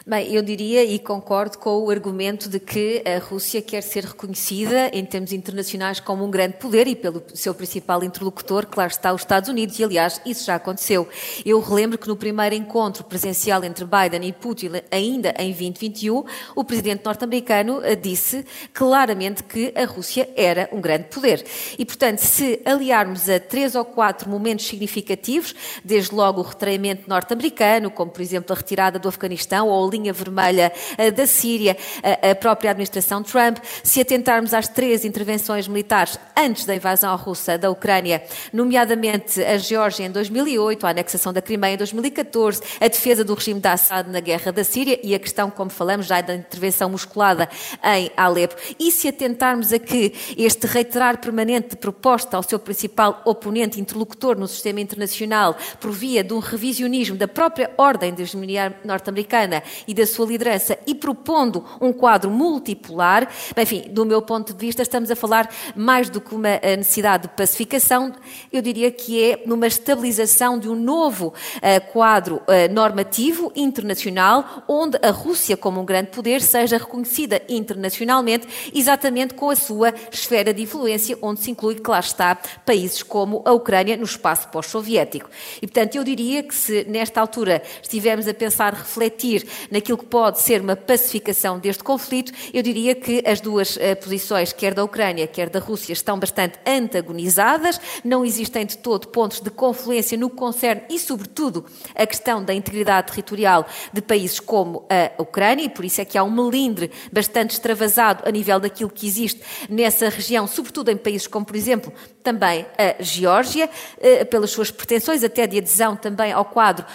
Bem, 0.09 0.33
eu 0.33 0.41
diria 0.41 0.83
e 0.83 0.97
concordo 0.97 1.59
com 1.59 1.83
o 1.83 1.91
argumento 1.91 2.49
de 2.49 2.59
que 2.59 3.03
a 3.05 3.19
Rússia 3.23 3.61
quer 3.61 3.83
ser 3.83 4.05
reconhecida 4.05 4.89
em 4.91 5.05
termos 5.05 5.31
internacionais 5.31 5.99
como 5.99 6.25
um 6.25 6.31
grande 6.31 6.57
poder 6.57 6.87
e 6.87 6.95
pelo 6.95 7.23
seu 7.35 7.53
principal 7.53 8.03
interlocutor, 8.03 8.65
claro 8.65 8.89
está, 8.89 9.13
os 9.13 9.21
Estados 9.21 9.49
Unidos, 9.49 9.77
e 9.77 9.83
aliás, 9.83 10.19
isso 10.25 10.45
já 10.45 10.55
aconteceu. 10.55 11.07
Eu 11.45 11.59
relembro 11.59 11.95
que 11.95 12.07
no 12.07 12.15
primeiro 12.15 12.55
encontro 12.55 13.03
presencial 13.03 13.63
entre 13.63 13.85
Biden 13.85 14.27
e 14.27 14.33
Putin, 14.33 14.71
ainda 14.89 15.29
em 15.37 15.51
2021, 15.51 16.23
o 16.55 16.63
presidente 16.63 17.05
norte-americano 17.05 17.79
eh, 17.83 17.95
disse 17.95 18.43
claramente 18.73 19.43
que 19.43 19.71
a 19.75 19.85
Rússia 19.85 20.27
era 20.35 20.67
um 20.71 20.81
grande 20.81 21.03
poder. 21.03 21.45
E, 21.77 21.85
portanto, 21.85 22.17
se 22.17 22.59
aliarmos 22.65 23.29
a 23.29 23.39
três 23.39 23.75
ou 23.75 23.85
quatro 23.85 24.27
momentos 24.27 24.65
significativos, 24.65 25.53
desde 25.85 26.15
logo 26.15 26.41
o 26.41 26.43
retraimento 26.43 27.07
norte-americano, 27.07 27.91
como 27.91 28.09
por 28.09 28.23
exemplo 28.23 28.55
a 28.55 28.57
retirada 28.57 28.97
do 28.97 29.07
Afeganistão 29.07 29.67
ou 29.67 29.83
a 29.83 29.85
linha 29.99 30.13
vermelha 30.13 30.71
eh, 30.97 31.11
da 31.11 31.27
Síria, 31.27 31.77
a 32.03 32.33
própria 32.35 32.71
administração 32.71 33.21
Trump, 33.21 33.57
se 33.83 34.01
atentarmos 34.01 34.53
às 34.53 34.67
três 34.67 35.03
intervenções 35.05 35.67
militares 35.67 36.17
antes 36.35 36.65
da 36.65 36.75
invasão 36.75 37.15
russa 37.17 37.57
da 37.57 37.69
Ucrânia, 37.69 38.23
nomeadamente 38.53 39.43
a 39.43 39.57
Geórgia 39.57 40.05
em 40.05 40.11
2008, 40.11 40.87
a 40.87 40.89
anexação 40.89 41.33
da 41.33 41.41
Crimeia 41.41 41.73
em 41.73 41.77
2014, 41.77 42.61
a 42.79 42.87
defesa 42.87 43.23
do 43.23 43.33
regime 43.33 43.59
de 43.59 43.67
Assad 43.67 44.09
na 44.09 44.19
guerra 44.19 44.51
da 44.51 44.63
Síria 44.63 44.99
e 45.03 45.13
a 45.13 45.19
questão, 45.19 45.49
como 45.49 45.69
falamos 45.69 46.05
já, 46.05 46.21
da 46.21 46.35
intervenção 46.35 46.89
musculada 46.89 47.49
em 47.83 48.11
Alepo. 48.15 48.55
E 48.79 48.91
se 48.91 49.07
atentarmos 49.07 49.73
a 49.73 49.79
que 49.79 50.13
este 50.37 50.65
reiterar 50.65 51.19
permanente 51.19 51.69
de 51.69 51.77
proposta 51.77 52.37
ao 52.37 52.43
seu 52.43 52.59
principal 52.59 53.21
oponente 53.25 53.79
interlocutor 53.79 54.37
no 54.37 54.47
sistema 54.47 54.79
internacional 54.79 55.57
por 55.79 55.91
via 55.91 56.23
de 56.23 56.33
um 56.33 56.39
revisionismo 56.39 57.17
da 57.17 57.27
própria 57.27 57.71
ordem 57.77 58.13
de 58.13 58.23
hegemonia 58.23 58.75
norte-americana 58.83 59.63
e 59.89 59.93
da 59.95 60.05
sua 60.05 60.27
liderança 60.27 60.77
e 60.85 60.93
propondo 60.93 61.65
um 61.81 61.91
quadro 61.91 62.29
multipolar, 62.29 63.27
enfim, 63.57 63.85
do 63.89 64.05
meu 64.05 64.21
ponto 64.21 64.53
de 64.53 64.59
vista, 64.59 64.83
estamos 64.83 65.09
a 65.09 65.15
falar 65.15 65.49
mais 65.75 66.11
do 66.11 66.21
que 66.21 66.35
uma 66.35 66.59
eh, 66.61 66.77
necessidade 66.77 67.23
de 67.23 67.29
pacificação, 67.29 68.13
eu 68.53 68.61
diria 68.61 68.91
que 68.91 69.31
é 69.31 69.43
numa 69.47 69.65
estabilização 69.65 70.59
de 70.59 70.69
um 70.69 70.75
novo 70.75 71.29
uh, 71.29 71.91
quadro 71.91 72.35
uh, 72.35 72.71
normativo 72.71 73.51
internacional, 73.55 74.63
onde 74.67 74.99
a 75.01 75.09
Rússia, 75.09 75.57
como 75.57 75.81
um 75.81 75.85
grande 75.85 76.11
poder, 76.11 76.39
seja 76.39 76.77
reconhecida 76.77 77.41
internacionalmente, 77.49 78.47
exatamente 78.71 79.33
com 79.33 79.49
a 79.49 79.55
sua 79.55 79.91
esfera 80.11 80.53
de 80.53 80.61
influência, 80.61 81.17
onde 81.19 81.39
se 81.39 81.49
inclui, 81.49 81.75
claro 81.75 82.05
está, 82.05 82.37
países 82.63 83.01
como 83.01 83.41
a 83.43 83.53
Ucrânia 83.53 83.97
no 83.97 84.03
espaço 84.03 84.49
pós-soviético. 84.49 85.31
E, 85.59 85.65
portanto, 85.65 85.95
eu 85.95 86.03
diria 86.03 86.43
que 86.43 86.53
se 86.53 86.83
nesta 86.83 87.19
altura 87.19 87.63
estivermos 87.81 88.27
a 88.27 88.33
pensar 88.35 88.75
refletir 88.75 89.47
naquilo 89.79 89.97
que 89.97 90.05
pode 90.05 90.41
ser 90.41 90.61
uma 90.61 90.75
pacificação 90.75 91.57
deste 91.57 91.83
conflito, 91.83 92.33
eu 92.53 92.61
diria 92.61 92.93
que 92.93 93.23
as 93.25 93.39
duas 93.39 93.77
uh, 93.77 93.95
posições, 94.01 94.51
quer 94.51 94.73
da 94.73 94.83
Ucrânia, 94.83 95.25
quer 95.25 95.49
da 95.49 95.59
Rússia, 95.59 95.93
estão 95.93 96.19
bastante 96.19 96.59
antagonizadas, 96.67 97.79
não 98.03 98.25
existem 98.25 98.65
de 98.65 98.77
todo 98.77 99.07
pontos 99.07 99.39
de 99.39 99.49
confluência 99.49 100.17
no 100.17 100.29
que 100.29 100.35
concerne 100.35 100.81
e, 100.89 100.99
sobretudo, 100.99 101.65
a 101.95 102.05
questão 102.05 102.43
da 102.43 102.53
integridade 102.53 103.07
territorial 103.07 103.65
de 103.93 104.01
países 104.01 104.39
como 104.39 104.85
a 104.89 105.21
Ucrânia, 105.21 105.63
e 105.63 105.69
por 105.69 105.85
isso 105.85 106.01
é 106.01 106.05
que 106.05 106.17
há 106.17 106.23
um 106.23 106.31
melindre 106.31 106.91
bastante 107.11 107.51
extravasado 107.51 108.27
a 108.27 108.31
nível 108.31 108.59
daquilo 108.59 108.89
que 108.89 109.07
existe 109.07 109.41
nessa 109.69 110.09
região, 110.09 110.45
sobretudo 110.45 110.91
em 110.91 110.97
países 110.97 111.25
como, 111.25 111.45
por 111.45 111.55
exemplo, 111.55 111.93
também 112.21 112.65
a 112.77 113.01
Geórgia, 113.01 113.69
uh, 113.97 114.25
pelas 114.25 114.51
suas 114.51 114.69
pretensões 114.69 115.23
até 115.23 115.47
de 115.47 115.57
adesão 115.57 115.95
também 115.95 116.33
ao 116.33 116.43
quadro 116.43 116.85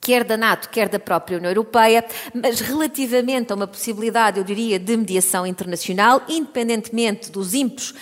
quer 0.00 0.24
da 0.24 0.36
NATO, 0.36 0.68
quer 0.70 0.88
da 0.88 0.98
própria 0.98 1.36
União 1.36 1.50
Europeia, 1.50 2.04
mas 2.34 2.60
relativamente 2.60 3.52
a 3.52 3.56
uma 3.56 3.66
possibilidade, 3.66 4.38
eu 4.38 4.44
diria, 4.44 4.78
de 4.78 4.96
mediação 4.96 5.46
internacional, 5.46 6.22
independentemente 6.28 7.30
dos 7.30 7.54
ímpetos 7.54 7.90
uh, 7.90 7.96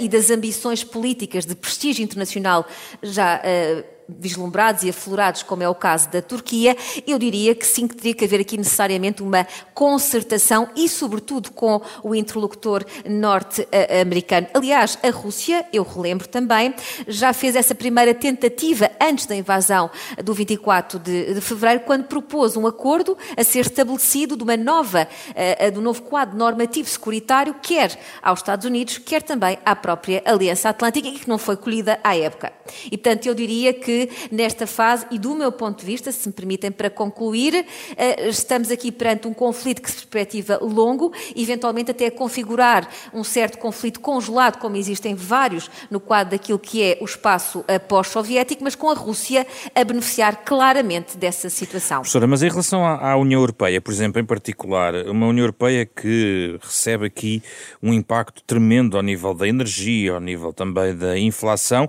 e 0.00 0.08
das 0.08 0.30
ambições 0.30 0.82
políticas 0.82 1.46
de 1.46 1.54
prestígio 1.54 2.02
internacional 2.02 2.66
já 3.02 3.36
uh, 3.36 3.93
vislumbrados 4.08 4.82
e 4.82 4.90
aflorados, 4.90 5.42
como 5.42 5.62
é 5.62 5.68
o 5.68 5.74
caso 5.74 6.10
da 6.10 6.20
Turquia, 6.20 6.76
eu 7.06 7.18
diria 7.18 7.54
que 7.54 7.66
sim, 7.66 7.86
que 7.86 7.96
teria 7.96 8.14
que 8.14 8.24
haver 8.24 8.40
aqui 8.40 8.56
necessariamente 8.56 9.22
uma 9.22 9.46
concertação 9.72 10.68
e, 10.76 10.88
sobretudo, 10.88 11.50
com 11.50 11.80
o 12.02 12.14
interlocutor 12.14 12.84
norte-americano. 13.08 14.46
Aliás, 14.54 14.98
a 15.02 15.10
Rússia, 15.10 15.66
eu 15.72 15.82
relembro 15.82 16.28
também, 16.28 16.74
já 17.06 17.32
fez 17.32 17.56
essa 17.56 17.74
primeira 17.74 18.14
tentativa 18.14 18.90
antes 19.00 19.26
da 19.26 19.34
invasão 19.34 19.90
do 20.22 20.34
24 20.34 20.98
de, 20.98 21.34
de 21.34 21.40
fevereiro, 21.40 21.84
quando 21.84 22.04
propôs 22.04 22.56
um 22.56 22.66
acordo 22.66 23.16
a 23.36 23.44
ser 23.44 23.60
estabelecido 23.60 24.36
de 24.36 24.42
uma 24.42 24.56
nova, 24.56 25.08
uh, 25.30 25.70
de 25.70 25.78
um 25.78 25.82
novo 25.82 26.02
quadro 26.02 26.36
normativo 26.36 26.88
securitário, 26.88 27.54
quer 27.62 27.98
aos 28.22 28.40
Estados 28.40 28.66
Unidos, 28.66 28.98
quer 28.98 29.22
também 29.22 29.58
à 29.64 29.74
própria 29.74 30.22
Aliança 30.24 30.68
Atlântica, 30.68 31.08
e 31.08 31.12
que 31.12 31.28
não 31.28 31.38
foi 31.38 31.56
colhida 31.56 31.98
à 32.04 32.16
época. 32.16 32.52
E, 32.86 32.96
portanto, 32.96 33.26
eu 33.26 33.34
diria 33.34 33.72
que 33.72 33.93
que 33.94 34.08
nesta 34.30 34.66
fase, 34.66 35.06
e 35.10 35.18
do 35.18 35.34
meu 35.34 35.52
ponto 35.52 35.80
de 35.80 35.86
vista, 35.86 36.10
se 36.10 36.28
me 36.28 36.34
permitem 36.34 36.70
para 36.70 36.90
concluir, 36.90 37.64
eh, 37.96 38.28
estamos 38.28 38.70
aqui 38.70 38.90
perante 38.90 39.28
um 39.28 39.34
conflito 39.34 39.80
que 39.80 39.90
se 39.90 39.96
perspectiva 39.98 40.58
longo, 40.60 41.12
eventualmente 41.36 41.90
até 41.90 42.10
configurar 42.10 42.88
um 43.12 43.22
certo 43.22 43.58
conflito 43.58 44.00
congelado, 44.00 44.58
como 44.58 44.76
existem 44.76 45.14
vários 45.14 45.70
no 45.90 46.00
quadro 46.00 46.32
daquilo 46.32 46.58
que 46.58 46.82
é 46.82 46.98
o 47.00 47.04
espaço 47.04 47.64
eh, 47.68 47.78
pós-soviético, 47.78 48.64
mas 48.64 48.74
com 48.74 48.90
a 48.90 48.94
Rússia 48.94 49.46
a 49.74 49.84
beneficiar 49.84 50.44
claramente 50.44 51.16
dessa 51.16 51.48
situação. 51.48 52.00
Professora, 52.00 52.26
mas 52.26 52.42
em 52.42 52.48
relação 52.48 52.84
à 52.84 53.16
União 53.16 53.40
Europeia, 53.40 53.80
por 53.80 53.92
exemplo, 53.92 54.20
em 54.20 54.24
particular, 54.24 54.94
uma 55.06 55.26
União 55.26 55.44
Europeia 55.44 55.86
que 55.86 56.58
recebe 56.60 57.06
aqui 57.06 57.42
um 57.82 57.92
impacto 57.92 58.42
tremendo 58.42 58.96
ao 58.96 59.02
nível 59.02 59.34
da 59.34 59.46
energia, 59.46 60.14
ao 60.14 60.20
nível 60.20 60.52
também 60.52 60.94
da 60.96 61.18
inflação, 61.18 61.88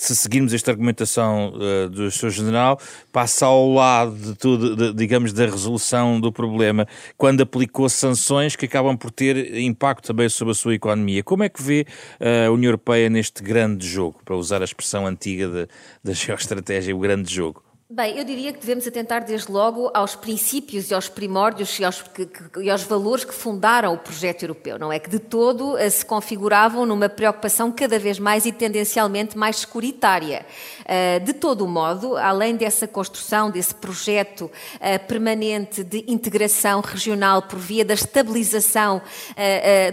se 0.00 0.16
seguirmos 0.16 0.52
esta 0.52 0.70
argumentação 0.70 1.52
uh, 1.54 1.88
do 1.88 2.10
Sr. 2.10 2.30
General, 2.30 2.80
passa 3.12 3.46
ao 3.46 3.72
lado 3.72 4.14
de 4.16 4.34
tudo, 4.34 4.76
de, 4.76 4.92
digamos, 4.94 5.32
da 5.32 5.46
resolução 5.46 6.20
do 6.20 6.32
problema, 6.32 6.86
quando 7.16 7.42
aplicou 7.42 7.88
sanções 7.88 8.56
que 8.56 8.66
acabam 8.66 8.96
por 8.96 9.10
ter 9.10 9.58
impacto 9.58 10.06
também 10.06 10.28
sobre 10.28 10.52
a 10.52 10.54
sua 10.54 10.74
economia. 10.74 11.22
Como 11.22 11.42
é 11.42 11.48
que 11.48 11.62
vê 11.62 11.86
uh, 12.20 12.48
a 12.48 12.50
União 12.50 12.68
Europeia 12.68 13.08
neste 13.08 13.42
grande 13.42 13.86
jogo, 13.86 14.20
para 14.24 14.36
usar 14.36 14.62
a 14.62 14.64
expressão 14.64 15.06
antiga 15.06 15.68
da 16.02 16.12
geoestratégia, 16.12 16.94
o 16.94 16.98
grande 16.98 17.32
jogo? 17.32 17.67
Bem, 17.90 18.18
eu 18.18 18.24
diria 18.24 18.52
que 18.52 18.60
devemos 18.60 18.86
atentar 18.86 19.24
desde 19.24 19.50
logo 19.50 19.90
aos 19.94 20.14
princípios 20.14 20.90
e 20.90 20.94
aos 20.94 21.08
primórdios 21.08 21.78
e 21.78 21.84
aos, 21.86 22.02
que, 22.02 22.26
que, 22.26 22.60
e 22.60 22.68
aos, 22.68 22.82
valores 22.82 23.24
que 23.24 23.32
fundaram 23.32 23.94
o 23.94 23.96
projeto 23.96 24.42
europeu, 24.42 24.78
não 24.78 24.92
é? 24.92 24.98
Que 24.98 25.08
de 25.08 25.18
todo 25.18 25.74
eh, 25.78 25.88
se 25.88 26.04
configuravam 26.04 26.84
numa 26.84 27.08
preocupação 27.08 27.72
cada 27.72 27.98
vez 27.98 28.18
mais 28.18 28.44
e 28.44 28.52
tendencialmente 28.52 29.38
mais 29.38 29.56
securitária. 29.56 30.44
Eh, 30.84 31.18
de 31.20 31.32
todo 31.32 31.66
modo, 31.66 32.14
além 32.18 32.56
dessa 32.56 32.86
construção, 32.86 33.50
desse 33.50 33.74
projeto 33.74 34.50
eh, 34.80 34.98
permanente 34.98 35.82
de 35.82 36.04
integração 36.08 36.82
regional 36.82 37.40
por 37.40 37.58
via 37.58 37.86
da 37.86 37.94
estabilização 37.94 39.00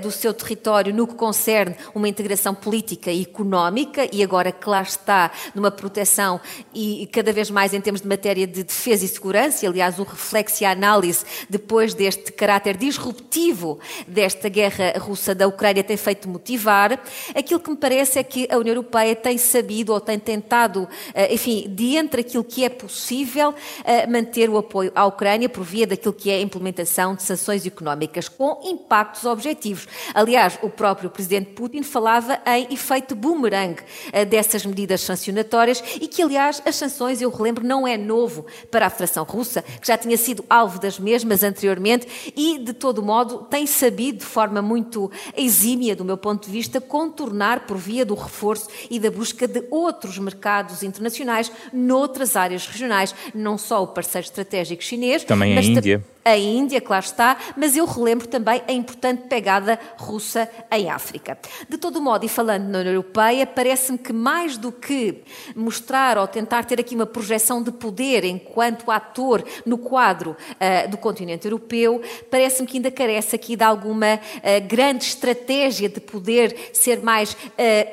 do 0.02 0.12
seu 0.12 0.34
território 0.34 0.94
no 0.94 1.08
que 1.08 1.14
concerne 1.14 1.76
uma 1.94 2.10
integração 2.10 2.54
política 2.54 3.12
e 3.12 3.22
económica, 3.22 4.08
e 4.12 4.22
agora 4.22 4.52
que 4.52 4.68
lá 4.68 4.82
está 4.82 5.32
numa 5.54 5.72
proteção 5.72 6.42
e 6.74 7.08
cada 7.08 7.32
vez 7.32 7.50
mais 7.50 7.74
termos 7.86 8.02
de 8.02 8.08
matéria 8.08 8.48
de 8.48 8.64
defesa 8.64 9.06
e 9.06 9.08
segurança, 9.08 9.64
e 9.64 9.68
aliás 9.68 10.00
o 10.00 10.04
reflexo 10.04 10.64
e 10.64 10.66
a 10.66 10.72
análise 10.72 11.24
depois 11.48 11.94
deste 11.94 12.32
caráter 12.32 12.76
disruptivo 12.76 13.80
desta 14.08 14.50
guerra 14.50 14.94
russa 14.98 15.36
da 15.36 15.48
Ucrânia 15.48 15.84
tem 15.84 15.96
feito 15.96 16.28
motivar, 16.28 17.00
aquilo 17.36 17.60
que 17.60 17.70
me 17.70 17.78
parece 17.78 18.18
é 18.18 18.24
que 18.24 18.48
a 18.52 18.58
União 18.58 18.74
Europeia 18.74 19.16
tem 19.16 19.38
sabido 19.38 19.94
ou 19.94 20.00
tem 20.00 20.18
tentado, 20.18 20.90
eh, 21.14 21.34
enfim, 21.34 21.68
de 21.70 21.96
entre 21.96 22.22
aquilo 22.22 22.44
que 22.44 22.64
é 22.64 22.70
possível, 22.70 23.54
eh, 23.84 24.08
manter 24.08 24.50
o 24.50 24.58
apoio 24.58 24.92
à 24.96 25.06
Ucrânia 25.06 25.48
por 25.48 25.64
via 25.64 25.86
daquilo 25.86 26.14
que 26.14 26.32
é 26.32 26.38
a 26.38 26.42
implementação 26.42 27.14
de 27.14 27.22
sanções 27.22 27.66
económicas 27.68 28.28
com 28.28 28.62
impactos 28.64 29.26
objetivos. 29.26 29.88
Aliás, 30.14 30.58
o 30.64 30.70
próprio 30.70 31.12
presidente 31.12 31.52
Putin 31.52 31.84
falava 31.84 32.40
em 32.48 32.74
efeito 32.74 33.16
boomerang 33.16 33.76
eh, 34.12 34.26
dessas 34.26 34.66
medidas 34.66 35.02
sancionatórias 35.02 35.84
e 36.02 36.08
que, 36.08 36.24
aliás, 36.24 36.62
as 36.66 36.76
sanções, 36.76 37.22
eu 37.22 37.30
relembro, 37.30 37.64
não 37.66 37.75
não 37.76 37.86
é 37.86 37.98
novo 37.98 38.46
para 38.72 38.86
a 38.86 38.90
Federação 38.90 39.26
Russa, 39.26 39.62
que 39.62 39.88
já 39.88 39.98
tinha 39.98 40.16
sido 40.16 40.46
alvo 40.50 40.80
das 40.80 40.98
mesmas 40.98 41.44
anteriormente 41.44 42.32
e, 42.34 42.58
de 42.58 42.72
todo 42.72 43.04
modo, 43.04 43.40
tem 43.50 43.68
sabido, 43.68 44.20
de 44.20 44.26
forma 44.26 44.62
muito 44.62 45.12
exímia, 45.36 45.94
do 45.94 46.06
meu 46.06 46.18
ponto 46.18 46.46
de 46.46 46.52
vista, 46.52 46.80
contornar 46.80 47.66
por 47.66 47.78
via 47.78 48.06
do 48.06 48.16
reforço 48.16 48.70
e 48.90 48.98
da 48.98 49.12
busca 49.12 49.46
de 49.46 49.66
outros 49.70 50.18
mercados 50.18 50.84
internacionais 50.84 51.52
noutras 51.74 52.38
áreas 52.38 52.66
regionais, 52.66 53.14
não 53.34 53.58
só 53.58 53.84
o 53.84 53.88
parceiro 53.88 54.26
estratégico 54.26 54.82
chinês, 54.82 55.26
também 55.26 55.58
a 55.58 55.62
Índia 55.62 56.15
a 56.26 56.36
Índia, 56.36 56.82
claro 56.82 57.06
está, 57.06 57.38
mas 57.56 57.78
eu 57.78 57.86
relembro 57.86 58.28
também 58.28 58.64
a 58.68 58.72
importante 58.72 59.28
pegada 59.28 59.80
russa 59.96 60.50
em 60.72 60.90
África. 60.90 61.38
De 61.70 61.78
todo 61.78 62.02
modo, 62.02 62.26
e 62.26 62.28
falando 62.28 62.68
na 62.68 62.80
União 62.80 62.94
Europeia, 62.94 63.46
parece-me 63.46 64.00
que 64.00 64.12
mais 64.12 64.58
do 64.58 64.72
que 64.72 65.24
mostrar 65.56 66.18
ou 66.18 66.28
tentar 66.28 66.66
ter 66.66 66.80
aqui 66.80 66.96
uma 66.96 67.06
projeção 67.06 67.62
de 67.62 67.72
poder 67.72 68.26
enquanto 68.26 68.90
ator 68.90 69.44
no 69.66 69.78
quadro 69.78 70.32
uh, 70.32 70.90
do 70.90 70.98
continente 70.98 71.46
europeu, 71.46 72.02
parece-me 72.32 72.68
que 72.68 72.78
ainda 72.78 72.90
carece 72.90 73.36
aqui 73.36 73.56
de 73.56 73.64
alguma 73.64 74.16
uh, 74.16 74.68
grande 74.68 75.04
estratégia 75.04 75.88
de 75.88 76.00
poder 76.00 76.72
ser 76.74 77.04
mais, 77.04 77.34
uh, 77.34 77.38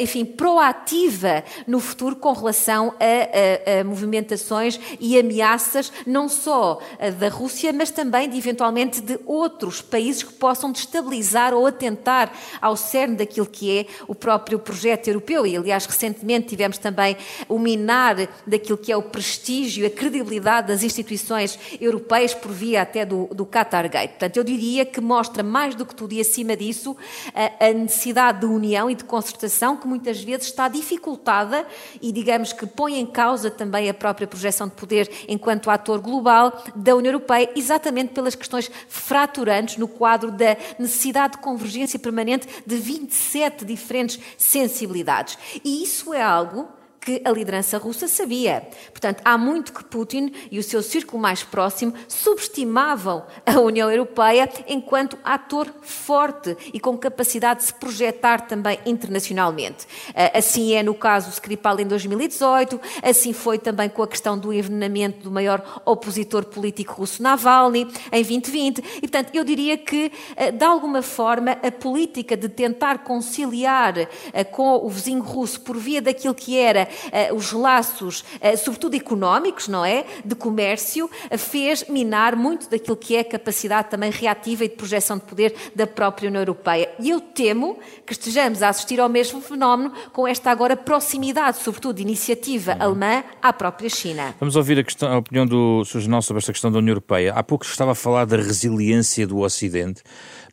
enfim, 0.00 0.24
proativa 0.24 1.44
no 1.66 1.80
futuro 1.80 2.16
com 2.16 2.32
relação 2.32 2.94
a, 2.98 3.78
a, 3.78 3.80
a 3.80 3.84
movimentações 3.84 4.80
e 4.98 5.18
ameaças, 5.18 5.92
não 6.06 6.30
só 6.30 6.78
da 7.18 7.28
Rússia, 7.28 7.72
mas 7.72 7.90
também 7.90 8.21
também 8.22 8.28
de 8.28 8.38
eventualmente 8.38 9.00
de 9.00 9.18
outros 9.26 9.80
países 9.80 10.22
que 10.22 10.32
possam 10.32 10.70
destabilizar 10.70 11.54
ou 11.54 11.66
atentar 11.66 12.32
ao 12.60 12.76
cerne 12.76 13.16
daquilo 13.16 13.46
que 13.46 13.78
é 13.78 13.86
o 14.06 14.14
próprio 14.14 14.58
projeto 14.58 15.08
europeu. 15.08 15.46
E, 15.46 15.56
aliás, 15.56 15.86
recentemente 15.86 16.48
tivemos 16.48 16.78
também 16.78 17.16
o 17.48 17.58
minar 17.58 18.16
daquilo 18.46 18.78
que 18.78 18.92
é 18.92 18.96
o 18.96 19.02
prestígio, 19.02 19.86
a 19.86 19.90
credibilidade 19.90 20.68
das 20.68 20.82
instituições 20.82 21.58
europeias 21.80 22.34
por 22.34 22.52
via 22.52 22.82
até 22.82 23.04
do, 23.04 23.26
do 23.32 23.44
Qatar 23.46 23.88
Gate. 23.90 24.10
Portanto, 24.10 24.36
eu 24.36 24.44
diria 24.44 24.84
que 24.84 25.00
mostra 25.00 25.42
mais 25.42 25.74
do 25.74 25.84
que 25.84 25.94
tudo 25.94 26.12
e 26.12 26.20
acima 26.20 26.56
disso 26.56 26.96
a, 27.34 27.66
a 27.66 27.72
necessidade 27.72 28.40
de 28.40 28.46
união 28.46 28.90
e 28.90 28.94
de 28.94 29.04
concertação 29.04 29.76
que 29.76 29.86
muitas 29.86 30.20
vezes 30.20 30.46
está 30.46 30.68
dificultada 30.68 31.66
e, 32.00 32.12
digamos 32.12 32.52
que 32.52 32.66
põe 32.66 32.98
em 32.98 33.06
causa 33.06 33.50
também 33.50 33.88
a 33.88 33.94
própria 33.94 34.26
projeção 34.26 34.68
de 34.68 34.74
poder 34.74 35.10
enquanto 35.28 35.70
ator 35.70 36.00
global 36.00 36.62
da 36.74 36.94
União 36.94 37.12
Europeia, 37.12 37.50
exatamente 37.56 38.11
pelas 38.12 38.34
questões 38.34 38.70
fraturantes 38.88 39.76
no 39.76 39.88
quadro 39.88 40.30
da 40.30 40.56
necessidade 40.78 41.34
de 41.34 41.42
convergência 41.42 41.98
permanente 41.98 42.46
de 42.66 42.76
27 42.76 43.64
diferentes 43.64 44.18
sensibilidades. 44.38 45.38
E 45.64 45.82
isso 45.82 46.12
é 46.14 46.22
algo 46.22 46.68
que 47.02 47.20
a 47.24 47.30
liderança 47.32 47.78
russa 47.78 48.06
sabia. 48.06 48.62
Portanto, 48.92 49.20
há 49.24 49.36
muito 49.36 49.72
que 49.72 49.82
Putin 49.82 50.32
e 50.52 50.58
o 50.58 50.62
seu 50.62 50.80
círculo 50.82 51.20
mais 51.20 51.42
próximo 51.42 51.92
subestimavam 52.06 53.24
a 53.44 53.58
União 53.58 53.90
Europeia 53.90 54.48
enquanto 54.68 55.18
ator 55.24 55.66
forte 55.82 56.56
e 56.72 56.78
com 56.78 56.96
capacidade 56.96 57.60
de 57.60 57.66
se 57.66 57.74
projetar 57.74 58.42
também 58.42 58.78
internacionalmente. 58.86 59.86
Ah, 60.14 60.38
assim 60.38 60.74
é 60.74 60.82
no 60.82 60.94
caso 60.94 61.28
Skripal 61.30 61.80
em 61.80 61.86
2018, 61.86 62.80
assim 63.02 63.32
foi 63.32 63.58
também 63.58 63.88
com 63.88 64.04
a 64.04 64.08
questão 64.08 64.38
do 64.38 64.52
envenenamento 64.52 65.24
do 65.24 65.30
maior 65.30 65.82
opositor 65.84 66.44
político 66.44 66.94
russo 66.94 67.20
Navalny 67.20 67.82
em 68.12 68.22
2020. 68.22 68.78
E, 68.78 69.00
portanto, 69.00 69.30
eu 69.34 69.42
diria 69.42 69.76
que, 69.76 70.12
ah, 70.36 70.50
de 70.50 70.64
alguma 70.64 71.02
forma, 71.02 71.52
a 71.62 71.70
política 71.72 72.36
de 72.36 72.48
tentar 72.48 72.98
conciliar 72.98 73.94
ah, 73.98 74.44
com 74.44 74.76
o 74.76 74.88
vizinho 74.88 75.22
russo 75.22 75.60
por 75.62 75.76
via 75.76 76.00
daquilo 76.00 76.34
que 76.34 76.56
era 76.56 76.91
os 77.34 77.52
laços, 77.52 78.20
uh, 78.20 78.56
sobretudo 78.56 78.96
económicos, 78.96 79.68
não 79.68 79.84
é? 79.84 80.04
De 80.24 80.34
comércio, 80.34 81.06
uh, 81.06 81.38
fez 81.38 81.84
minar 81.88 82.36
muito 82.36 82.68
daquilo 82.70 82.96
que 82.96 83.16
é 83.16 83.20
a 83.20 83.24
capacidade 83.24 83.90
também 83.90 84.10
reativa 84.10 84.64
e 84.64 84.68
de 84.68 84.76
projeção 84.76 85.18
de 85.18 85.24
poder 85.24 85.54
da 85.74 85.86
própria 85.86 86.28
União 86.28 86.42
Europeia. 86.42 86.90
E 86.98 87.10
eu 87.10 87.20
temo 87.20 87.78
que 88.06 88.12
estejamos 88.12 88.62
a 88.62 88.68
assistir 88.68 89.00
ao 89.00 89.08
mesmo 89.08 89.40
fenómeno 89.40 89.92
com 90.12 90.26
esta 90.26 90.50
agora 90.50 90.76
proximidade, 90.76 91.58
sobretudo 91.58 91.96
de 91.96 92.02
iniciativa 92.02 92.74
uhum. 92.74 92.82
alemã 92.82 93.24
à 93.40 93.52
própria 93.52 93.88
China. 93.88 94.34
Vamos 94.38 94.56
ouvir 94.56 94.78
a, 94.78 94.84
questão, 94.84 95.12
a 95.12 95.18
opinião 95.18 95.46
do 95.46 95.84
Sr. 95.84 96.22
Sobre 96.22 96.38
esta 96.38 96.52
questão 96.52 96.70
da 96.70 96.78
União 96.78 96.92
Europeia. 96.92 97.32
Há 97.34 97.42
pouco 97.42 97.64
estava 97.64 97.92
a 97.92 97.94
falar 97.94 98.24
da 98.26 98.36
resiliência 98.36 99.26
do 99.26 99.38
Ocidente, 99.38 100.02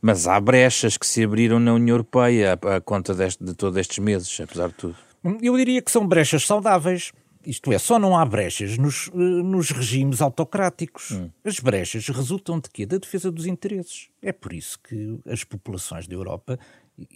mas 0.02 0.28
há 0.28 0.40
brechas 0.40 0.98
que 0.98 1.06
se 1.06 1.24
abriram 1.24 1.60
na 1.60 1.74
União 1.74 1.96
Europeia 1.96 2.54
à 2.54 2.82
conta 2.82 3.14
deste, 3.14 3.44
de 3.44 3.54
todos 3.54 3.78
estes 3.78 4.00
meses, 4.00 4.40
apesar 4.42 4.70
de 4.70 4.74
tudo. 4.76 5.09
Eu 5.42 5.58
diria 5.58 5.82
que 5.82 5.92
são 5.92 6.08
brechas 6.08 6.46
saudáveis. 6.46 7.12
Isto 7.46 7.72
é, 7.72 7.80
só 7.80 7.98
não 7.98 8.18
há 8.18 8.26
brechas 8.26 8.78
nos, 8.78 9.10
nos 9.14 9.72
regimes 9.72 10.22
autocráticos. 10.22 11.12
Hum. 11.12 11.30
As 11.44 11.60
brechas 11.60 12.08
resultam 12.10 12.60
de 12.60 12.70
quê? 12.70 12.86
Da 12.86 12.98
defesa 12.98 13.32
dos 13.32 13.46
interesses. 13.46 14.10
É 14.22 14.32
por 14.32 14.52
isso 14.54 14.78
que 14.80 15.20
as 15.26 15.44
populações 15.44 16.06
da 16.06 16.16
Europa 16.16 16.60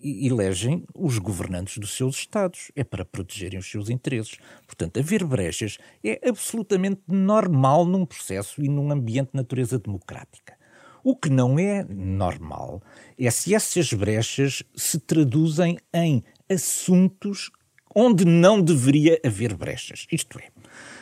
elegem 0.02 0.86
os 0.96 1.18
governantes 1.18 1.78
dos 1.78 1.96
seus 1.96 2.16
Estados. 2.16 2.72
É 2.76 2.84
para 2.84 3.04
protegerem 3.04 3.60
os 3.60 3.70
seus 3.70 3.90
interesses. 3.90 4.38
Portanto, 4.66 5.00
haver 5.00 5.26
brechas 5.26 5.78
é 6.04 6.20
absolutamente 6.28 7.02
normal 7.08 7.86
num 7.86 8.06
processo 8.06 8.64
e 8.64 8.70
num 8.70 8.92
ambiente 8.92 9.32
de 9.32 9.38
natureza 9.38 9.78
democrática. 9.78 10.58
O 11.04 11.18
que 11.18 11.30
não 11.30 11.60
é 11.60 11.84
normal 11.84 12.82
é 13.20 13.30
se 13.30 13.54
essas 13.54 13.92
brechas 13.92 14.64
se 14.74 14.98
traduzem 15.00 15.78
em 15.94 16.24
assuntos 16.50 17.52
onde 17.96 18.26
não 18.26 18.62
deveria 18.62 19.20
haver 19.24 19.56
brechas. 19.56 20.06
Isto 20.12 20.40
é, 20.40 20.48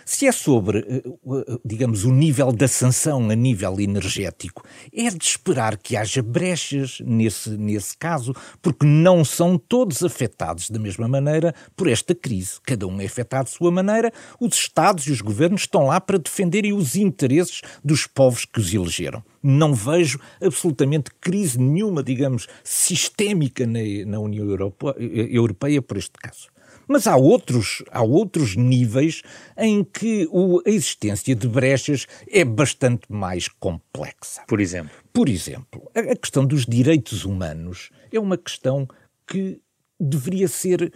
se 0.05 0.27
é 0.27 0.31
sobre, 0.31 0.79
eh, 0.79 1.03
eh, 1.05 1.59
digamos, 1.63 2.03
o 2.03 2.11
nível 2.11 2.51
da 2.51 2.67
sanção 2.67 3.29
a 3.29 3.35
nível 3.35 3.79
energético, 3.79 4.63
é 4.93 5.09
de 5.09 5.23
esperar 5.23 5.77
que 5.77 5.95
haja 5.95 6.21
brechas 6.21 6.99
nesse, 7.05 7.51
nesse 7.51 7.97
caso, 7.97 8.35
porque 8.61 8.85
não 8.85 9.23
são 9.23 9.57
todos 9.57 10.03
afetados 10.03 10.69
da 10.69 10.79
mesma 10.79 11.07
maneira 11.07 11.53
por 11.75 11.87
esta 11.87 12.13
crise. 12.13 12.59
Cada 12.63 12.87
um 12.87 12.99
é 12.99 13.05
afetado 13.05 13.45
de 13.45 13.55
sua 13.55 13.71
maneira. 13.71 14.11
Os 14.39 14.55
Estados 14.55 15.07
e 15.07 15.11
os 15.11 15.21
governos 15.21 15.61
estão 15.61 15.85
lá 15.85 16.01
para 16.01 16.17
defenderem 16.17 16.73
os 16.73 16.95
interesses 16.95 17.61
dos 17.83 18.05
povos 18.05 18.45
que 18.45 18.59
os 18.59 18.73
elegeram. 18.73 19.23
Não 19.41 19.73
vejo 19.73 20.19
absolutamente 20.41 21.11
crise 21.19 21.59
nenhuma, 21.59 22.03
digamos, 22.03 22.47
sistémica 22.63 23.65
na, 23.65 23.79
na 24.05 24.19
União 24.19 24.45
Europeia 24.99 25.81
por 25.81 25.97
este 25.97 26.17
caso. 26.19 26.49
Mas 26.91 27.07
há 27.07 27.15
outros, 27.15 27.81
há 27.89 28.01
outros 28.01 28.57
níveis 28.57 29.21
em 29.57 29.81
que 29.81 30.27
o, 30.29 30.61
a 30.67 30.69
existência 30.69 31.33
de 31.33 31.47
brechas 31.47 32.05
é 32.29 32.43
bastante 32.43 33.03
mais 33.07 33.47
complexa. 33.47 34.41
Por 34.45 34.59
exemplo? 34.59 34.91
Por 35.13 35.29
exemplo, 35.29 35.89
a, 35.95 36.01
a 36.01 36.15
questão 36.17 36.45
dos 36.45 36.65
direitos 36.65 37.23
humanos 37.23 37.91
é 38.11 38.19
uma 38.19 38.37
questão 38.37 38.85
que 39.25 39.61
deveria 39.97 40.49
ser 40.49 40.91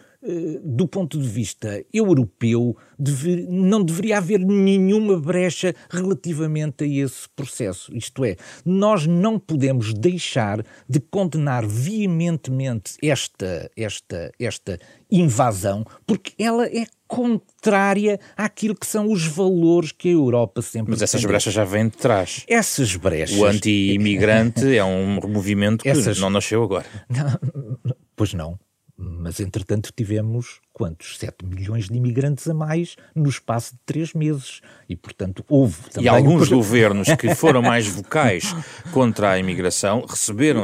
do 0.63 0.87
ponto 0.87 1.19
de 1.19 1.27
vista 1.27 1.83
europeu, 1.93 2.75
deve, 2.97 3.45
não 3.49 3.83
deveria 3.83 4.17
haver 4.17 4.39
nenhuma 4.39 5.19
brecha 5.19 5.75
relativamente 5.89 6.83
a 6.83 6.87
esse 6.87 7.29
processo. 7.35 7.95
Isto 7.95 8.25
é, 8.25 8.35
nós 8.65 9.05
não 9.05 9.37
podemos 9.39 9.93
deixar 9.93 10.65
de 10.89 10.99
condenar 10.99 11.65
veementemente 11.65 12.95
esta, 13.03 13.69
esta, 13.75 14.31
esta 14.39 14.79
invasão, 15.11 15.85
porque 16.05 16.33
ela 16.41 16.65
é 16.65 16.85
contrária 17.07 18.19
àquilo 18.35 18.75
que 18.75 18.87
são 18.87 19.11
os 19.11 19.27
valores 19.27 19.91
que 19.91 20.09
a 20.09 20.13
Europa 20.13 20.61
sempre 20.61 20.91
Mas 20.91 21.01
essas 21.03 21.23
brechas 21.23 21.53
já 21.53 21.63
vêm 21.63 21.87
de 21.87 21.97
trás. 21.97 22.43
Essas 22.47 22.95
brechas... 22.95 23.37
O 23.37 23.45
anti-imigrante 23.45 24.75
é 24.75 24.83
um 24.83 25.19
movimento 25.27 25.83
que 25.83 25.89
essas... 25.89 26.19
não 26.19 26.31
nasceu 26.31 26.63
agora. 26.63 26.85
Não, 27.07 27.95
pois 28.15 28.33
não. 28.33 28.57
Mas, 28.97 29.41
entretanto, 29.41 29.91
tivemos 29.93 30.61
quantos? 30.71 31.17
7 31.17 31.45
milhões 31.45 31.89
de 31.89 31.95
imigrantes 31.97 32.47
a 32.47 32.53
mais 32.53 32.95
no 33.13 33.29
espaço 33.29 33.73
de 33.73 33.79
três 33.85 34.13
meses. 34.13 34.61
E, 34.87 34.95
portanto, 34.95 35.43
houve 35.49 35.89
também... 35.89 36.05
E 36.05 36.07
alguns 36.07 36.47
governos 36.47 37.09
que 37.15 37.33
foram 37.35 37.61
mais 37.61 37.87
vocais 37.87 38.55
contra 38.93 39.31
a 39.31 39.39
imigração 39.39 40.05
receberam 40.07 40.63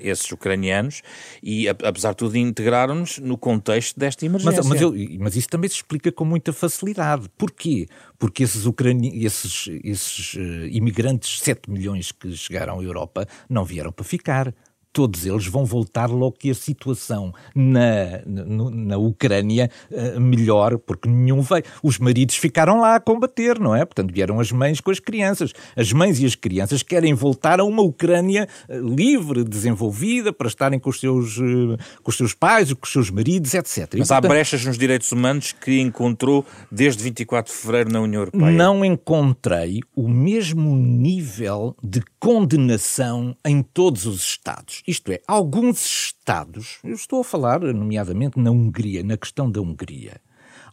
esses 0.00 0.30
ucranianos 0.30 1.02
e, 1.42 1.68
apesar 1.68 2.10
de 2.10 2.18
tudo, 2.18 2.36
integraram-nos 2.36 3.18
no 3.18 3.36
contexto 3.36 3.98
desta 3.98 4.24
emergência. 4.24 4.62
Mas, 4.62 4.68
mas, 4.68 4.80
eu, 4.80 4.94
mas, 5.18 5.34
isso 5.34 5.48
também 5.48 5.68
se 5.68 5.76
explica 5.76 6.12
com 6.12 6.24
muita 6.24 6.52
facilidade. 6.52 7.28
Porquê? 7.36 7.88
Porque 8.20 8.44
esses, 8.44 8.66
ucrani... 8.66 9.24
esses, 9.24 9.68
esses 9.82 10.34
uh, 10.34 10.66
imigrantes, 10.70 11.40
7 11.40 11.68
milhões 11.68 12.12
que 12.12 12.36
chegaram 12.36 12.78
à 12.78 12.82
Europa, 12.82 13.26
não 13.48 13.64
vieram 13.64 13.90
para 13.90 14.04
ficar 14.04 14.54
todos 14.94 15.26
eles 15.26 15.48
vão 15.48 15.64
voltar 15.64 16.08
logo 16.08 16.36
que 16.38 16.50
a 16.50 16.54
situação 16.54 17.34
na, 17.52 18.22
na, 18.24 18.70
na 18.70 18.96
Ucrânia 18.96 19.68
uh, 19.90 20.20
melhor, 20.20 20.78
porque 20.78 21.08
nenhum 21.08 21.42
veio. 21.42 21.64
Os 21.82 21.98
maridos 21.98 22.36
ficaram 22.36 22.80
lá 22.80 22.94
a 22.94 23.00
combater, 23.00 23.58
não 23.58 23.74
é? 23.74 23.84
Portanto, 23.84 24.14
vieram 24.14 24.38
as 24.38 24.52
mães 24.52 24.80
com 24.80 24.92
as 24.92 25.00
crianças. 25.00 25.52
As 25.76 25.92
mães 25.92 26.20
e 26.20 26.24
as 26.24 26.36
crianças 26.36 26.84
querem 26.84 27.12
voltar 27.12 27.58
a 27.58 27.64
uma 27.64 27.82
Ucrânia 27.82 28.48
uh, 28.68 28.94
livre, 28.94 29.42
desenvolvida, 29.42 30.32
para 30.32 30.46
estarem 30.46 30.78
com 30.78 30.90
os 30.90 31.00
seus, 31.00 31.38
uh, 31.38 31.76
com 32.00 32.10
os 32.10 32.16
seus 32.16 32.32
pais, 32.32 32.72
com 32.72 32.86
os 32.86 32.92
seus 32.92 33.10
maridos, 33.10 33.52
etc. 33.52 33.96
Mas 33.98 34.10
e, 34.10 34.14
há 34.14 34.20
brechas 34.20 34.64
nos 34.64 34.78
direitos 34.78 35.10
humanos 35.10 35.50
que 35.50 35.80
encontrou 35.80 36.46
desde 36.70 37.02
24 37.02 37.52
de 37.52 37.58
fevereiro 37.58 37.90
na 37.90 38.00
União 38.00 38.22
Europeia? 38.22 38.52
Não 38.52 38.84
encontrei 38.84 39.80
o 39.96 40.08
mesmo 40.08 40.76
nível 40.76 41.74
de 41.82 42.00
condenação 42.20 43.36
em 43.44 43.60
todos 43.60 44.06
os 44.06 44.22
Estados. 44.22 44.83
Isto 44.86 45.12
é, 45.12 45.20
alguns 45.26 45.84
Estados, 45.84 46.78
eu 46.84 46.94
estou 46.94 47.20
a 47.20 47.24
falar, 47.24 47.60
nomeadamente, 47.60 48.38
na 48.38 48.50
Hungria, 48.50 49.02
na 49.02 49.16
questão 49.16 49.50
da 49.50 49.60
Hungria, 49.60 50.20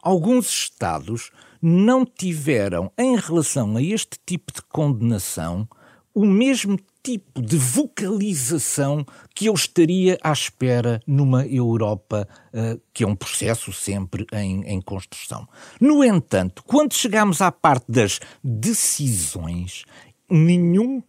alguns 0.02 0.50
Estados 0.50 1.32
não 1.62 2.06
tiveram, 2.06 2.92
em 2.98 3.16
relação 3.16 3.78
a 3.78 3.82
este 3.82 4.18
tipo 4.26 4.52
de 4.52 4.62
condenação, 4.64 5.68
o 6.14 6.26
mesmo 6.26 6.78
tipo 7.04 7.42
de 7.42 7.58
vocalização 7.58 9.06
que 9.34 9.46
eu 9.46 9.54
estaria 9.54 10.18
à 10.22 10.32
espera 10.32 11.02
numa 11.08 11.46
Europa 11.46 12.28
uh, 12.54 12.80
que 12.94 13.04
é 13.04 13.08
um 13.08 13.16
processo 13.16 13.72
sempre 13.72 14.26
em, 14.34 14.64
em 14.64 14.82
construção. 14.82 15.48
No 15.80 16.04
entanto, 16.04 16.64
quando 16.66 16.94
chegamos 16.94 17.42
à 17.42 17.52
parte 17.52 17.86
das 17.90 18.20
decisões, 18.44 19.86
nenhum 20.30 21.02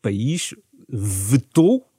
país 0.00 0.54
vetou 0.88 1.89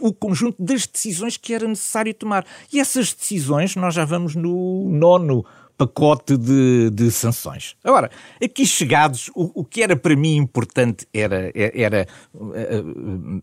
o 0.00 0.12
conjunto 0.12 0.62
das 0.62 0.86
decisões 0.86 1.36
que 1.36 1.52
era 1.52 1.66
necessário 1.66 2.14
tomar. 2.14 2.46
E 2.72 2.80
essas 2.80 3.12
decisões, 3.12 3.76
nós 3.76 3.94
já 3.94 4.04
vamos 4.04 4.34
no 4.34 4.88
nono 4.90 5.44
pacote 5.76 6.36
de, 6.36 6.90
de 6.90 7.10
sanções. 7.10 7.76
Agora, 7.82 8.10
aqui 8.42 8.64
chegados, 8.64 9.30
o, 9.34 9.60
o, 9.60 9.64
que 9.64 9.82
era 9.82 9.96
para 9.96 10.14
mim 10.14 10.36
importante 10.36 11.06
era, 11.12 11.50
era, 11.54 12.06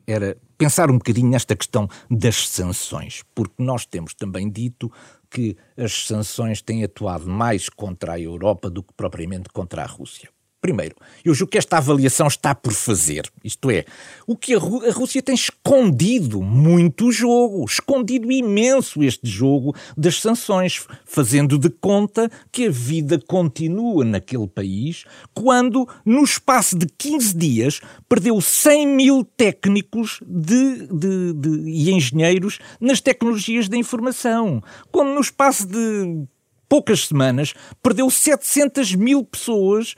era 0.08 0.38
pensar 0.58 0.89
um 0.89 0.97
bocadinho 0.97 1.30
nesta 1.30 1.56
questão 1.56 1.88
das 2.10 2.47
sanções, 2.47 3.24
porque 3.36 3.62
nós 3.62 3.86
temos 3.86 4.14
também 4.14 4.49
dito 4.49 4.91
que 5.30 5.58
as 5.78 6.06
sanções 6.06 6.62
têm 6.62 6.84
atuado 6.84 7.28
mais 7.28 7.70
contra 7.70 8.14
a 8.14 8.20
Europa 8.20 8.70
do 8.70 8.84
que 8.84 8.93
propriamente 8.93 9.49
contra 9.49 9.84
a 9.84 9.86
Rússia. 9.86 10.30
Primeiro, 10.62 10.95
eu 11.26 11.34
julgo 11.34 11.49
que 11.49 11.57
esta 11.57 11.78
avaliação 11.78 12.28
está 12.28 12.53
por 12.53 12.72
fazer. 12.72 13.28
Isto 13.43 13.72
é, 13.72 13.84
o 14.28 14.38
que 14.38 14.53
a, 14.53 14.59
Rú 14.59 14.86
a, 14.86 14.91
Rússia 14.91 15.20
tem 15.20 15.34
escondido 15.34 16.39
muito 16.39 17.07
o 17.07 17.12
jogo, 17.12 17.66
escondido 17.66 18.32
imenso 18.32 19.01
este 19.01 19.28
jogo 19.28 19.76
das 19.97 20.22
sanções, 20.22 20.86
fazendo 21.03 21.57
de 21.57 21.72
conta 21.72 22.30
que 22.51 22.68
a 22.68 22.70
vida 22.70 23.20
continua 23.28 24.05
naquele 24.05 24.47
país, 24.47 25.03
quando, 25.34 25.89
no 26.05 26.24
espaço 26.24 26.78
de 26.78 26.86
15 26.86 27.36
dias, 27.36 27.82
perdeu 28.07 28.39
100 28.39 28.88
mil 28.88 29.26
técnicos 29.26 30.20
de, 30.24 30.86
de, 30.86 31.34
de, 31.34 31.70
e 31.72 31.89
engenheiros 31.89 32.59
nas 32.80 33.01
tecnologias 33.01 33.68
da 33.68 33.78
informação. 33.78 34.62
Quando, 34.91 35.16
no 35.16 35.22
espaço 35.22 35.66
de 35.66 36.28
poucas 36.72 37.07
semanas, 37.07 37.53
perdeu 37.84 38.09
700 38.09 38.95
mil 38.95 39.26
pessoas 39.26 39.93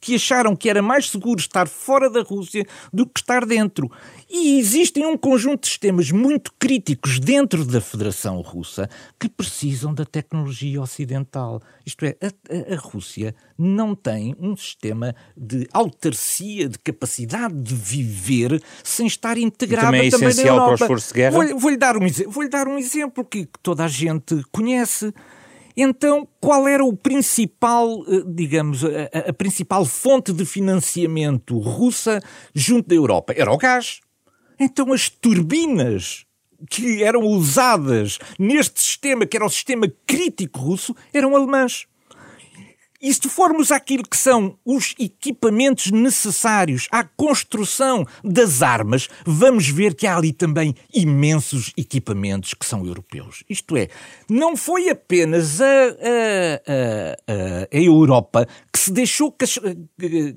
que 0.00 0.16
acharam 0.16 0.56
que 0.56 0.68
era 0.68 0.82
mais 0.82 1.08
seguro 1.10 1.38
estar 1.38 1.68
fora 1.68 2.10
da 2.10 2.22
Rússia 2.22 2.66
do 2.92 3.06
que 3.06 3.20
estar 3.20 3.46
dentro. 3.46 3.88
E 4.28 4.58
existem 4.58 5.06
um 5.06 5.16
conjunto 5.16 5.62
de 5.62 5.68
sistemas 5.68 6.10
muito 6.10 6.52
críticos 6.58 7.20
dentro 7.20 7.64
da 7.64 7.80
Federação 7.80 8.40
Russa 8.40 8.90
que 9.16 9.28
precisam 9.28 9.94
da 9.94 10.04
tecnologia 10.04 10.82
ocidental. 10.82 11.62
Isto 11.86 12.04
é, 12.04 12.16
a, 12.20 12.74
a, 12.74 12.76
Rússia 12.76 13.32
não 13.56 13.94
tem 13.94 14.34
um 14.40 14.56
sistema 14.56 15.14
de 15.36 15.68
autarcia, 15.72 16.68
de 16.68 16.80
capacidade 16.80 17.54
de 17.54 17.76
viver 17.76 18.60
sem 18.82 19.06
estar 19.06 19.38
integrada 19.38 19.86
também, 19.86 20.08
é 20.08 20.10
também 20.10 20.28
essencial 20.30 20.56
na 20.56 20.62
Europa. 20.62 20.78
Para 20.78 20.82
o 20.82 20.96
esforço 20.96 21.08
de 21.08 21.14
guerra? 21.14 21.30
Vou-lhe 21.30 21.54
vou 21.54 21.78
dar, 21.78 21.96
um, 21.96 22.06
vou 22.26 22.50
dar 22.50 22.66
um 22.66 22.76
exemplo 22.76 23.24
que, 23.24 23.44
que 23.46 23.58
toda 23.62 23.84
a 23.84 23.88
gente 23.88 24.42
conhece. 24.50 25.14
Então, 25.80 26.26
qual 26.40 26.66
era 26.66 26.84
o 26.84 26.92
principal, 26.92 28.04
eh, 28.08 28.24
digamos, 28.26 28.84
a, 28.84 29.28
a, 29.28 29.32
principal 29.32 29.84
fonte 29.84 30.32
de 30.32 30.44
financiamento 30.44 31.56
russa 31.56 32.20
junto 32.52 32.88
da 32.88 32.96
Europa? 32.96 33.32
Era 33.36 33.52
o 33.52 33.56
gás. 33.56 34.00
Então, 34.58 34.92
as 34.92 35.08
turbinas 35.08 36.26
que 36.68 37.04
eram 37.04 37.22
usadas 37.22 38.18
neste 38.36 38.80
sistema, 38.80 39.24
que 39.24 39.36
era 39.36 39.46
o 39.46 39.50
sistema 39.50 39.86
crítico 40.04 40.58
russo, 40.58 40.96
eram 41.14 41.36
alemãs. 41.36 41.86
E 43.00 43.14
se 43.14 43.28
formos 43.28 43.70
àquilo 43.70 44.02
que 44.02 44.16
são 44.16 44.58
os 44.64 44.94
equipamentos 44.98 45.92
necessários 45.92 46.88
à 46.90 47.04
construção 47.04 48.04
das 48.24 48.60
armas, 48.60 49.08
vamos 49.24 49.68
ver 49.68 49.94
que 49.94 50.04
há 50.04 50.16
ali 50.16 50.32
também 50.32 50.74
imensos 50.92 51.72
equipamentos 51.76 52.54
que 52.54 52.66
são 52.66 52.84
europeus. 52.84 53.44
Isto 53.48 53.76
é, 53.76 53.88
não 54.28 54.56
foi 54.56 54.88
apenas 54.88 55.60
a, 55.60 55.64
a, 55.64 57.32
a, 57.32 57.68
a 57.72 57.80
Europa 57.80 58.48
que 58.78 58.84
se 58.84 58.92
deixou 58.92 59.34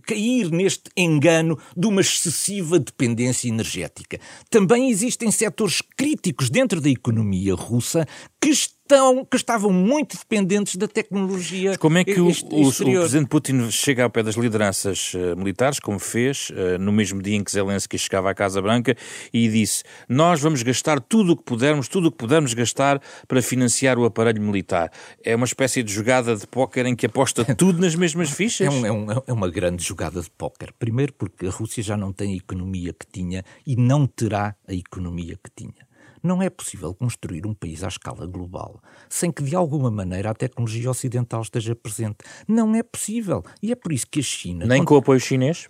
cair 0.08 0.50
neste 0.50 0.90
engano 0.98 1.60
de 1.78 1.86
uma 1.86 2.02
excessiva 2.02 2.80
dependência 2.80 3.48
energética. 3.48 4.20
Também 4.50 4.90
existem 4.90 5.30
setores 5.30 5.80
críticos 5.96 6.50
dentro 6.50 6.82
da 6.82 6.90
economia 6.90 7.54
russa 7.54 8.08
que 8.42 8.50
estão, 8.50 9.24
que 9.24 9.38
estavam 9.38 9.72
muito 9.72 10.18
dependentes 10.18 10.76
da 10.76 10.88
tecnologia. 10.88 11.70
Mas 11.70 11.78
como 11.78 12.00
é 12.00 12.04
que 12.04 12.20
o, 12.20 12.28
o, 12.28 12.68
o, 12.70 12.74
presidente 12.74 13.28
Putin 13.28 13.70
chega 13.70 14.04
ao 14.04 14.10
pé 14.10 14.24
das 14.24 14.36
lideranças 14.36 15.14
uh, 15.14 15.38
militares, 15.38 15.80
como 15.80 16.00
fez 16.00 16.50
uh, 16.50 16.80
no 16.80 16.92
mesmo 16.92 17.22
dia 17.22 17.36
em 17.36 17.44
que 17.44 17.52
Zelensky 17.52 18.00
chegava 18.00 18.32
à 18.32 18.34
Casa 18.34 18.60
Branca 18.60 18.98
e 19.32 19.48
disse: 19.48 19.84
Nós 20.10 20.42
vamos 20.42 20.64
gastar 20.64 21.00
tudo 21.00 21.34
o 21.34 21.38
que 21.38 21.44
pudermos, 21.44 21.88
tudo 21.88 22.08
o 22.08 22.12
que 22.12 22.18
pudermos 22.18 22.56
gastar 22.56 23.00
para 23.28 23.44
financiar 23.44 24.00
o 24.00 24.06
aparelho 24.06 24.42
militar. 24.42 24.92
É 25.24 25.36
uma 25.36 25.46
espécie 25.46 25.84
de 25.84 25.94
jogada 25.94 26.36
de 26.36 26.48
póquer 26.48 26.88
em 26.88 26.96
que 26.96 27.06
aposta 27.06 27.46
tudo 27.56 27.80
nas 27.80 27.94
mesmas 27.94 28.31
fichas? 28.32 28.68
É, 28.68 28.70
um, 28.70 28.86
é, 28.86 28.92
um, 28.92 29.24
é 29.28 29.34
uma 29.34 29.50
grande 29.50 29.84
jogada 29.84 30.22
de 30.22 30.30
póquer. 30.30 30.74
Primeiro 30.74 31.14
porque 31.14 31.48
a 31.48 31.52
Rússia 31.52 31.84
já 31.84 31.98
não 31.98 32.12
tem 32.12 32.34
a 32.34 32.38
economia 32.38 32.94
que 32.94 33.06
tinha 33.06 33.44
e 33.66 33.76
não 33.76 34.08
terá 34.08 34.56
a 34.68 34.74
economia 34.74 35.38
que 35.42 35.50
tinha. 35.56 35.88
Não 36.24 36.42
é 36.42 36.50
possível 36.50 36.94
construir 36.94 37.48
um 37.48 37.54
país 37.54 37.84
à 37.84 37.88
escala 37.88 38.28
global 38.28 38.80
sem 39.10 39.32
que 39.32 39.42
de 39.42 39.56
alguma 39.56 39.90
maneira 39.90 40.30
a 40.30 40.34
tecnologia 40.36 40.90
ocidental 40.90 41.42
esteja 41.42 41.76
presente. 41.76 42.18
Não 42.48 42.76
é 42.76 42.84
possível. 42.84 43.44
E 43.62 43.72
é 43.72 43.76
por 43.76 43.92
isso 43.92 44.06
que 44.10 44.20
a 44.20 44.24
China. 44.24 44.66
Nem 44.66 44.86
com 44.86 44.96
o 44.96 44.98
apoio 44.98 45.20
chinês? 45.20 45.68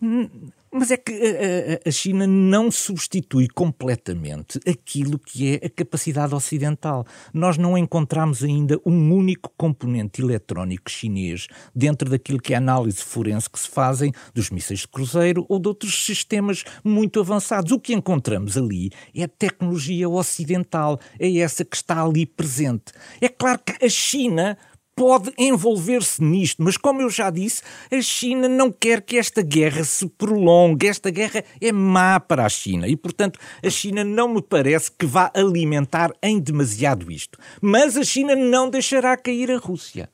Mas 0.81 0.89
é 0.89 0.97
que 0.97 1.13
a, 1.13 1.87
a, 1.87 1.91
China 1.91 2.25
não 2.25 2.71
substitui 2.71 3.47
completamente 3.47 4.59
aquilo 4.67 5.19
que 5.19 5.53
é 5.53 5.67
a 5.67 5.69
capacidade 5.69 6.33
ocidental. 6.33 7.05
Nós 7.31 7.55
não 7.55 7.77
encontramos 7.77 8.43
ainda 8.43 8.81
um 8.83 9.13
único 9.13 9.53
componente 9.55 10.23
eletrónico 10.23 10.89
chinês 10.89 11.45
dentro 11.75 12.09
daquilo 12.09 12.41
que 12.41 12.53
é 12.53 12.55
a 12.55 12.57
análise 12.57 12.97
forense 12.97 13.47
que 13.47 13.59
se 13.59 13.69
fazem 13.69 14.11
dos 14.33 14.49
mísseis 14.49 14.79
de 14.79 14.87
cruzeiro 14.87 15.45
ou 15.47 15.59
de 15.59 15.67
outros 15.67 16.03
sistemas 16.03 16.63
muito 16.83 17.19
avançados. 17.19 17.71
O 17.71 17.79
que 17.79 17.93
encontramos 17.93 18.57
ali 18.57 18.89
é 19.13 19.25
a 19.25 19.27
tecnologia 19.27 20.09
ocidental, 20.09 20.99
é 21.19 21.31
essa 21.37 21.63
que 21.63 21.75
está 21.75 22.03
ali 22.03 22.25
presente. 22.25 22.91
É 23.21 23.29
claro 23.29 23.59
que 23.59 23.85
a 23.85 23.87
China 23.87 24.57
pode 25.01 25.33
envolver-se 25.35 26.23
nisto, 26.23 26.61
mas 26.61 26.77
como 26.77 27.01
eu 27.01 27.09
já 27.09 27.31
disse, 27.31 27.63
a 27.91 27.99
China 28.03 28.47
não 28.47 28.71
quer 28.71 29.01
que 29.01 29.17
esta 29.17 29.41
guerra 29.41 29.83
se 29.83 30.07
prolongue. 30.07 30.85
Esta 30.85 31.09
guerra 31.09 31.43
é 31.59 31.71
má 31.71 32.19
para 32.19 32.45
a 32.45 32.49
China 32.49 32.87
e, 32.87 32.95
portanto, 32.95 33.39
a 33.65 33.69
China 33.71 34.03
não 34.03 34.31
me 34.31 34.43
parece 34.43 34.91
que 34.91 35.07
vá 35.07 35.31
alimentar 35.33 36.11
em 36.21 36.39
demasiado 36.39 37.11
isto. 37.11 37.39
Mas 37.59 37.97
a 37.97 38.03
China 38.03 38.35
não 38.35 38.69
deixará 38.69 39.17
cair 39.17 39.49
a 39.49 39.57
Rússia. 39.57 40.07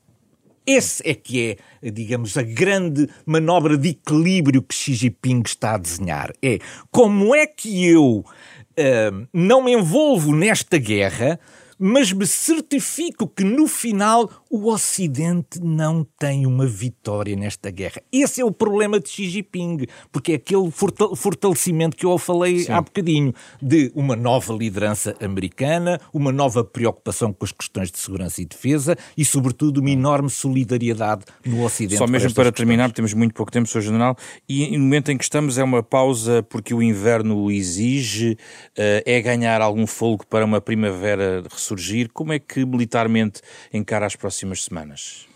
Esse 0.65 1.05
é 1.05 1.13
que 1.13 1.57
é, 1.81 1.91
digamos, 1.91 2.37
a 2.37 2.43
grande 2.43 3.09
manobra 3.25 3.77
de 3.77 3.89
equilíbrio 3.89 4.61
que 4.61 4.73
Xi 4.73 4.93
Jinping 4.93 5.43
está 5.45 5.73
a 5.75 5.77
desenhar. 5.77 6.31
É 6.41 6.59
como 6.89 7.35
é 7.35 7.45
que 7.45 7.85
eu 7.85 8.19
uh, 8.19 9.27
não 9.33 9.61
me 9.61 9.73
envolvo 9.73 10.33
nesta 10.33 10.77
guerra 10.77 11.37
mas 11.79 12.11
me 12.11 12.25
certifico 12.25 13.27
que 13.27 13.43
no 13.43 13.67
final 13.67 14.29
o 14.49 14.71
Ocidente 14.71 15.59
não 15.61 16.05
tem 16.17 16.45
uma 16.45 16.65
vitória 16.65 17.35
nesta 17.35 17.69
guerra. 17.69 18.01
Esse 18.11 18.41
é 18.41 18.45
o 18.45 18.51
problema 18.51 18.99
de 18.99 19.09
Xi 19.09 19.29
Jinping, 19.29 19.85
porque 20.11 20.33
é 20.33 20.35
aquele 20.35 20.71
fortalecimento 20.71 21.95
que 21.95 22.05
eu 22.05 22.17
falei 22.17 22.59
Sim. 22.59 22.71
há 22.71 22.81
bocadinho, 22.81 23.33
de 23.61 23.91
uma 23.93 24.15
nova 24.15 24.53
liderança 24.53 25.15
americana, 25.21 25.99
uma 26.13 26.31
nova 26.31 26.63
preocupação 26.63 27.33
com 27.33 27.45
as 27.45 27.51
questões 27.51 27.91
de 27.91 27.99
segurança 27.99 28.41
e 28.41 28.45
defesa 28.45 28.97
e, 29.15 29.23
sobretudo, 29.23 29.79
uma 29.79 29.89
enorme 29.89 30.29
solidariedade 30.29 31.25
no 31.45 31.63
Ocidente. 31.63 31.97
Só 31.97 32.07
mesmo 32.07 32.33
para, 32.33 32.45
para 32.45 32.51
terminar, 32.51 32.91
temos 32.91 33.13
muito 33.13 33.33
pouco 33.33 33.51
tempo, 33.51 33.67
Sr. 33.67 33.81
General, 33.81 34.17
e 34.47 34.77
no 34.77 34.83
momento 34.83 35.11
em 35.11 35.17
que 35.17 35.23
estamos 35.23 35.57
é 35.57 35.63
uma 35.63 35.83
pausa 35.83 36.43
porque 36.43 36.73
o 36.73 36.81
inverno 36.81 37.37
o 37.37 37.51
exige, 37.51 38.37
uh, 38.77 39.03
é 39.05 39.21
ganhar 39.21 39.61
algum 39.61 39.85
fogo 39.85 40.25
para 40.27 40.45
uma 40.45 40.61
primavera 40.61 41.43
ressurgir. 41.67 42.09
Como 42.13 42.33
é 42.33 42.39
que 42.39 42.65
militarmente 42.65 43.41
encara 43.73 44.05
as 44.05 44.15
próximas 44.15 44.63
semanas? 44.63 45.27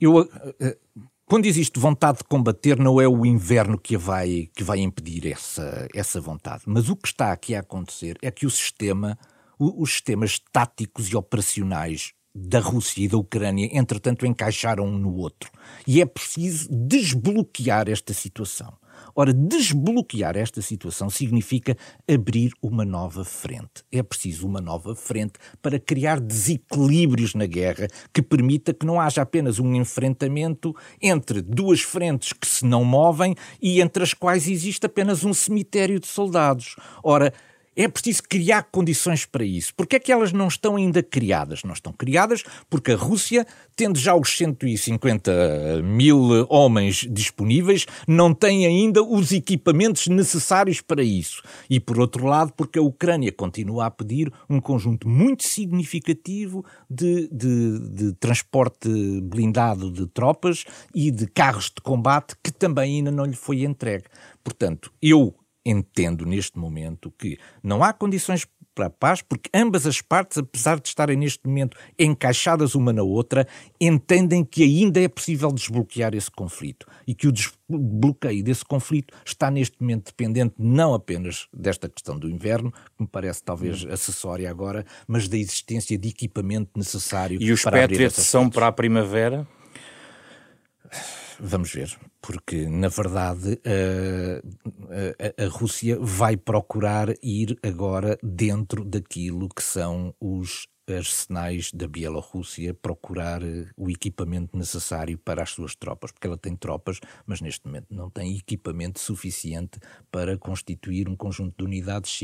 Eu, 0.00 0.20
uh, 0.20 0.28
quando 1.26 1.46
existe 1.46 1.78
vontade 1.80 2.18
de 2.18 2.24
combater, 2.24 2.78
não 2.78 3.00
é 3.00 3.08
o 3.08 3.24
inverno 3.24 3.78
que 3.78 3.96
vai, 3.96 4.50
que 4.54 4.62
vai 4.62 4.80
impedir 4.80 5.32
essa, 5.32 5.88
essa 5.94 6.20
vontade. 6.20 6.62
Mas 6.66 6.88
o 6.88 6.96
que 6.96 7.08
está 7.08 7.32
aqui 7.32 7.54
a 7.54 7.60
acontecer 7.60 8.16
é 8.22 8.30
que 8.30 8.46
o 8.46 8.50
sistema, 8.50 9.18
os 9.58 9.90
sistemas 9.90 10.38
táticos 10.52 11.08
e 11.08 11.16
operacionais 11.16 12.12
da 12.34 12.58
Rússia 12.58 13.04
e 13.04 13.08
da 13.08 13.16
Ucrânia, 13.16 13.68
entretanto, 13.72 14.26
encaixaram 14.26 14.84
um 14.86 14.98
no 14.98 15.14
outro. 15.16 15.50
E 15.86 16.00
é 16.00 16.06
preciso 16.06 16.68
desbloquear 16.70 17.88
esta 17.88 18.12
situação. 18.12 18.74
Ora, 19.14 19.32
desbloquear 19.32 20.36
esta 20.36 20.60
situação 20.60 21.08
significa 21.08 21.76
abrir 22.10 22.52
uma 22.60 22.84
nova 22.84 23.24
frente. 23.24 23.84
É 23.92 24.02
preciso 24.02 24.46
uma 24.46 24.60
nova 24.60 24.94
frente 24.96 25.34
para 25.62 25.78
criar 25.78 26.20
desequilíbrios 26.20 27.34
na 27.34 27.46
guerra 27.46 27.86
que 28.12 28.22
permita 28.22 28.74
que 28.74 28.86
não 28.86 29.00
haja 29.00 29.22
apenas 29.22 29.58
um 29.58 29.74
enfrentamento 29.74 30.74
entre 31.00 31.40
duas 31.42 31.80
frentes 31.80 32.32
que 32.32 32.46
se 32.46 32.64
não 32.64 32.84
movem 32.84 33.34
e 33.60 33.80
entre 33.80 34.02
as 34.02 34.14
quais 34.14 34.48
existe 34.48 34.86
apenas 34.86 35.24
um 35.24 35.32
cemitério 35.32 36.00
de 36.00 36.06
soldados. 36.06 36.76
Ora, 37.02 37.32
é 37.76 37.88
preciso 37.88 38.22
criar 38.22 38.64
condições 38.64 39.26
para 39.26 39.44
isso. 39.44 39.74
Porquê 39.74 39.96
é 39.96 40.00
que 40.00 40.12
elas 40.12 40.32
não 40.32 40.48
estão 40.48 40.76
ainda 40.76 41.02
criadas? 41.02 41.62
Não 41.64 41.72
estão 41.72 41.92
criadas 41.92 42.42
porque 42.70 42.92
a 42.92 42.96
Rússia, 42.96 43.46
tendo 43.76 43.98
já 43.98 44.14
os 44.14 44.36
150 44.36 45.82
mil 45.82 46.46
homens 46.48 47.06
disponíveis, 47.10 47.86
não 48.06 48.32
tem 48.32 48.66
ainda 48.66 49.02
os 49.02 49.32
equipamentos 49.32 50.06
necessários 50.06 50.80
para 50.80 51.02
isso. 51.02 51.42
E, 51.68 51.80
por 51.80 51.98
outro 51.98 52.26
lado, 52.26 52.52
porque 52.56 52.78
a 52.78 52.82
Ucrânia 52.82 53.32
continua 53.32 53.86
a 53.86 53.90
pedir 53.90 54.32
um 54.48 54.60
conjunto 54.60 55.08
muito 55.08 55.44
significativo 55.44 56.64
de, 56.88 57.28
de, 57.32 57.78
de 57.90 58.12
transporte 58.14 58.88
blindado 59.22 59.90
de 59.90 60.06
tropas 60.06 60.64
e 60.94 61.10
de 61.10 61.26
carros 61.26 61.66
de 61.66 61.82
combate 61.82 62.34
que 62.42 62.52
também 62.52 62.96
ainda 62.96 63.10
não 63.10 63.24
lhe 63.24 63.36
foi 63.36 63.64
entregue. 63.64 64.04
Portanto, 64.42 64.92
eu 65.00 65.34
entendo 65.64 66.26
neste 66.26 66.58
momento 66.58 67.10
que 67.10 67.38
não 67.62 67.82
há 67.82 67.92
condições 67.92 68.46
para 68.74 68.86
a 68.86 68.90
paz, 68.90 69.22
porque 69.22 69.48
ambas 69.54 69.86
as 69.86 70.00
partes, 70.00 70.36
apesar 70.36 70.80
de 70.80 70.88
estarem 70.88 71.16
neste 71.16 71.46
momento 71.46 71.76
encaixadas 71.98 72.74
uma 72.74 72.92
na 72.92 73.02
outra, 73.02 73.46
entendem 73.80 74.44
que 74.44 74.64
ainda 74.64 75.00
é 75.00 75.08
possível 75.08 75.52
desbloquear 75.52 76.14
esse 76.14 76.30
conflito 76.30 76.86
e 77.06 77.14
que 77.14 77.28
o 77.28 77.32
desbloqueio 77.32 78.42
desse 78.42 78.64
conflito 78.64 79.14
está 79.24 79.50
neste 79.50 79.80
momento 79.80 80.06
dependente 80.06 80.54
não 80.58 80.92
apenas 80.92 81.46
desta 81.52 81.88
questão 81.88 82.18
do 82.18 82.28
inverno, 82.28 82.72
que 82.72 83.02
me 83.02 83.06
parece 83.06 83.42
talvez 83.42 83.84
hum. 83.84 83.92
acessória 83.92 84.50
agora, 84.50 84.84
mas 85.06 85.28
da 85.28 85.38
existência 85.38 85.96
de 85.96 86.08
equipamento 86.08 86.72
necessário 86.76 87.40
e 87.40 87.50
o 87.50 87.54
espectro 87.54 87.96
de 87.96 88.10
são 88.10 88.50
para 88.50 88.66
a 88.66 88.72
primavera? 88.72 89.46
Vamos 91.40 91.72
ver, 91.72 91.96
porque 92.20 92.66
na 92.68 92.88
verdade 92.88 93.60
a, 93.64 94.40
a, 95.40 95.44
a, 95.44 95.48
Rússia 95.48 95.98
vai 96.00 96.36
procurar 96.36 97.14
ir 97.22 97.58
agora 97.62 98.18
dentro 98.22 98.84
daquilo 98.84 99.48
que 99.48 99.62
são 99.62 100.14
os 100.20 100.66
arsenais 100.88 101.70
da 101.72 101.88
Bielorrússia, 101.88 102.74
procurar 102.74 103.42
eh, 103.42 103.66
o 103.76 103.90
equipamento 103.90 104.56
necessário 104.56 105.16
para 105.18 105.42
as 105.42 105.50
suas 105.50 105.74
tropas, 105.74 106.12
porque 106.12 106.26
ela 106.26 106.36
tem 106.36 106.54
tropas, 106.54 107.00
mas 107.26 107.40
neste 107.40 107.66
momento 107.66 107.86
não 107.90 108.10
tem 108.10 108.36
equipamento 108.36 109.00
suficiente 109.00 109.78
para 110.10 110.36
constituir 110.36 111.08
um 111.08 111.16
conjunto 111.16 111.54
de 111.58 111.64
unidades 111.64 112.20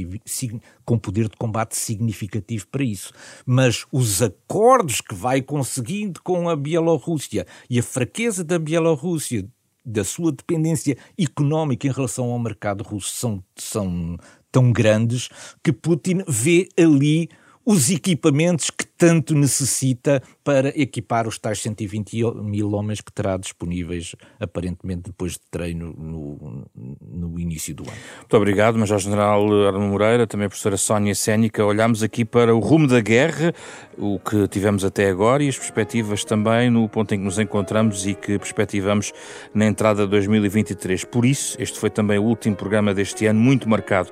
com 0.85 0.99
poder 0.99 1.29
de 1.29 1.37
combate 1.37 1.77
significativo 1.77 2.67
para 2.69 2.85
isso. 2.85 3.13
Mas 3.47 3.87
os 3.91 4.23
acordos 4.23 5.01
que 5.01 5.15
vai 5.15 5.41
conseguindo 5.41 6.21
com 6.23 6.49
a 6.49 6.57
Bielorrússia 6.57 7.47
e 7.69 7.79
a 7.79 7.83
fraqueza 7.83 8.45
da 8.45 8.59
Bielorrússia 8.59 9.49
da 9.85 10.05
sua 10.05 10.31
dependência 10.31 10.97
económica 11.19 11.87
em 11.87 11.91
relação 11.91 12.31
ao 12.31 12.39
mercado 12.39 12.83
russo 12.83 13.13
são, 13.17 13.45
são 13.57 14.17
tão 14.53 14.73
grandes 14.73 15.29
que 15.63 15.73
Putin 15.73 16.23
vê 16.29 16.69
ali 16.79 17.29
os 17.65 17.91
equipamentos 17.91 18.71
que 18.71 18.90
tanto 19.01 19.35
necessita 19.35 20.23
para 20.45 20.69
equipar 20.79 21.27
os 21.27 21.39
tais 21.39 21.63
120 21.63 22.23
mil 22.43 22.73
homens 22.73 23.01
que 23.01 23.11
terá 23.11 23.39
disponíveis, 23.39 24.15
aparentemente, 24.39 25.05
depois 25.05 25.33
de 25.33 25.41
treino 25.51 25.95
no, 25.97 26.67
no 27.01 27.41
início 27.41 27.75
do 27.75 27.85
ano. 27.85 27.99
Muito 28.19 28.37
obrigado, 28.37 28.77
Major 28.77 28.99
General 28.99 29.43
Arno 29.69 29.89
Moreira, 29.89 30.27
também 30.27 30.45
a 30.45 30.49
professora 30.51 30.77
Sónia 30.77 31.15
Sénica. 31.15 31.65
Olhamos 31.65 32.03
aqui 32.03 32.27
para 32.27 32.55
o 32.55 32.59
rumo 32.59 32.87
da 32.87 33.01
guerra, 33.01 33.55
o 33.97 34.19
que 34.19 34.47
tivemos 34.49 34.85
até 34.85 35.09
agora 35.09 35.43
e 35.43 35.49
as 35.49 35.57
perspectivas 35.57 36.23
também 36.23 36.69
no 36.69 36.87
ponto 36.87 37.15
em 37.15 37.19
que 37.21 37.25
nos 37.25 37.39
encontramos 37.39 38.07
e 38.07 38.15
que 38.15 38.39
perspectivamos 38.39 39.15
na 39.55 39.65
entrada 39.65 40.05
de 40.05 40.11
2023. 40.11 41.07
Por 41.07 41.25
isso, 41.25 41.57
este 41.59 41.79
foi 41.79 41.89
também 41.89 42.19
o 42.19 42.25
último 42.25 42.55
programa 42.55 42.93
deste 42.93 43.25
ano, 43.25 43.41
muito 43.41 43.67
marcado 43.67 44.11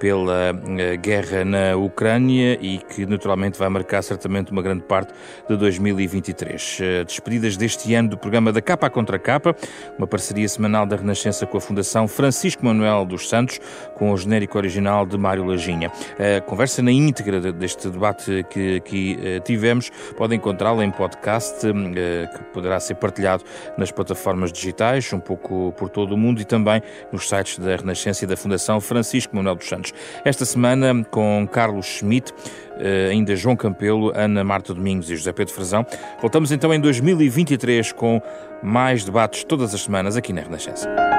pela 0.00 0.58
eh, 0.78 0.96
guerra 0.96 1.44
na 1.44 1.76
Ucrânia 1.76 2.58
e 2.58 2.78
que 2.78 3.04
naturalmente 3.04 3.58
vai 3.58 3.68
marcar 3.68 4.00
certamente 4.00 4.29
uma 4.50 4.62
grande 4.62 4.84
parte 4.84 5.12
de 5.48 5.56
2023. 5.56 6.78
Eh, 6.80 7.04
despedidas 7.04 7.56
deste 7.56 7.92
ano 7.94 8.10
do 8.10 8.18
programa 8.18 8.52
da 8.52 8.60
Capa 8.60 8.88
Contra 8.88 9.18
Capa, 9.18 9.54
uma 9.98 10.06
parceria 10.06 10.48
semanal 10.48 10.86
da 10.86 10.96
Renascença 10.96 11.46
com 11.46 11.58
a 11.58 11.60
Fundação 11.60 12.06
Francisco 12.06 12.64
Manuel 12.64 13.04
dos 13.04 13.28
Santos, 13.28 13.60
com 13.94 14.12
o 14.12 14.16
genérico 14.16 14.56
original 14.56 15.04
de 15.04 15.18
Mário 15.18 15.44
Laginha. 15.44 15.90
A 16.18 16.40
conversa 16.40 16.82
na 16.82 16.92
íntegra 16.92 17.52
deste 17.52 17.88
debate 17.88 18.44
que 18.50 18.76
aqui 18.76 19.18
eh, 19.22 19.40
tivemos 19.40 19.90
pode 20.16 20.34
encontrá-la 20.34 20.84
em 20.84 20.90
podcast, 20.90 21.60
que 21.60 22.42
poderá 22.52 22.78
ser 22.78 22.94
partilhado 22.94 23.44
nas 23.76 23.90
plataformas 23.90 24.52
digitais, 24.52 25.12
um 25.12 25.20
pouco 25.20 25.72
por 25.76 25.88
todo 25.88 26.12
o 26.12 26.16
mundo 26.16 26.40
e 26.40 26.44
também 26.44 26.82
nos 27.12 27.28
sites 27.28 27.58
da 27.58 27.76
Renascença 27.76 28.24
e 28.24 28.26
da 28.26 28.36
Fundação 28.36 28.80
Francisco 28.80 29.34
Manuel 29.34 29.56
dos 29.56 29.68
Santos. 29.68 29.92
Esta 30.24 30.44
semana, 30.44 31.04
com 31.10 31.48
Carlos 31.50 31.86
Schmidt, 31.86 32.32
eh, 32.32 32.69
ainda 33.10 33.34
João 33.36 33.56
Campelo, 33.56 34.12
Ana 34.14 34.44
Marta 34.44 34.74
Domingos 34.74 35.10
e 35.10 35.16
José 35.16 35.32
Pedro 35.32 35.54
Frazão. 35.54 35.84
Voltamos 36.20 36.52
então 36.52 36.72
em 36.72 36.80
2023 36.80 37.92
com 37.92 38.20
mais 38.62 39.04
debates 39.04 39.44
todas 39.44 39.74
as 39.74 39.82
semanas 39.82 40.16
aqui 40.16 40.32
na 40.32 40.42
Renascença. 40.42 41.09